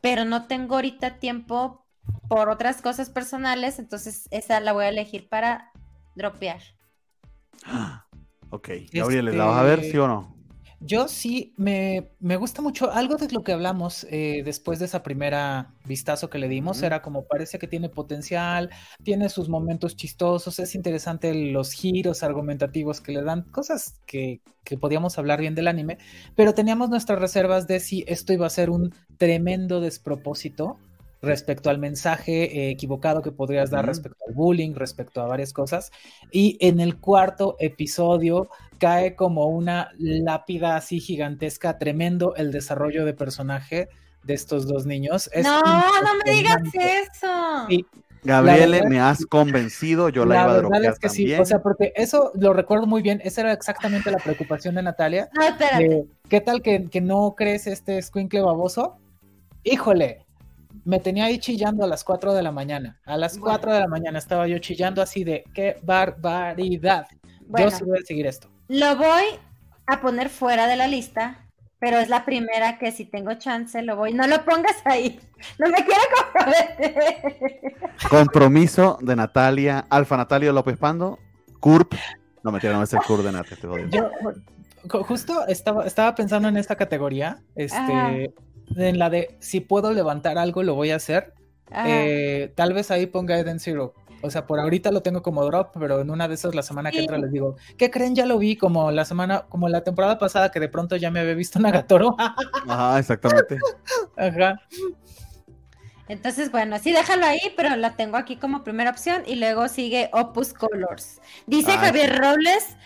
[0.00, 1.86] pero no tengo ahorita tiempo
[2.28, 5.70] por otras cosas personales, entonces esa la voy a elegir para
[6.16, 6.60] dropear.
[8.50, 10.36] Ok, Gabriel, ¿la vas a ver, sí o no?
[10.84, 12.90] Yo sí, me, gusta mucho.
[12.90, 17.02] Algo de lo que hablamos eh, después de esa primera vistazo que le dimos era
[17.02, 18.68] como parece que tiene potencial,
[19.04, 24.76] tiene sus momentos chistosos, es interesante los giros argumentativos que le dan, cosas que, que
[24.76, 25.98] podíamos hablar bien del anime,
[26.34, 30.78] pero teníamos nuestras reservas de si esto iba a ser un tremendo despropósito
[31.22, 35.92] respecto al mensaje eh, equivocado que podrías dar respecto al bullying, respecto a varias cosas.
[36.32, 38.48] Y en el cuarto episodio
[38.78, 43.88] cae como una lápida así gigantesca, tremendo el desarrollo de personaje
[44.24, 45.30] de estos dos niños.
[45.42, 47.68] no, no me digas eso.
[48.24, 51.92] Gabriele, me has convencido, yo la, iba a verdad es que sí, o sea, porque
[51.96, 55.28] eso lo recuerdo muy bien, esa era exactamente la preocupación de Natalia.
[55.32, 56.04] No, espérate.
[56.28, 58.96] ¿Qué tal que, que no crees este squinkle baboso?
[59.64, 60.24] Híjole,
[60.84, 63.00] me tenía ahí chillando a las 4 de la mañana.
[63.04, 67.06] A las 4 de la mañana estaba yo chillando así de qué barbaridad.
[67.58, 68.48] Yo sí voy a seguir esto.
[68.68, 69.24] Lo voy
[69.86, 71.46] a poner fuera de la lista,
[71.78, 74.12] pero es la primera que si tengo chance lo voy.
[74.14, 75.20] No lo pongas ahí.
[75.58, 77.76] No me quiero comprometer.
[78.08, 81.18] Compromiso de Natalia, Alfa Natalia López Pando,
[81.60, 81.94] CURP.
[82.44, 83.88] No me no es el CURP de Natalia.
[83.90, 84.10] Yo
[85.04, 87.42] justo estaba, estaba pensando en esta categoría.
[87.54, 88.32] Este
[88.76, 91.34] en la de si puedo levantar algo, lo voy a hacer.
[91.84, 93.94] Eh, tal vez ahí ponga Eden Zero.
[94.22, 96.90] O sea, por ahorita lo tengo como drop, pero en una de esas la semana
[96.90, 98.14] que entra les digo, ¿qué creen?
[98.14, 101.20] Ya lo vi como la semana, como la temporada pasada que de pronto ya me
[101.20, 102.16] había visto Nagatoro.
[102.68, 103.58] Ajá, exactamente.
[104.16, 104.60] Ajá.
[106.08, 110.10] Entonces, bueno, sí, déjalo ahí, pero la tengo aquí como primera opción y luego sigue
[110.12, 111.20] Opus Colors.
[111.46, 112.76] Dice Javier Robles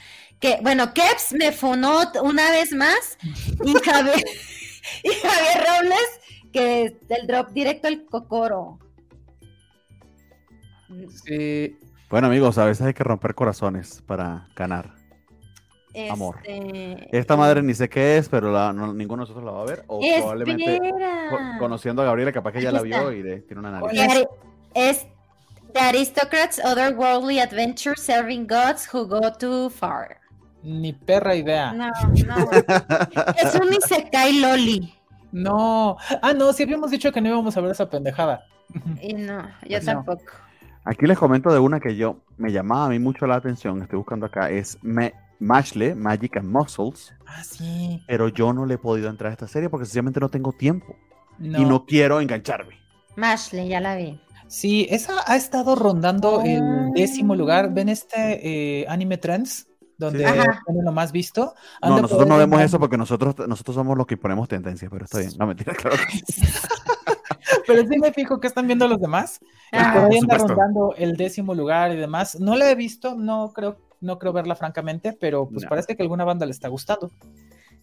[0.41, 3.19] que, bueno, Keps me fonó una vez más
[3.65, 4.25] y Javier...
[5.03, 6.21] y Javier Robles,
[6.53, 8.79] que del drop directo al cocoro.
[11.25, 11.79] Sí.
[12.09, 14.95] Bueno, amigos, a veces hay que romper corazones para ganar.
[16.11, 16.37] Amor.
[16.45, 19.85] Este, Esta madre ni sé qué es, pero ninguno de nosotros la va a ver.
[19.87, 20.79] O probablemente
[21.59, 24.27] conociendo a Gabriela, capaz que ya la vio y tiene una análisis.
[24.75, 25.07] Es
[25.73, 30.19] The Aristocrats Otherworldly Adventure Serving Gods Who Go Too Far.
[30.63, 31.73] Ni perra idea.
[31.73, 31.91] No,
[32.27, 32.51] no.
[33.37, 34.95] es un Isekai Loli.
[35.33, 35.97] No.
[36.23, 38.45] Ah, no, sí habíamos dicho que no íbamos a ver esa pendejada.
[39.01, 40.25] Y no, yo pues tampoco.
[40.89, 43.97] Aquí les comento de una que yo me llamaba a mí mucho la atención, estoy
[43.97, 44.79] buscando acá, es
[45.41, 47.13] Mashle, Magic and Muscles.
[47.27, 48.01] Ah, sí.
[48.07, 50.95] Pero yo no le he podido entrar a esta serie porque sencillamente no tengo tiempo.
[51.41, 52.77] Y no quiero engancharme.
[53.17, 54.21] Mashle, ya la vi.
[54.47, 56.91] Sí, esa ha estado rondando el ah.
[56.95, 57.75] décimo lugar.
[57.75, 59.67] ¿Ven este eh, Anime Trends?
[59.98, 60.35] Donde sí.
[60.85, 61.55] lo más visto.
[61.82, 65.18] No, nosotros no vemos eso porque nosotros, nosotros somos los que ponemos tendencias, pero está
[65.18, 65.32] bien.
[65.39, 65.97] No, mentira, claro.
[67.66, 69.40] pero sí me fijo que están viendo los demás.
[69.73, 72.39] Ah, por ahí anda rondando el décimo lugar y demás.
[72.40, 76.24] No la he visto, no creo, no creo verla francamente, pero pues parece que alguna
[76.24, 77.10] banda le está gustando.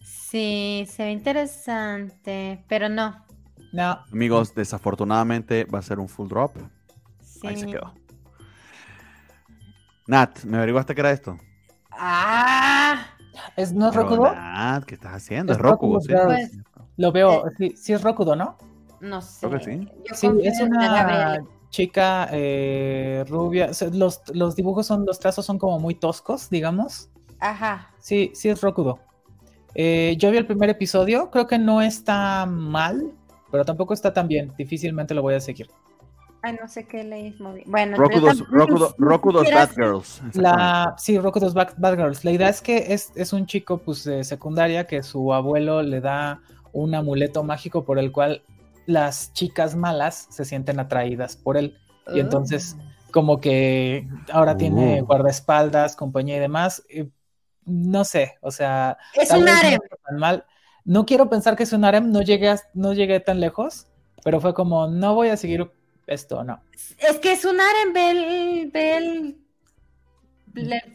[0.00, 3.24] Sí, se ve interesante, pero no.
[3.72, 3.98] No.
[4.12, 6.52] Amigos, desafortunadamente va a ser un full drop.
[7.42, 7.92] Ahí se quedó.
[10.06, 11.38] Nat, ¿me averiguaste qué era esto?
[11.98, 13.06] Ah.
[13.56, 14.32] ¿Es, ¿No es Rokudo?
[14.86, 15.52] ¿Qué estás haciendo?
[15.52, 16.12] Es, Rokudo, sí.
[16.12, 16.58] Pues,
[16.96, 18.56] lo veo, sí, sí, es Rokudo, ¿no?
[19.00, 19.46] No sé.
[19.46, 19.88] Creo que sí.
[20.14, 23.70] sí, es una chica eh, rubia.
[23.92, 27.10] los, los, dibujos son, los trazos son como muy toscos, digamos.
[27.40, 27.90] Ajá.
[27.98, 29.00] Sí, sí es Rokudo.
[29.74, 33.10] Eh, yo vi el primer episodio, creo que no está mal,
[33.50, 34.52] pero tampoco está tan bien.
[34.56, 35.68] Difícilmente lo voy a seguir.
[36.44, 37.34] Ay, no sé qué leí.
[37.64, 38.20] Bueno, Roku
[39.32, 40.20] dos Bad Girls.
[40.34, 42.22] La, sí, Roku dos Bad, Girls.
[42.22, 46.02] La idea es que es, es, un chico pues, de secundaria que su abuelo le
[46.02, 46.42] da
[46.74, 48.42] un amuleto mágico por el cual
[48.84, 51.78] las chicas malas se sienten atraídas por él.
[52.14, 53.10] Y entonces, oh.
[53.10, 55.06] como que ahora tiene oh.
[55.06, 56.82] guardaespaldas, compañía y demás.
[57.64, 58.98] no sé, o sea.
[59.14, 59.80] Es un harem.
[60.10, 60.44] No, mal.
[60.84, 63.86] no quiero pensar que es un harem, no llegué, no llegué tan lejos,
[64.22, 65.70] pero fue como, no voy a seguir
[66.06, 66.60] esto no.
[66.98, 69.38] Es que es un Aren, ve el,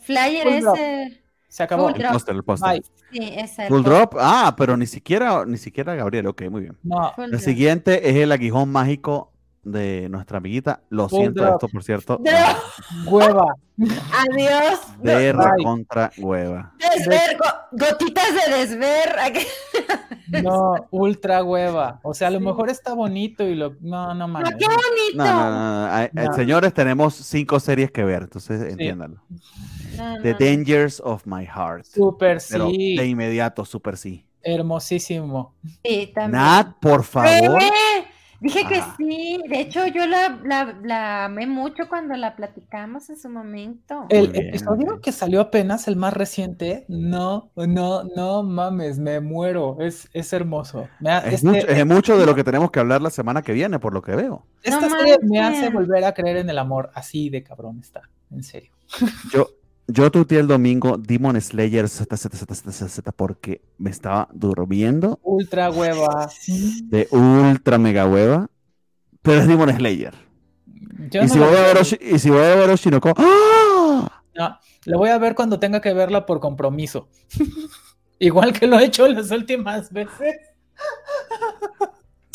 [0.02, 1.24] flyer ese.
[1.48, 1.90] Se acabó.
[1.90, 2.84] Full el póster, el póster.
[3.12, 3.36] Sí,
[3.68, 4.16] Full drop.
[4.20, 6.28] Ah, pero ni siquiera, ni siquiera Gabriel.
[6.28, 6.78] Ok, muy bien.
[6.84, 7.14] No.
[7.18, 9.34] el siguiente es el aguijón mágico
[9.64, 10.82] de nuestra amiguita.
[10.90, 12.20] Lo siento esto, por cierto.
[13.06, 13.46] Hueva.
[13.78, 14.80] Adiós.
[15.02, 15.34] De
[15.64, 16.74] contra hueva.
[16.80, 17.38] Desver,
[17.72, 19.16] gotitas de desver.
[20.44, 22.00] No, ultra hueva.
[22.04, 23.76] O sea, a lo mejor está bonito y lo.
[23.82, 24.52] No, no mames.
[24.60, 25.16] ¡Qué bonito!
[25.16, 29.24] No, no, no, Señores, tenemos cinco series que ver, entonces entiéndanlo.
[30.22, 31.86] The Dangers of My Heart.
[31.86, 32.96] Super sí.
[32.96, 34.24] De inmediato, super sí.
[34.42, 35.56] Hermosísimo.
[35.84, 36.44] Sí, también.
[36.44, 37.60] Nat, por favor.
[38.42, 40.40] Dije que sí, de hecho yo la,
[40.84, 44.06] la, amé mucho cuando la platicamos en su momento.
[44.10, 50.10] El episodio que salió apenas, el más reciente, no, no, no mames, me muero, es,
[50.14, 50.88] es hermoso.
[51.26, 54.02] es, este mucho, de lo que tenemos que hablar la semana que viene, por lo
[54.02, 54.46] que veo.
[54.64, 58.02] Esta serie me hace volver a creer en el amor, así de cabrón está,
[58.32, 58.72] en serio.
[59.32, 59.50] Yo,
[59.90, 65.20] yo tuteé el domingo Demon Slayer Z, Z, Z, Z, Z, porque me estaba durmiendo.
[65.24, 66.30] Ultra hueva.
[66.84, 68.50] De ultra mega hueva.
[69.24, 70.14] Pero es Demon Slayer.
[71.12, 73.14] y, si voy a ver y, si voy a ver Oshinoko.
[73.18, 74.22] ¡ah!
[74.36, 77.10] No, lo voy a ver cuando tenga que verla por compromiso.
[78.20, 80.36] Igual que lo he hecho las últimas veces.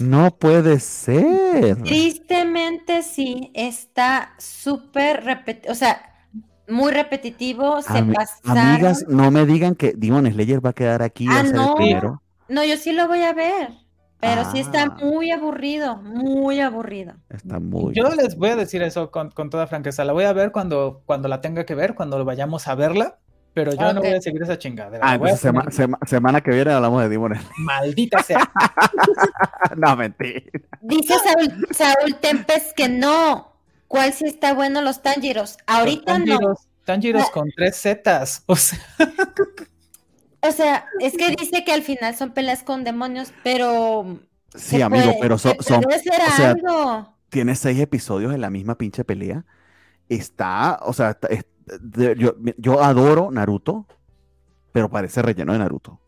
[0.02, 1.82] No puede ser.
[1.82, 5.72] Tristemente sí, está súper repetido.
[5.72, 6.14] O sea,
[6.69, 7.99] muy repetitivo, se
[8.45, 11.74] Amigas, no me digan que Demon Slayer va a quedar aquí ah, no.
[11.77, 12.23] primero.
[12.49, 13.70] No, yo sí lo voy a ver,
[14.20, 14.97] pero sí está ah.
[15.03, 17.15] muy aburrido, muy aburrido.
[17.28, 17.95] Está muy.
[17.95, 20.05] Yo les voy a decir eso con, toda franqueza.
[20.05, 23.19] La voy a ver cuando, cuando la tenga que ver, cuando vayamos a verla.
[23.55, 25.09] Pero yo no voy a seguir esa chingadera.
[25.09, 25.53] Ah, entonces
[26.07, 28.51] semana que viene hablamos de Demon Maldita sea.
[29.77, 30.43] no, mentira.
[30.81, 33.53] Dice Saúl, Saúl Tempes que no,
[33.95, 35.57] ¿Cuál sí está bueno los Tangiros?
[35.69, 36.57] Ahorita no.
[36.85, 38.43] Tangiros con tres Zetas.
[38.49, 38.81] O sea.
[40.41, 44.19] o sea, es que dice que al final son peleas con demonios, pero.
[44.53, 45.55] Sí, amigo, pero son.
[45.61, 49.45] son o sea, Tiene seis episodios en la misma pinche pelea.
[50.09, 51.16] Está, o sea,
[52.59, 53.87] yo, adoro Naruto,
[54.73, 56.01] pero parece relleno de Naruto.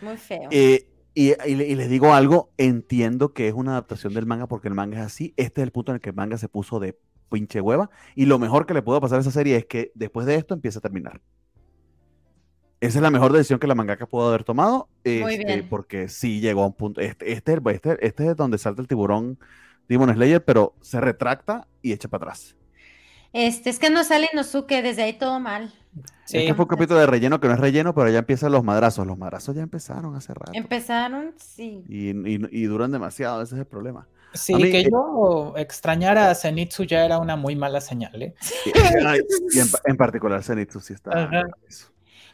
[0.00, 0.48] Muy feo.
[0.52, 4.74] Eh, y, y, les digo algo, entiendo que es una adaptación del manga porque el
[4.74, 5.34] manga es así.
[5.36, 6.98] Este es el punto en el que el manga se puso de
[7.32, 7.90] pinche hueva.
[8.14, 10.54] Y lo mejor que le puedo pasar a esa serie es que después de esto
[10.54, 11.20] empieza a terminar.
[12.80, 14.88] Esa es la mejor decisión que la mangaka pudo haber tomado.
[15.04, 17.00] Este, porque sí llegó a un punto.
[17.00, 19.38] Este, este, este, este, es donde salta el tiburón
[19.88, 22.56] Demon Slayer, pero se retracta y echa para atrás.
[23.32, 25.72] Este, es que no sale Inosuke, desde ahí todo mal.
[26.24, 26.38] Sí.
[26.38, 28.64] Es que fue un capítulo de relleno que no es relleno, pero ya empiezan los
[28.64, 29.06] madrazos.
[29.06, 30.50] Los madrazos ya empezaron hace rato.
[30.52, 31.84] Empezaron, sí.
[31.88, 34.08] Y, y duran demasiado, ese es el problema.
[34.34, 38.34] Sí, que eh, yo extrañara a Zenitsu ya era una muy mala señal, ¿eh?
[38.66, 41.28] Y en, particular Zenitsu sí está.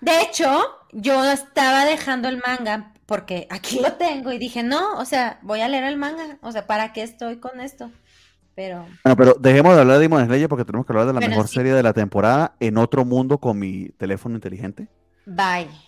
[0.01, 0.63] De hecho,
[0.93, 5.61] yo estaba dejando el manga porque aquí lo tengo y dije, no, o sea, voy
[5.61, 7.91] a leer el manga, o sea, ¿para qué estoy con esto?
[8.55, 8.87] Pero...
[9.05, 11.49] Bueno, pero dejemos de hablar de Demon Slayer porque tenemos que hablar de la mejor
[11.49, 14.89] serie de la temporada en otro mundo con mi teléfono inteligente.
[15.27, 15.88] Bye.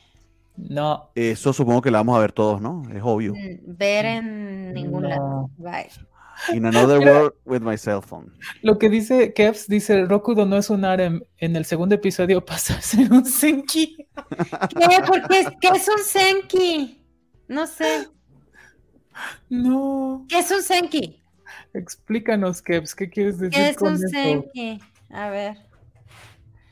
[0.69, 1.11] No.
[1.15, 2.83] Eso supongo que la vamos a ver todos, ¿no?
[2.93, 3.35] Es obvio.
[3.35, 5.51] Mm, ver en ningún lado.
[5.57, 5.89] Bye.
[6.53, 8.33] In another world with my cell phone.
[8.63, 11.23] Lo que dice Kevs, dice Rokudo no es un harem.
[11.39, 13.97] En el segundo episodio pasa a ser un Senki.
[14.17, 15.03] ¿Qué?
[15.07, 15.47] ¿Por qué?
[15.61, 17.03] ¿Qué es un Senki?
[17.49, 18.09] No sé.
[19.49, 20.27] No.
[20.29, 21.21] ¿Qué es un Senki?
[21.75, 23.55] Explícanos, Kevs, ¿qué quieres decir?
[23.55, 24.81] ¿Qué es un Senki?
[25.11, 25.57] A ver.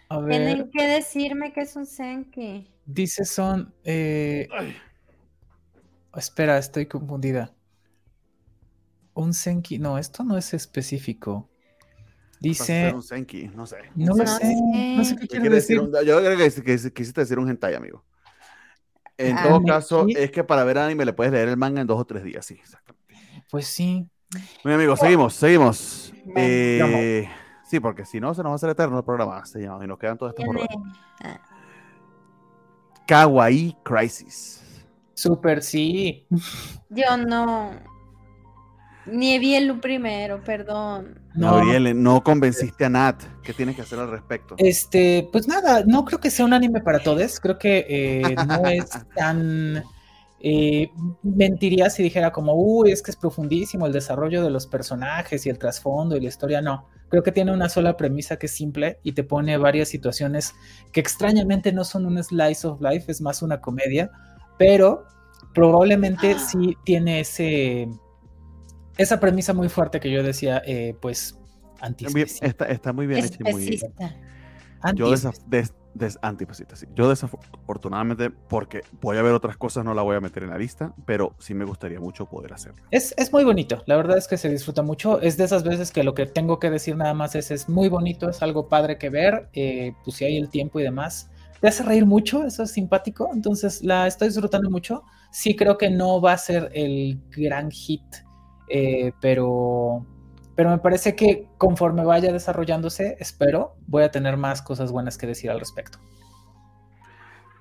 [0.09, 0.31] A ver.
[0.31, 2.71] Tienen que decirme qué es un Senki.
[2.89, 3.75] Dice son.
[3.85, 4.49] Eh...
[6.17, 7.55] Espera, estoy confundida.
[9.13, 9.79] Un Senki.
[9.79, 11.51] No, esto no es específico.
[12.41, 12.93] Dice.
[12.95, 13.77] Un senki, no sé.
[13.95, 14.57] No, lo sé.
[14.97, 15.81] No sé qué quiere decir.
[16.07, 18.05] yo creo que, quisiste decir un hentai, amigo.
[19.17, 21.89] En ah, todo caso, es que para ver anime le puedes leer el manga en
[21.89, 23.17] dos o tres días, sí, exactamente.
[23.51, 24.09] Pues sí.
[24.65, 26.15] Muy amigo, seguimos, seguimos.
[26.37, 27.29] Eh,
[27.69, 29.45] sí, porque si no, se nos va a hacer eterno el programa.
[29.45, 30.57] Se llama, y nos quedan todos estos por
[33.09, 34.61] Kawaii Crisis.
[35.15, 36.27] Super sí.
[36.91, 37.73] Yo no.
[39.07, 41.19] Ni vi el primero, perdón.
[41.35, 43.23] No, Gabriel, no convenciste a Nat.
[43.43, 44.57] ¿Qué tienes que hacer al respecto?
[44.59, 47.41] Este, pues nada, no creo que sea un anime para todos.
[47.41, 49.83] Creo que eh, no es tan.
[50.41, 50.91] Eh,
[51.23, 55.51] mentiría si dijera como, uy, es que es profundísimo el desarrollo de los personajes y
[55.51, 56.61] el trasfondo y la historia.
[56.61, 60.55] No, Creo que tiene una sola premisa que es simple y te pone varias situaciones
[60.93, 64.11] que extrañamente no son un slice of life, es más una comedia,
[64.59, 65.07] pero
[65.55, 66.39] probablemente ah.
[66.39, 67.89] sí tiene ese
[68.99, 71.39] esa premisa muy fuerte que yo decía, eh, pues
[71.81, 72.47] antiespecista.
[72.47, 73.25] Está, está, muy bien
[75.95, 76.47] muy
[76.95, 80.51] Yo Yo desafortunadamente, porque voy a ver otras cosas, no la voy a meter en
[80.51, 82.83] la lista, pero sí me gustaría mucho poder hacerlo.
[82.91, 85.21] Es, es muy bonito, la verdad es que se disfruta mucho.
[85.21, 87.89] Es de esas veces que lo que tengo que decir nada más es, es muy
[87.89, 91.31] bonito, es algo padre que ver, eh, pues si hay el tiempo y demás.
[91.61, 95.03] Te hace reír mucho, eso es simpático, entonces la estoy disfrutando mucho.
[95.33, 98.05] Sí creo que no va a ser el gran hit,
[98.69, 100.07] eh, pero
[100.59, 105.29] pero me parece que conforme vaya desarrollándose, espero, voy a tener más cosas buenas que
[105.29, 106.01] decir al respecto.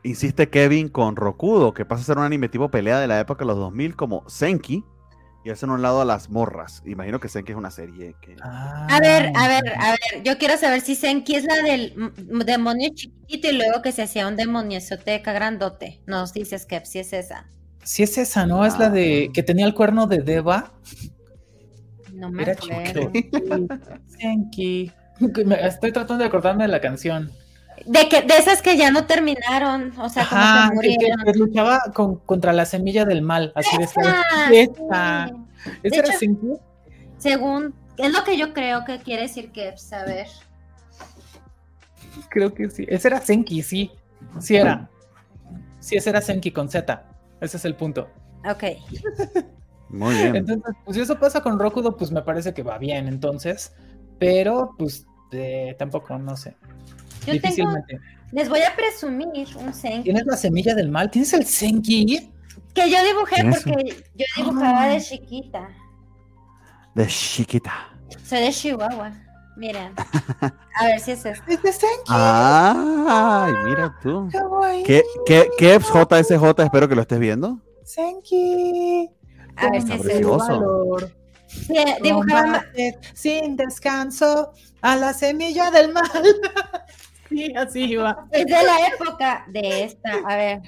[0.02, 3.46] Insiste Kevin con Rokudo, que pasa a ser un anime tipo pelea de la época
[3.46, 4.84] de los 2000 como Senki,
[5.46, 6.82] y hacen un lado a las morras.
[6.88, 8.36] Imagino que Senki es una serie que...
[8.42, 11.94] A ver, a ver, a ver, yo quiero saber si Senki es la del
[12.48, 16.02] demonio chiquito y luego que se hacía un demonio esoteca grandote.
[16.08, 17.46] Nos dices que si es esa.
[17.84, 18.66] Si es esa, ¿no?
[18.66, 20.74] Es la de que tenía el cuerno de Deva.
[22.18, 23.12] No me acuerdo.
[24.08, 24.92] Senki.
[25.62, 27.32] Estoy tratando de acordarme de la canción.
[27.86, 32.52] De, que, de esas que ya no terminaron, o sea, como que, que, luchaba contra
[32.52, 35.32] la semilla del mal, así de esa.
[35.84, 36.54] ¿Esa era Senki?
[37.20, 40.26] Según, es lo que yo creo que quiere decir que, saber.
[42.30, 42.86] Creo que sí.
[42.90, 43.92] Ese era Senki, sí.
[44.40, 44.90] Sí era.
[45.80, 47.06] Sí, ese era Senki con Z.
[47.42, 48.10] Ese es el punto.
[48.50, 48.64] Ok.
[49.90, 50.36] Muy bien.
[50.36, 53.74] Entonces, pues si eso pasa con Rokudo, pues me parece que va bien, entonces.
[54.20, 56.56] Pero, pues, eh, tampoco, no sé.
[57.26, 58.00] Yo Difícilmente.
[58.32, 60.04] les voy a presumir un Senki.
[60.04, 61.12] ¿Tienes la semilla del mal?
[61.12, 62.32] ¿Tienes el Senki?
[62.74, 65.70] Que yo dibujé porque yo dibujaba de chiquita.
[66.96, 67.74] De chiquita.
[68.24, 69.12] Soy de Chihuahua.
[69.58, 69.94] Miren.
[70.76, 71.44] A ver si es esto.
[71.48, 72.06] Es de Senki.
[72.08, 74.30] Ay, mira tú.
[74.86, 76.64] ¿Qué, qué, qué JSJ?
[76.64, 77.60] Espero que lo estés viendo.
[77.84, 79.10] Senki.
[79.58, 80.98] A ver si es esto.
[81.48, 82.66] Sí, dibujaba
[83.14, 84.52] sin descanso
[84.82, 86.04] a la semilla del mal.
[87.30, 88.28] sí, así iba.
[88.32, 90.12] Es de la época de esta.
[90.26, 90.62] A ver.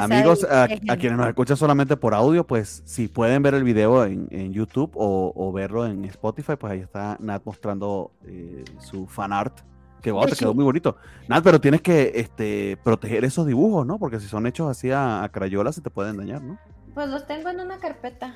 [0.00, 4.52] Amigos, a, quienes nos escuchan solamente por audio, pues si pueden ver el video en,
[4.52, 9.60] YouTube o, verlo en Spotify, pues ahí está Nat mostrando eh, su fan art.
[10.02, 10.96] Que wow, te quedó muy bonito.
[11.26, 13.98] Nat, pero tienes que este, proteger esos dibujos, ¿no?
[13.98, 16.58] Porque si son hechos así a, a crayola se te pueden dañar, ¿no?
[16.94, 18.34] Pues los tengo en una carpeta.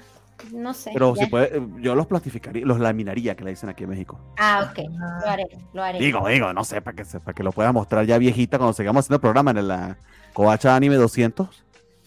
[0.51, 0.91] No sé.
[0.93, 4.19] Pero se puede, eh, yo los plastificaría, los laminaría, que le dicen aquí en México.
[4.39, 4.85] Ah, ok.
[5.25, 5.99] Lo haré, lo haré.
[5.99, 9.05] Digo, digo, no sé, para que, para que lo pueda mostrar ya viejita cuando sigamos
[9.05, 9.97] haciendo el programa en la
[10.33, 11.49] Covacha Anime 200.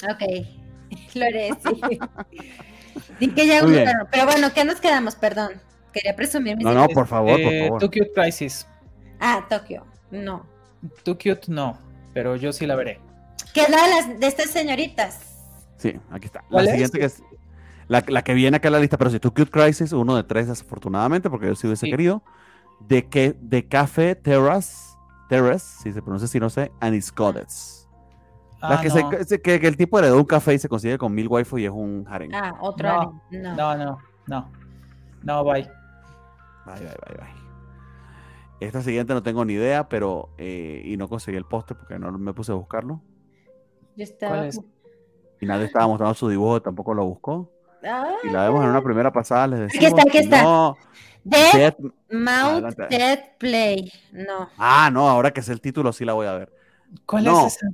[0.04, 0.46] Ok,
[1.16, 1.50] lo haré,
[3.20, 3.30] sí.
[3.36, 4.08] que ya gustaron.
[4.12, 5.16] Pero bueno, ¿qué nos quedamos?
[5.16, 5.52] Perdón.
[5.94, 7.80] Quería presumir mis No, no, por favor, por eh, favor.
[7.80, 8.68] Tokyo Crisis.
[9.20, 9.86] Ah, Tokio.
[10.12, 10.46] No.
[11.04, 11.78] Tokyo no,
[12.14, 13.00] pero yo sí la veré.
[13.54, 15.20] ¿Qué es la de, las, de estas señoritas?
[15.78, 16.44] Sí, aquí está.
[16.50, 17.24] La siguiente que es
[17.88, 20.48] la, que viene acá en la lista, pero si tú Cute Crisis, uno de tres
[20.48, 22.24] desafortunadamente, porque yo sí hubiese querido.
[22.80, 24.76] De que de Café Terrace,
[25.30, 27.88] Terrace, si se pronuncia así, no sé, and it's goddess.
[28.62, 31.66] Ah, que, que, el tipo heredó un café y se consigue con mil waifu y
[31.66, 32.32] es un harem.
[32.34, 33.98] Ah, otro no, no, no, no,
[34.28, 34.52] no.
[35.24, 35.64] No, bye.
[36.66, 37.45] Bye, bye, bye, bye.
[38.60, 42.12] Esta siguiente no tengo ni idea, pero eh, y no conseguí el póster porque no
[42.12, 43.02] me puse a buscarlo.
[43.96, 44.48] Yo estaba.
[45.42, 47.52] Y nadie estaba mostrando su dibujo, tampoco lo buscó.
[48.24, 49.86] Y la vemos en una primera pasada, les decimos.
[49.86, 50.44] Aquí está, aquí está.
[50.44, 50.78] No,
[51.24, 51.76] Dead,
[52.12, 53.92] Mount Dead Play.
[54.12, 54.50] No.
[54.58, 56.52] Ah, no, ahora que es el título sí la voy a ver.
[57.06, 57.68] ¿Cuál es esa?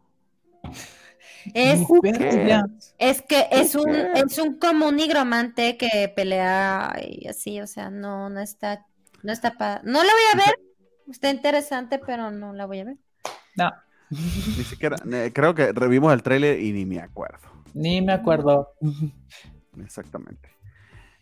[1.53, 1.81] Es,
[2.99, 7.89] es que es un, es un como un nigromante que pelea y así, o sea,
[7.89, 8.85] no, no está,
[9.23, 10.55] no está para, no la voy a ver,
[11.11, 12.97] está interesante, pero no la voy a ver.
[13.55, 13.71] No.
[14.09, 14.97] Ni siquiera,
[15.33, 17.47] creo que revimos el trailer y ni me acuerdo.
[17.73, 18.73] Ni me acuerdo.
[19.81, 20.49] Exactamente.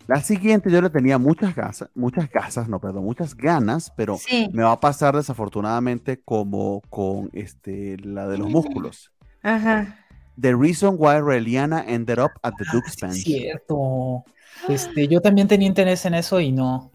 [0.08, 4.18] La siguiente yo le tenía muchas gasas, muchas gasas, no, perdón, muchas ganas, pero
[4.52, 9.12] me va a pasar desafortunadamente como con este, la de los músculos.
[9.44, 10.00] Ajá.
[10.40, 13.24] The Reason Why Reliana Ended Up at the Duke's ah, Bench.
[13.24, 14.24] cierto.
[14.68, 16.92] Este, yo también tenía interés en eso y no.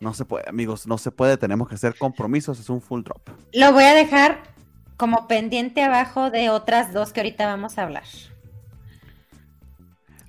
[0.00, 3.28] No se puede, amigos, no se puede, tenemos que hacer compromisos, es un full drop.
[3.52, 4.42] Lo voy a dejar
[4.96, 8.04] como pendiente abajo de otras dos que ahorita vamos a hablar.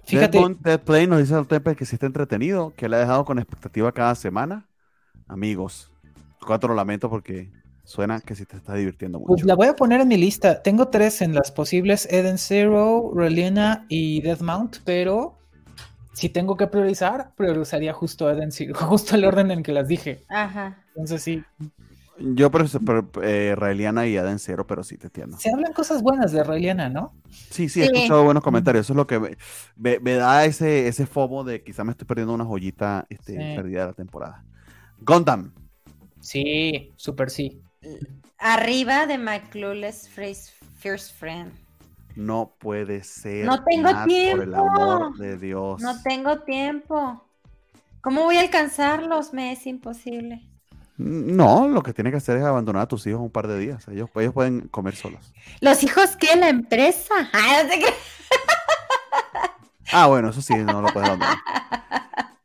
[0.06, 0.40] Fíjate.
[0.62, 3.38] Dead Play nos dice al Temple que si está entretenido, que le ha dejado con
[3.38, 4.66] expectativa cada semana.
[5.28, 5.92] Amigos,
[6.46, 7.52] cuatro lamento porque
[7.84, 9.42] suena que si te está divirtiendo pues mucho.
[9.42, 10.64] Pues la voy a poner en mi lista.
[10.64, 15.39] Tengo tres en las posibles: Eden Zero, Relena y Death Mount, pero
[16.14, 20.24] si tengo que priorizar, priorizaría justo Eden Zero, justo el orden en que las dije.
[20.30, 20.84] Ajá.
[20.90, 21.44] Entonces sí.
[22.22, 25.38] Yo prefiero eh, Raeliana y Aden Cero, pero sí te entiendo.
[25.38, 27.14] Se hablan cosas buenas de Raeliana, ¿no?
[27.30, 28.86] Sí, sí, he escuchado buenos comentarios.
[28.86, 29.38] Eso es lo que
[29.78, 33.88] me, da ese, ese fomo de quizá me estoy perdiendo una joyita este, perdida de
[33.88, 34.44] la temporada.
[35.00, 35.54] Gundam.
[36.20, 37.62] Sí, súper sí.
[38.38, 41.52] Arriba de My Clueless First Friend.
[42.20, 43.46] No puede ser.
[43.46, 44.38] No tengo tiempo.
[44.38, 45.82] Por el amor de Dios.
[45.82, 47.24] No tengo tiempo.
[48.02, 49.34] ¿Cómo voy a alcanzarlos?
[49.34, 50.46] Me es imposible.
[50.98, 53.88] No, lo que tiene que hacer es abandonar a tus hijos un par de días.
[53.88, 55.34] Ellos, ellos pueden comer solos.
[55.62, 56.36] ¿Los hijos qué?
[56.36, 57.14] ¿La empresa?
[59.92, 61.40] Ah, bueno, eso sí, no lo puedes abandonar.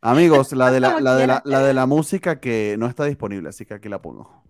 [0.01, 3.75] Amigos, la de la, de la, de la música que no está disponible, así que
[3.75, 4.43] aquí la pongo.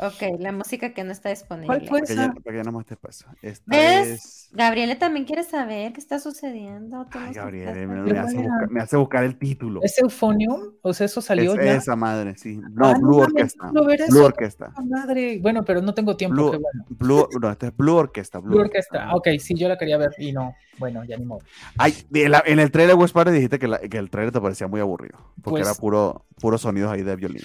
[0.00, 1.66] Ok, la música que no está disponible.
[1.66, 2.32] ¿Cuál fue Para que ya, esa?
[2.34, 3.26] para que ya no me esté paso.
[3.42, 4.06] Esta ¿Ves?
[4.08, 4.48] es.
[4.52, 6.98] Gabriele también quiere saber qué está sucediendo.
[6.98, 9.80] No Ay, estás Gabriel, me, me hace buscar, me hace buscar el título.
[9.82, 10.74] ¿Es Euphonium?
[10.82, 11.74] O sea, eso salió Es ya.
[11.74, 12.60] esa madre, sí.
[12.70, 13.26] No, Ah, Blue mames,
[13.56, 13.70] Orquesta.
[13.86, 14.24] ver Blue.
[14.24, 14.72] Orquesta.
[14.76, 15.38] Ah, Madre.
[15.42, 16.34] Bueno, pero no tengo tiempo.
[16.34, 16.84] Blue, bueno.
[16.90, 18.38] Blue, no, este es Blue Orquesta.
[18.38, 19.08] Blue, Blue Orquesta.
[19.10, 20.54] Ah, Ok, sí, yo la quería ver y no.
[20.78, 21.40] Bueno, ya ni modo.
[21.76, 24.32] Ay, de la- en el trailer de West Party dijiste que, la- que el trailer
[24.32, 25.18] te parecía muy aburrido.
[25.42, 27.42] Porque Pues- era puro, puros sonidos ahí de violín.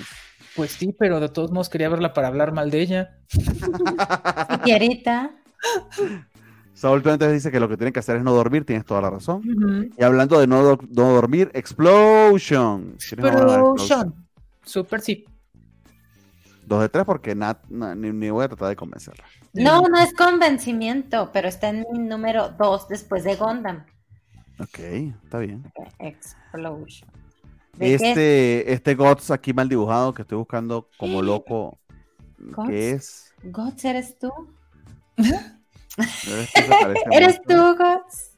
[0.56, 3.18] Pues sí, pero de todos modos quería verla para hablar mal de ella.
[4.64, 5.32] Quierita.
[6.74, 9.10] Saúl entonces dice que lo que tienen que hacer es no dormir, tienes toda la
[9.10, 9.92] razón.
[9.98, 12.98] Y hablando de no, do- no dormir, Explosion.
[12.98, 14.28] ¿Tienes ganas de ver Explosion.
[14.64, 15.26] Super sí.
[16.66, 19.24] Dos de tres porque Nat, na- ni, ni voy a tratar de convencerla.
[19.54, 23.86] No, no es convencimiento, pero está en mi número dos después de Gundam.
[24.60, 24.80] Ok,
[25.24, 25.64] está bien.
[26.00, 27.10] Explosion.
[27.80, 31.80] Este, este Gods aquí mal dibujado que estoy buscando como loco.
[32.68, 33.34] ¿Qué es?
[33.44, 34.32] Gots, ¿eres tú?
[35.18, 37.76] Eres tú, se parece ¿Eres mucho.
[37.76, 38.38] tú, Gots?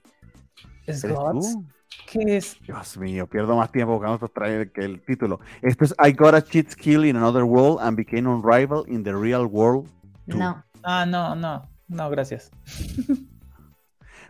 [0.85, 1.53] ¿Es ¿Eres Gods?
[1.53, 1.65] tú?
[2.11, 2.57] ¿Qué es?
[2.61, 5.39] Dios mío, pierdo más tiempo buscando estos trailers que el título.
[5.61, 9.03] Esto es I got a cheat skill in another world and became un rival in
[9.03, 9.89] the real world.
[10.27, 10.63] No.
[10.83, 11.67] Ah, no, no.
[11.87, 12.51] No, gracias.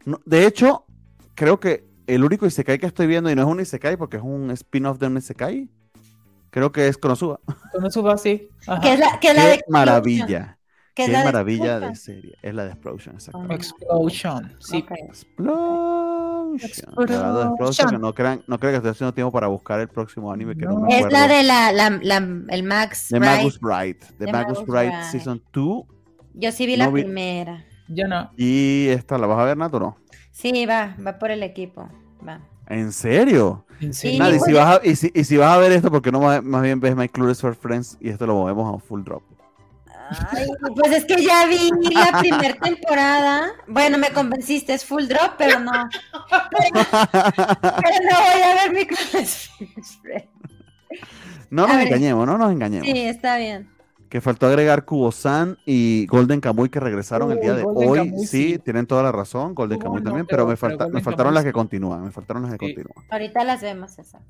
[0.05, 0.85] No, de hecho,
[1.33, 4.23] creo que el único Isekai que estoy viendo, y no es un Isekai porque es
[4.23, 5.69] un spin-off de un Isekai,
[6.49, 7.39] creo que es Konosuba.
[8.13, 8.49] Así.
[8.67, 8.81] Ajá.
[8.81, 10.57] ¿Qué es la, qué es la Qué de maravilla.
[10.93, 12.35] ¿Qué Qué, es la de maravilla de serie.
[12.41, 13.41] Es la de Explosion, exacto.
[13.49, 13.53] Ah.
[13.53, 14.55] Explosion.
[14.59, 14.77] Sí.
[14.77, 16.55] Explosion.
[16.55, 17.87] Explosion.
[17.89, 20.55] De que no crean, no crean que estoy haciendo tiempo para buscar el próximo anime
[20.55, 20.79] que no, No.
[20.81, 21.17] me Es acuerdo.
[21.17, 23.37] la de la, la, la- el Max, The Wright.
[23.39, 23.99] Magus Bright.
[24.05, 25.03] The The Magus Magus Bright Bright.
[25.11, 25.83] Season 2.
[26.35, 27.65] Yo sí vi la vi- primera.
[27.89, 28.31] Ya no.
[28.37, 29.97] Y esta, ¿la vas a ver, Nato, o no?
[30.37, 31.87] Sí, va, va por el equipo.
[32.27, 32.41] Va.
[32.67, 33.65] ¿En serio?
[33.79, 34.01] ¿En Sí.
[34.09, 34.19] serio?
[34.19, 36.19] Nadie, si vas a, y, si, y si vas a ver esto, ¿por qué no
[36.19, 39.23] más, más bien ves My Clueless for Friends y esto lo movemos a full drop?
[40.31, 40.45] Ay,
[40.75, 43.47] pues es que ya vi la primera temporada.
[43.67, 45.71] Bueno, me convenciste, es full drop, pero no.
[46.11, 49.49] Pero, pero no voy a ver mi Christmas
[50.01, 50.25] Friend.
[51.49, 51.87] No A nos ver.
[51.87, 52.87] engañemos, no nos engañemos.
[52.87, 53.69] Sí, está bien.
[54.15, 58.13] Que faltó agregar Kubo-san y Golden Kamuy que regresaron el día de Golden hoy.
[58.19, 58.59] Sí, sí.
[58.59, 61.01] tienen toda la razón, Golden Kubo Kamuy no, también, pero- pero, me, pero falta, me
[61.01, 62.75] faltaron las que continúan, me faltaron las que Sí.
[62.75, 63.05] continúan.
[63.11, 64.21] Ahorita las vemos, esa.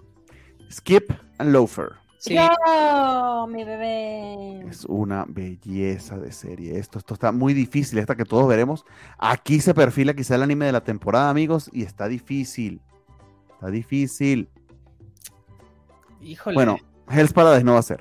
[0.72, 1.90] Skip and Loafer.
[2.18, 2.34] Sí.
[2.34, 4.62] Yo, mi bebé.
[4.68, 6.80] Es una belleza de serie.
[6.80, 8.86] Esto, esto está muy difícil, esta que todos veremos.
[9.20, 12.82] Aquí se perfila quizá el anime de la temporada, amigos, y está difícil.
[13.54, 14.50] Está difícil.
[16.22, 16.56] Híjole.
[16.56, 18.00] Bueno, Hell's Paradise no va a ser.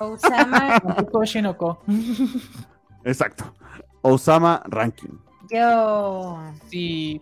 [0.00, 0.80] Osama,
[1.24, 1.78] Shinoko.
[3.04, 3.44] Exacto.
[4.02, 5.18] Osama Ranking.
[5.50, 6.38] yo.
[6.68, 7.20] Sí.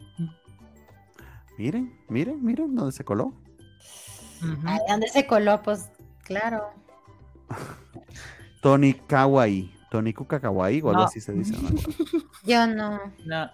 [1.59, 3.27] Miren, miren, miren dónde se coló.
[4.43, 4.57] Ujú.
[4.67, 5.63] Ay, ¿Dónde se coló?
[5.63, 5.89] Pues
[6.25, 6.71] claro.
[8.61, 9.73] Tony Kawaii.
[9.91, 11.07] Tony Kuka Kawaii o algo No.
[11.07, 11.53] así se dice.
[11.57, 11.71] no.
[12.45, 12.99] Yo no.
[13.25, 13.51] No.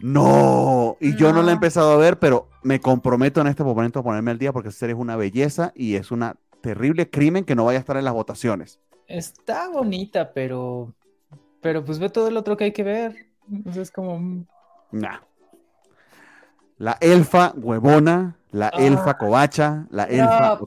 [0.00, 3.98] No, y yo no la he empezado a ver, pero me comprometo en este momento
[3.98, 7.44] a ponerme al día porque esa serie es una belleza y es una terrible crimen
[7.44, 8.80] que no vaya a estar en las votaciones.
[9.06, 10.94] Está bonita, pero.
[11.60, 13.16] Pero pues ve todo el otro que hay que ver.
[13.50, 14.18] Entonces es como.
[14.18, 14.46] mm,
[14.92, 15.18] Nah.
[16.78, 18.76] La elfa huevona, la Ah.
[18.78, 20.60] elfa covacha, la elfa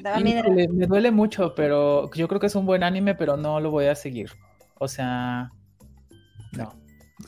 [0.00, 0.18] No.
[0.26, 3.70] híjole, me duele mucho, pero yo creo que es un buen anime, pero no lo
[3.70, 4.30] voy a seguir.
[4.78, 5.52] O sea.
[6.52, 6.72] No.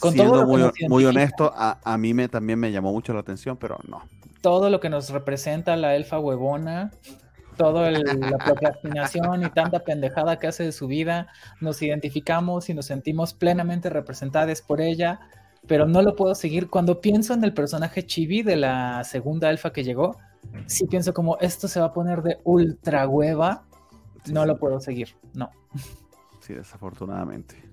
[0.00, 3.12] Con todo Siendo lo que muy, honesto, a, a mí me, también me llamó mucho
[3.14, 4.02] la atención, pero no.
[4.42, 6.90] todo lo que nos representa la elfa huevona,
[7.58, 11.26] toda la procrastinación y tanta pendejada que hace de su vida,
[11.60, 15.20] nos identificamos y nos sentimos plenamente representadas por ella,
[15.66, 16.70] pero no lo puedo seguir.
[16.70, 20.16] Cuando pienso en el personaje Chibi de la segunda elfa que llegó,
[20.64, 23.66] sí pienso como esto se va a poner de ultra hueva,
[24.32, 25.50] no lo puedo seguir, no.
[26.40, 27.67] Sí, desafortunadamente.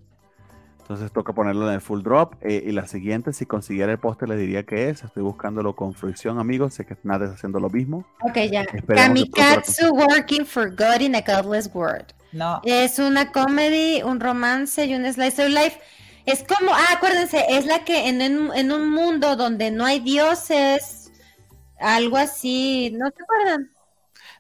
[0.85, 2.35] Entonces toca ponerlo en el full drop.
[2.41, 5.03] eh, y la siguiente, si consiguiera el póster, les diría que es.
[5.03, 6.75] Estoy buscándolo con fruición, amigos.
[6.75, 8.05] Sé que Nat está haciendo lo mismo.
[8.21, 8.67] Ok, ya.
[8.87, 12.13] Kamikatsu Working for God in a Godless World.
[12.33, 15.79] No, Es una comedy, un romance y un slice of life.
[16.27, 20.01] Es como, ah, acuérdense, es la que en, en- en un mundo donde no hay
[20.01, 21.11] dioses,
[21.79, 23.69] algo así, ¿no se acuerdan?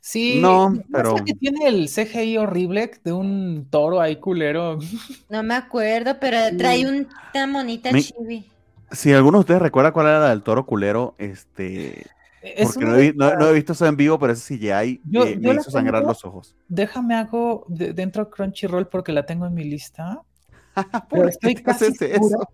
[0.07, 4.77] Sí, No, ¿no es pero- que tiene el CGI horrible de un toro ahí culero.
[5.29, 8.45] No me acuerdo, pero trae un, una monita Mi- chibi.
[8.91, 12.05] Si alguno de ustedes recuerda cuál era la del toro culero, este.
[12.43, 15.39] Es Porque no he, no- he visto eso en vivo, pero ese CGI Yo- eh,
[15.41, 16.55] yo me hizo sangrar tengo- los ojos.
[16.67, 20.21] Déjame hago de- dentro de Crunchyroll porque la tengo en mi lista.
[21.09, 22.47] ¿Por Pero qué estoy te casi haces eso?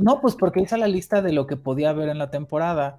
[0.00, 2.98] No, pues porque hice la lista de lo que podía ver en la temporada.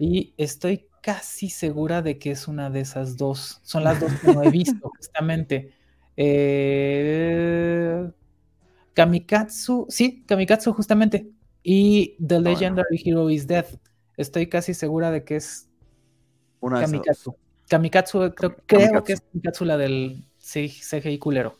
[0.00, 3.60] Y estoy casi segura de que es una de esas dos.
[3.62, 5.72] Son las dos que no he visto, justamente.
[6.16, 8.10] Eh,
[8.94, 11.30] Kamikatsu, sí, Kamikatsu justamente.
[11.62, 13.66] Y The Legendary Hero is Dead.
[14.16, 15.68] Estoy casi segura de que es
[16.60, 17.36] Una Kamikatsu.
[17.68, 21.56] Kamikatsu, creo, creo que es Kamikatsu la del CGI culero.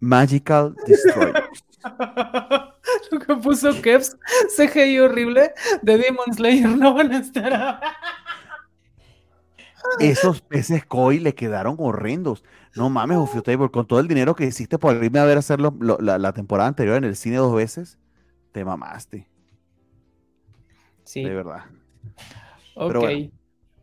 [0.00, 1.44] Magical Destroyer.
[3.10, 4.16] Lo que puso Kevs,
[4.56, 5.52] CGI horrible
[5.82, 7.80] de Demon Slayer no van a estar.
[10.00, 12.44] Esos peces koi le quedaron horrendos.
[12.74, 15.60] No mames, Ufio Table, con todo el dinero que hiciste por irme a ver hacer
[15.60, 17.98] la, la, temporada anterior en el cine dos veces,
[18.52, 19.28] te mamaste.
[21.04, 21.22] Sí.
[21.22, 21.64] De verdad.
[22.74, 23.30] Ok.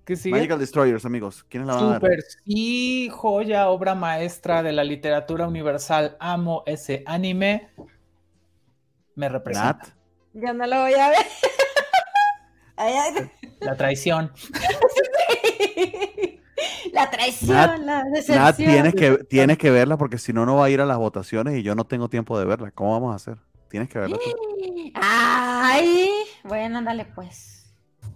[0.06, 0.36] ¿Qué sigue?
[0.36, 1.46] Magical Destroyers, amigos.
[1.48, 2.24] ¿Quiénes la van a ver?
[2.46, 6.18] Sí, joya, obra maestra de la literatura universal.
[6.20, 7.70] Amo ese anime.
[9.16, 9.78] Me representa.
[9.78, 9.88] Nat.
[10.34, 11.26] Yo no lo voy a ver.
[13.60, 14.32] La traición.
[16.94, 18.38] La traición, la decepción.
[18.38, 20.98] Nat, tienes que, tienes que verla porque si no, no va a ir a las
[20.98, 22.72] votaciones y yo no tengo tiempo de verla.
[22.72, 23.38] ¿Cómo vamos a hacer?
[23.70, 24.18] Tienes que verla
[24.96, 26.10] Ay,
[26.44, 27.61] bueno, dale pues.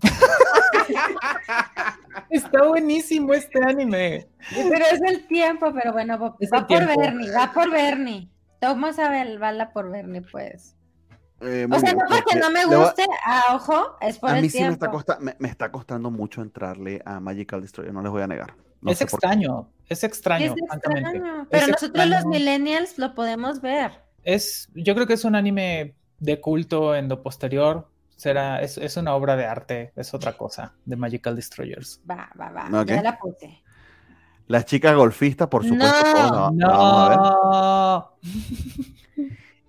[2.29, 4.27] Está buenísimo este anime.
[4.51, 8.29] Pero es el tiempo, pero bueno, va, por Bernie, va por Bernie.
[8.61, 10.75] Vamos a ver, bala por Bernie, pues.
[11.41, 14.61] Eh, o sea, no porque no me guste, a ojo, es por a mí sí
[14.61, 14.89] Me, está
[15.19, 18.55] me, está costando mucho entrarle a Magical Destroyer, no les voy a negar.
[18.87, 20.55] es, extraño, es, extraño,
[21.49, 23.91] Pero nosotros los millennials lo podemos ver.
[24.23, 27.89] Es, yo creo que es un anime de culto en lo posterior.
[28.15, 32.01] Será, es, es una obra de arte, es otra cosa, de Magical Destroyers.
[32.09, 32.85] Va, va, va.
[32.85, 33.61] Ya la puse.
[34.47, 36.51] Las chicas golfistas, por supuesto.
[36.51, 38.17] No, no.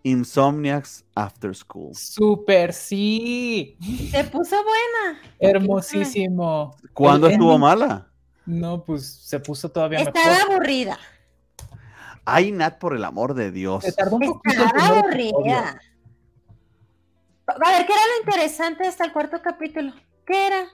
[0.02, 1.94] Insomniacs After School.
[1.94, 3.76] Super, sí.
[4.10, 5.20] Se puso buena.
[5.40, 6.76] Hermosísimo.
[6.92, 8.06] ¿Cuándo estuvo mala?
[8.44, 10.96] No, pues se puso todavía Estaba aburrida.
[12.24, 13.84] Ay, Nat, por el amor de Dios.
[13.84, 15.80] Estaba aburrida.
[17.46, 19.92] A ver, ¿qué era lo interesante hasta el cuarto capítulo?
[20.26, 20.64] ¿Qué era?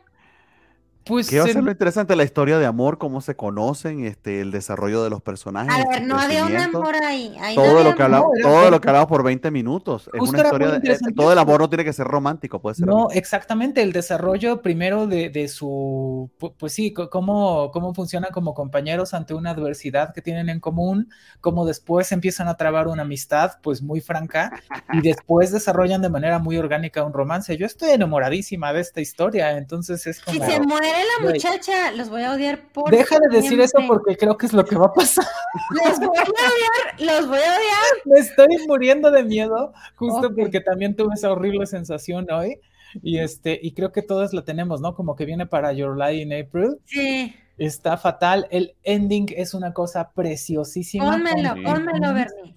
[1.04, 2.14] Pues ¿Qué va a ser lo interesante?
[2.14, 5.72] La historia de amor, cómo se conocen, este, el desarrollo de los personajes.
[5.74, 7.34] A ver, no había un amor ahí.
[7.54, 10.08] todo, lo que hablamos, todo lo que hablamos por 20 minutos.
[10.12, 12.86] Es una historia de, eh, todo el amor no tiene que ser romántico, puede ser.
[12.86, 13.82] No, exactamente.
[13.82, 19.50] El desarrollo primero de, de, su, pues sí, cómo, cómo funcionan como compañeros ante una
[19.50, 21.10] adversidad que tienen en común,
[21.40, 24.52] cómo después empiezan a trabar una amistad, pues muy franca,
[24.92, 27.56] y después desarrollan de manera muy orgánica un romance.
[27.56, 30.44] Yo estoy enamoradísima de esta historia, entonces es como
[30.92, 32.90] la muchacha, los voy a odiar por.
[32.90, 35.26] Deja de decir eso porque creo que es lo que va a pasar.
[35.70, 37.94] Los voy a odiar, los voy a odiar.
[38.04, 42.58] Me estoy muriendo de miedo, justo porque también tuve esa horrible sensación hoy.
[43.02, 44.94] Y este, y creo que todas la tenemos, ¿no?
[44.94, 46.78] Como que viene para Your Lie in April.
[46.84, 47.34] Sí.
[47.58, 48.46] Está fatal.
[48.50, 51.10] El ending es una cosa preciosísima.
[51.10, 52.56] Pónmelo, pónmelo, Bernie.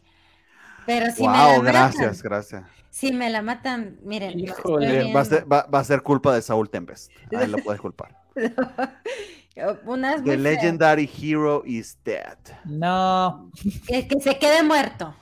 [0.86, 2.64] Pero si wow, gracias, gracias.
[2.90, 4.38] Si me la matan, miren.
[4.46, 7.12] Va a, ser, va, a, ser, culpa de Saúl Tempest.
[7.36, 8.25] Ahí lo puedes culpar.
[9.56, 12.38] The legendary hero is dead.
[12.66, 13.50] No.
[13.88, 15.16] Que, se quede muerto.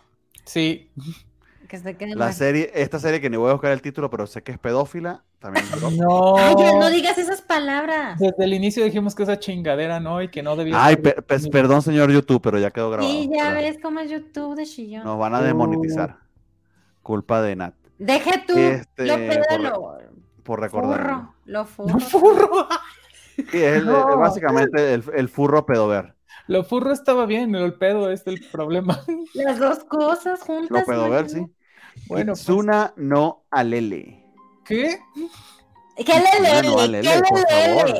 [0.44, 0.90] Sí.
[1.68, 4.26] Que se quede la serie, esta serie que ni voy a buscar el título, pero
[4.26, 5.65] sé que es pedófila, también
[5.98, 6.35] No.
[6.57, 8.18] no digas esas palabras.
[8.19, 10.84] Desde el inicio dijimos que esa chingadera no y que no debía.
[10.84, 13.11] Ay, perdón, señor YouTube, pero ya quedó grabado.
[13.11, 15.03] Sí, ya ves cómo es YouTube de chillón.
[15.03, 16.18] Nos van a demonetizar.
[17.03, 17.76] Culpa de Nat.
[17.99, 18.57] Deje tú.
[18.57, 20.10] Este, por,
[20.44, 21.27] por recordar.
[21.45, 21.94] Lo furro.
[21.94, 22.68] Lo furro.
[23.36, 26.16] Sí, es básicamente el, furro pedover.
[26.48, 29.00] Lo furro estaba bien, el pedo es el problema.
[29.34, 30.70] Las dos cosas juntas.
[30.70, 31.46] Lo pedover, sí.
[32.08, 34.26] Bueno, pues Suna no alele.
[34.66, 35.00] ¿Qué?
[35.95, 36.61] ¿Qué lele?
[36.61, 37.11] ¿Qué lele?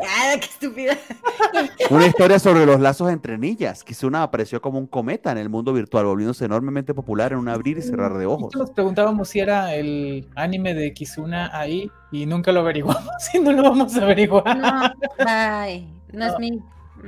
[0.08, 0.98] Ah, qué estúpida.
[1.92, 3.84] Una historia sobre los lazos entre niñas.
[3.84, 7.78] Kizuna apareció como un cometa en el mundo virtual, volviéndose enormemente popular en un abrir
[7.78, 8.56] y cerrar de ojos.
[8.56, 13.52] Nos preguntábamos si era el anime de Kizuna ahí y nunca lo averiguamos y no
[13.52, 14.58] lo vamos a averiguar.
[14.58, 16.60] No, ay, no, es mi.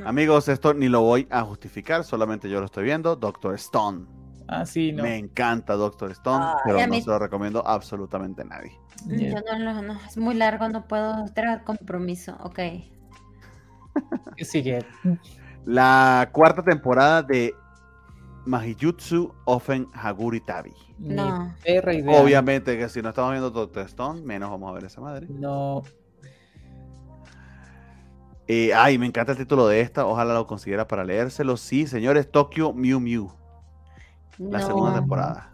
[0.05, 3.15] Amigos, esto ni lo voy a justificar, solamente yo lo estoy viendo.
[3.15, 4.05] Doctor Stone.
[4.47, 5.03] Ah, sí, no.
[5.03, 8.79] Me encanta Doctor Stone, pero no se lo recomiendo absolutamente a nadie.
[9.07, 12.37] Yo no, no, es muy largo, no puedo traer compromiso.
[12.43, 12.59] Ok.
[14.35, 14.85] ¿Qué sigue?
[15.65, 17.53] La cuarta temporada de
[18.45, 20.73] Mahijutsu Ofen Haguri Tabi.
[20.99, 21.53] No.
[22.07, 25.27] Obviamente que si no estamos viendo Doctor Stone, menos vamos a ver esa madre.
[25.29, 25.83] No.
[28.47, 30.05] Eh, ay, me encanta el título de esta.
[30.05, 31.57] Ojalá lo considera para leérselo.
[31.57, 33.31] Sí, señores, Tokyo Mew Mew.
[34.37, 35.53] La segunda temporada.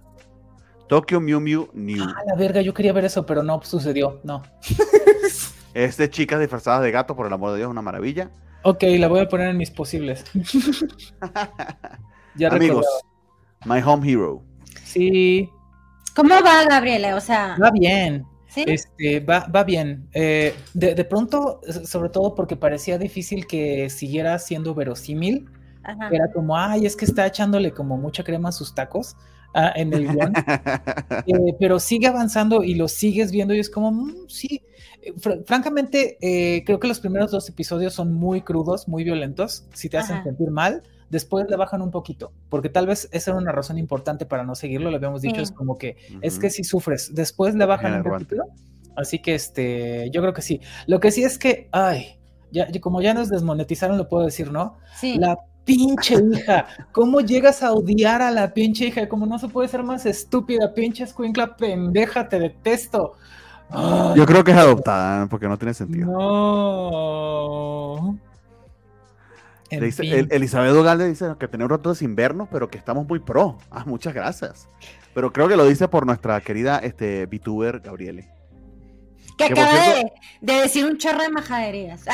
[0.87, 2.03] Tokyo Mew Mew New.
[2.03, 4.41] Ah, la verga, yo quería ver eso, pero no sucedió, no.
[5.73, 8.29] es de chicas disfrazadas de gato, por el amor de Dios, una maravilla.
[8.63, 10.25] Ok, la voy a poner en mis posibles.
[12.33, 12.85] Ya Amigos,
[13.59, 13.81] recordaba.
[13.83, 14.41] My Home Hero.
[14.85, 15.49] Sí,
[16.15, 17.15] ¿Cómo va, Gabriela?
[17.15, 18.25] O sea, va bien.
[18.47, 18.65] ¿sí?
[18.67, 20.07] Este, va, va bien.
[20.13, 25.49] Eh, de, de pronto, sobre todo porque parecía difícil que siguiera siendo verosímil.
[25.83, 26.09] Ajá.
[26.11, 29.15] Era como, ay, es que está echándole como mucha crema a sus tacos
[29.53, 30.33] ah, en el guion.
[31.27, 34.63] Eh, pero sigue avanzando y lo sigues viendo y es como, "Mm, sí.
[35.01, 39.65] Eh, fr- francamente, eh, creo que los primeros dos episodios son muy crudos, muy violentos,
[39.73, 40.83] si te hacen sentir mal.
[41.09, 44.55] Después le bajan un poquito, porque tal vez esa era una razón importante para no
[44.55, 45.41] seguirlo, lo habíamos dicho, Sí.
[45.43, 48.35] es como que es que si sufres, después le bajan un poquito.
[48.95, 50.61] Así que este, yo creo que sí.
[50.87, 52.17] Lo que sí es que, ay,
[52.51, 54.77] ya, ya- como ya nos desmonetizaron, lo puedo decir, ¿no?
[54.95, 55.17] Sí.
[55.19, 56.65] La pinche hija.
[56.91, 59.07] ¿Cómo llegas a odiar a la pinche hija?
[59.07, 63.13] Como no se puede ser más estúpida, pinche escuincla pendeja, te detesto.
[64.15, 66.11] Yo creo que es adoptada, porque no tiene sentido.
[66.11, 68.17] No.
[69.69, 70.13] En Le dice- fin.
[70.13, 73.57] el- Elizabeth Ugalde dice que tenemos ratos invernos, pero que estamos muy pro.
[73.69, 74.67] Ah, muchas gracias.
[75.13, 78.27] Pero creo que lo dice por nuestra querida este, VTuber Gabriele.
[79.37, 82.03] Que acaba de, cierto- de decir un chorro de majaderías.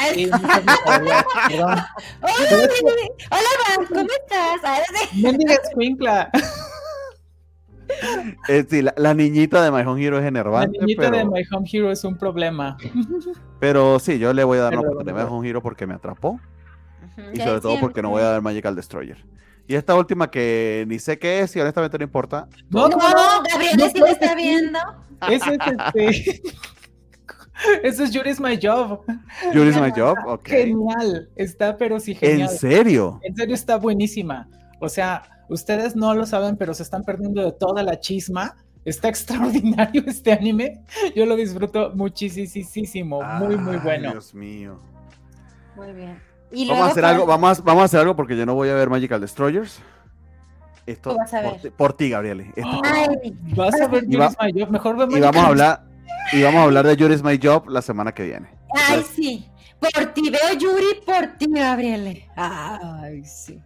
[1.58, 1.94] Hola,
[3.90, 4.62] ¿cómo estás?
[5.64, 6.30] Escuincla.
[8.50, 11.26] Eh, sí, la, la niñita de My Home Hero es La enervante, niñita pero, de
[11.26, 12.78] My Home Hero es un problema.
[13.60, 15.88] pero sí, yo le voy a dar una Perdón, oportunidad a My Home Hero porque
[15.88, 16.40] me atrapó
[17.34, 19.24] y sobre todo porque no voy a ver Magical Destroyer.
[19.70, 22.48] Y esta última que ni sé qué es y honestamente no importa.
[22.70, 23.44] No, No, no, no.
[23.52, 24.80] Gabriela no sí lo está viendo.
[25.30, 25.60] Ese es
[26.14, 26.42] este.
[27.84, 29.02] Ese es Yuri's My Job.
[29.54, 30.48] Yuri's My Job, ok.
[30.48, 31.30] Genial.
[31.36, 32.50] Está, pero sí ¿En genial.
[32.50, 33.20] serio?
[33.24, 34.48] En serio está buenísima.
[34.80, 38.56] O sea, ustedes no lo saben, pero se están perdiendo de toda la chisma.
[38.86, 40.82] Está extraordinario este anime.
[41.16, 43.22] Yo lo disfruto muchísimo.
[43.40, 44.12] Muy, muy bueno.
[44.12, 44.80] Dios mío.
[45.76, 46.20] Muy bien.
[46.52, 48.70] Y Vamos a hacer algo, vamos a, vamos a hacer algo porque yo no voy
[48.70, 49.80] a ver Magical Destroyers.
[50.86, 51.62] Esto vas a por, ver.
[51.62, 52.54] ti- por ti, Gabriele.
[52.56, 54.72] Esto- Ay, Vas a ver Y va- Yuri's My Job.
[54.72, 55.84] Mejor vemos y vamos a hablar
[56.34, 58.50] y vamos a hablar de Yuri's My Job la semana que viene.
[58.90, 59.50] ay, sí.
[59.80, 62.28] Por ti veo Yuri, por ti, Gabriele.
[62.36, 63.62] Ay, sí.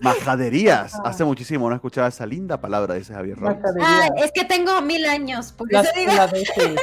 [0.00, 0.94] Majaderías.
[1.04, 3.36] Hace muchísimo no escuchaba esa linda palabra, dice Javier.
[3.80, 6.10] Ay, es que tengo mil años, por Las eso digo.
[6.12, 6.76] peladeces.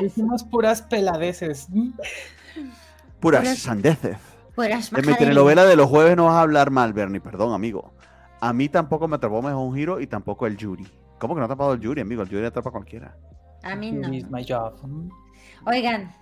[0.00, 1.68] Decimos puras peladeces.
[3.20, 4.16] Puras Puras- sandeces.
[4.54, 7.92] Puras En mi telenovela de los jueves no vas a hablar mal, Bernie, perdón, amigo.
[8.40, 10.86] A mí tampoco me atrapó mejor un giro y tampoco el Yuri.
[11.18, 12.22] ¿Cómo que no ha atrapado el Yuri, amigo?
[12.22, 13.16] El Yuri atrapa a cualquiera.
[13.62, 14.06] A mí no.
[14.08, 14.74] Yuri's My Job.
[15.66, 16.14] Oigan,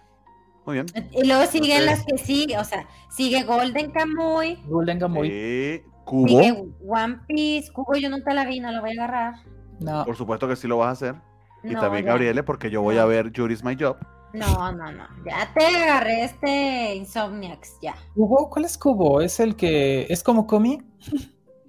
[0.64, 0.86] Muy bien.
[1.12, 5.28] y luego siguen las que sigue, o sea, sigue Golden Kamuy, Golden Gamoy.
[5.30, 9.34] Eh, Cubo, sigue One Piece, Cubo yo nunca la vi, no la voy a agarrar.
[9.78, 10.04] No.
[10.06, 11.14] por supuesto que sí lo vas a hacer.
[11.62, 12.12] Y No, también ya.
[12.12, 13.96] Gabriele, porque yo voy a ver Yuri's My Job.
[14.32, 15.04] No, no, no.
[15.24, 17.94] Ya te agarré este Insomniacs, ya.
[18.14, 18.48] ¿Cubo?
[18.50, 19.20] ¿Cuál es Cubo?
[19.20, 20.82] ¿Es el que es como Comi?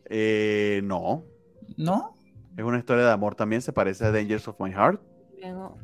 [0.10, 1.24] Eh, no.
[1.76, 2.16] ¿No?
[2.56, 5.02] Es una historia de amor también, se parece a Dangers of My Heart.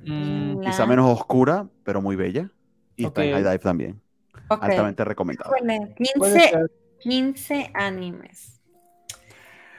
[0.05, 2.49] Mm, Quizá menos oscura, pero muy bella.
[2.95, 3.35] Y está en Ok.
[3.35, 4.01] High Dive también.
[4.49, 4.63] Ok.
[4.63, 5.51] Altamente recomendado.
[5.55, 6.71] Híjole, Puede 15, ser.
[6.99, 8.59] 15 animes.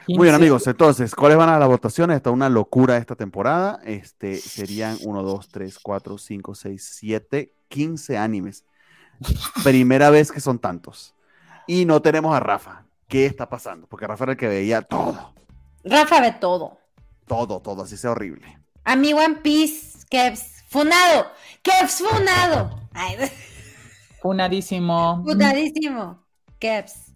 [0.06, 0.36] Muy bien, 15.
[0.36, 0.66] amigos.
[0.66, 2.16] Entonces, ¿cuáles van a las votaciones?
[2.16, 3.80] Está una locura esta temporada.
[3.84, 8.64] Este serían 1, 2, 3, 4, 5, 6, 7, 15 animes.
[9.62, 11.14] Primera vez que son tantos.
[11.66, 12.84] Y no tenemos a Rafa.
[13.08, 13.86] ¿Qué está pasando?
[13.86, 15.32] Porque Rafa era el que veía todo.
[15.84, 16.78] Rafa ve todo.
[17.26, 17.82] Todo, todo.
[17.82, 18.58] Así sea horrible.
[18.84, 21.26] A mi One Piece, Kevs, funado.
[21.62, 22.80] Kevs, funado.
[22.92, 23.16] Ay,
[24.22, 25.22] Funadísimo.
[25.24, 26.24] funadísimo.
[26.58, 27.12] Kevs.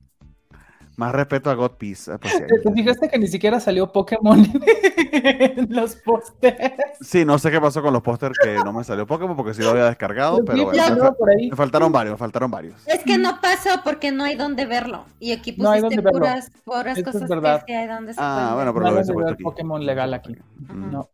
[0.96, 2.12] Más respeto a God Peace.
[2.12, 4.44] eh, pues, sí, ¿Te fijaste que ni siquiera salió Pokémon
[5.12, 6.74] en los pósters?
[7.00, 9.62] Sí, no sé qué pasó con los pósters que no me salió Pokémon porque sí
[9.62, 12.84] lo había descargado, pero bueno, me, fa- faltaron varios, me faltaron varios.
[12.88, 15.04] Es que no pasó porque no hay donde verlo.
[15.20, 17.62] Y aquí No hay pusiste donde puras, puras es cosas verdad.
[17.64, 19.42] que sí hay donde se Ah, pueden bueno, pero No lo ver aquí.
[19.44, 20.36] Pokémon legal aquí.
[20.74, 21.08] No.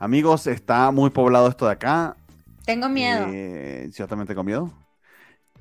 [0.00, 2.16] Amigos, está muy poblado esto de acá.
[2.64, 3.26] Tengo miedo.
[3.28, 4.72] Eh, yo también tengo miedo.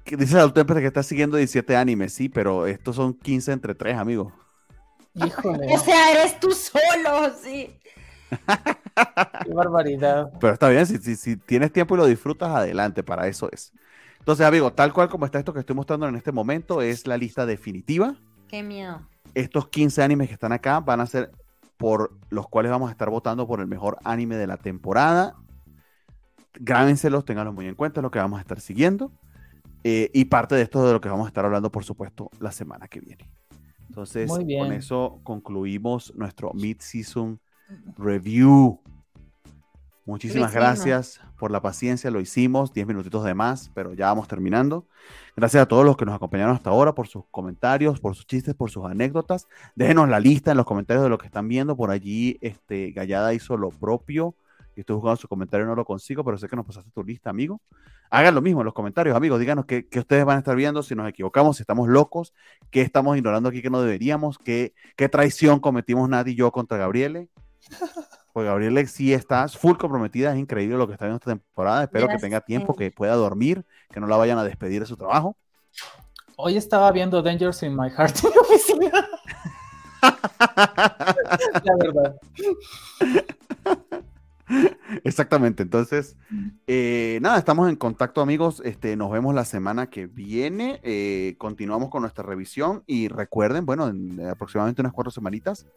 [0.06, 4.32] Dice Altemper que está siguiendo 17 animes, sí, pero estos son 15 entre 3, amigo.
[5.14, 7.78] Híjole, O sea, eres tú solo, sí.
[9.46, 10.32] qué barbaridad.
[10.40, 13.74] Pero está bien, si, si, si tienes tiempo y lo disfrutas, adelante, para eso es.
[14.20, 17.18] Entonces, amigo, tal cual como está esto que estoy mostrando en este momento, es la
[17.18, 18.16] lista definitiva.
[18.48, 19.02] Qué miedo.
[19.34, 21.30] Estos 15 animes que están acá van a ser
[21.80, 25.38] por los cuales vamos a estar votando por el mejor anime de la temporada.
[26.60, 29.14] Grábenselos, ténganlos muy en cuenta, es lo que vamos a estar siguiendo.
[29.86, 32.52] Eh, y parte de esto de lo que vamos a estar hablando, por supuesto, la
[32.52, 33.32] semana que viene.
[33.88, 37.40] Entonces, con eso concluimos nuestro mid-season
[37.98, 38.82] review.
[40.10, 44.88] Muchísimas gracias por la paciencia, lo hicimos, 10 minutitos de más, pero ya vamos terminando.
[45.36, 48.56] Gracias a todos los que nos acompañaron hasta ahora por sus comentarios, por sus chistes,
[48.56, 49.48] por sus anécdotas.
[49.76, 51.78] Déjenos la lista en los comentarios de lo que están viendo.
[51.78, 54.34] Por allí, este, Gallada hizo lo propio.
[54.76, 57.30] Y estoy jugando su comentario, no lo consigo, pero sé que nos pasaste tu lista,
[57.30, 57.62] amigo.
[58.10, 59.40] Hagan lo mismo en los comentarios, amigos.
[59.40, 62.34] Díganos qué, ustedes van a estar viendo, si nos equivocamos, si estamos locos,
[62.72, 66.80] qué estamos ignorando aquí que no deberíamos, qué, qué traición cometimos Nadie y yo contra
[66.80, 67.30] Gabriele.
[68.34, 71.84] Pues Gabriela sí está full comprometida, es increíble lo que está viendo esta temporada.
[71.84, 74.98] Espero que tenga tiempo, que pueda dormir, que no la vayan a despedir de su
[74.98, 75.36] trabajo.
[76.36, 79.10] Hoy estaba viendo Dangers in My Heart en la oficina.
[81.64, 82.16] la verdad.
[85.04, 86.18] Exactamente, entonces,
[86.66, 91.90] eh, nada, estamos en contacto amigos, este, nos vemos la semana que viene, eh, continuamos
[91.90, 95.68] con nuestra revisión y recuerden, bueno, en aproximadamente unas cuatro semanitas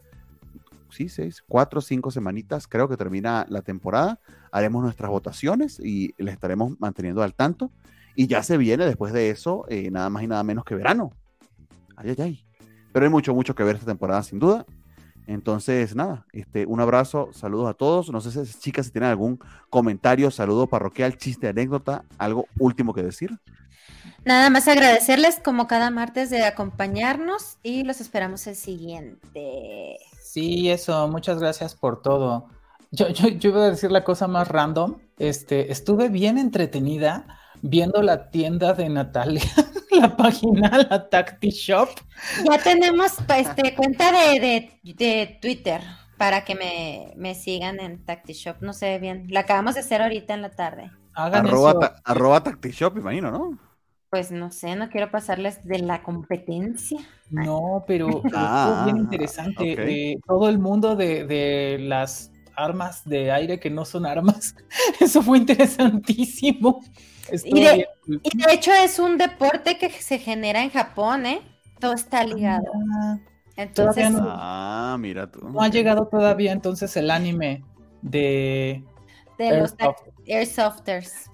[0.93, 4.19] sí, seis, cuatro, cinco semanitas, creo que termina la temporada.
[4.51, 7.71] Haremos nuestras votaciones y les estaremos manteniendo al tanto.
[8.15, 11.11] Y ya se viene después de eso, eh, nada más y nada menos que verano.
[11.95, 12.45] Ay, ay, ay.
[12.91, 14.65] Pero hay mucho, mucho que ver esta temporada, sin duda.
[15.25, 18.11] Entonces, nada, este, un abrazo, saludos a todos.
[18.11, 19.39] No sé si chicas si tienen algún
[19.69, 23.31] comentario, saludo parroquial, chiste, anécdota, algo último que decir.
[24.25, 29.97] Nada más agradecerles como cada martes de acompañarnos y los esperamos el siguiente.
[30.33, 32.49] Sí, eso, muchas gracias por todo.
[32.89, 34.97] Yo, yo, yo iba a decir la cosa más random.
[35.19, 39.43] Este, estuve bien entretenida viendo la tienda de Natalia,
[39.91, 41.87] la página, la Tacti Shop.
[42.49, 45.81] Ya tenemos este, cuenta de, de, Twitter
[46.17, 48.55] para que me, me, sigan en Tacti Shop.
[48.61, 49.27] No sé bien.
[49.29, 50.89] La acabamos de hacer ahorita en la tarde.
[51.13, 53.59] arroba, arroba Tacti Shop, imagino, ¿no?
[54.13, 56.99] Pues no sé, no quiero pasarles de la competencia.
[57.31, 60.11] No, pero, ah, bien interesante.
[60.11, 64.55] Eh, todo el mundo de, las armas de aire que no son armas,
[64.99, 66.83] eso fue interesantísimo.
[67.43, 67.87] Y de,
[68.51, 71.41] hecho es un deporte que se genera en Japón, ¿eh?
[71.79, 72.71] Todo está ah, ligado.
[73.57, 75.39] entonces, no, ah, mira tú.
[75.49, 77.63] No ha llegado todavía entonces el anime
[78.03, 78.83] de,
[79.39, 79.73] de los
[80.27, 81.29] Airsofters.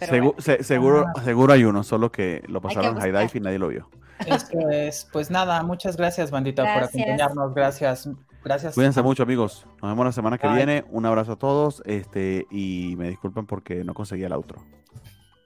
[0.61, 1.23] seguro, ah.
[1.23, 3.89] seguro hay uno, solo que lo pasaron High Dive y nadie lo vio.
[4.25, 7.53] Eso es, pues nada, muchas gracias, bandita, por acompañarnos.
[7.53, 8.09] Gracias.
[8.43, 8.73] Gracias.
[8.73, 9.65] Cuídense mucho, amigos.
[9.81, 10.85] Nos vemos la semana que viene.
[10.89, 11.83] Un abrazo a todos.
[11.85, 14.63] Este, y me disculpen porque no conseguí el outro.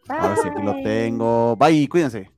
[0.07, 1.55] A ver si aquí lo tengo.
[1.55, 2.31] Bye, cuídense.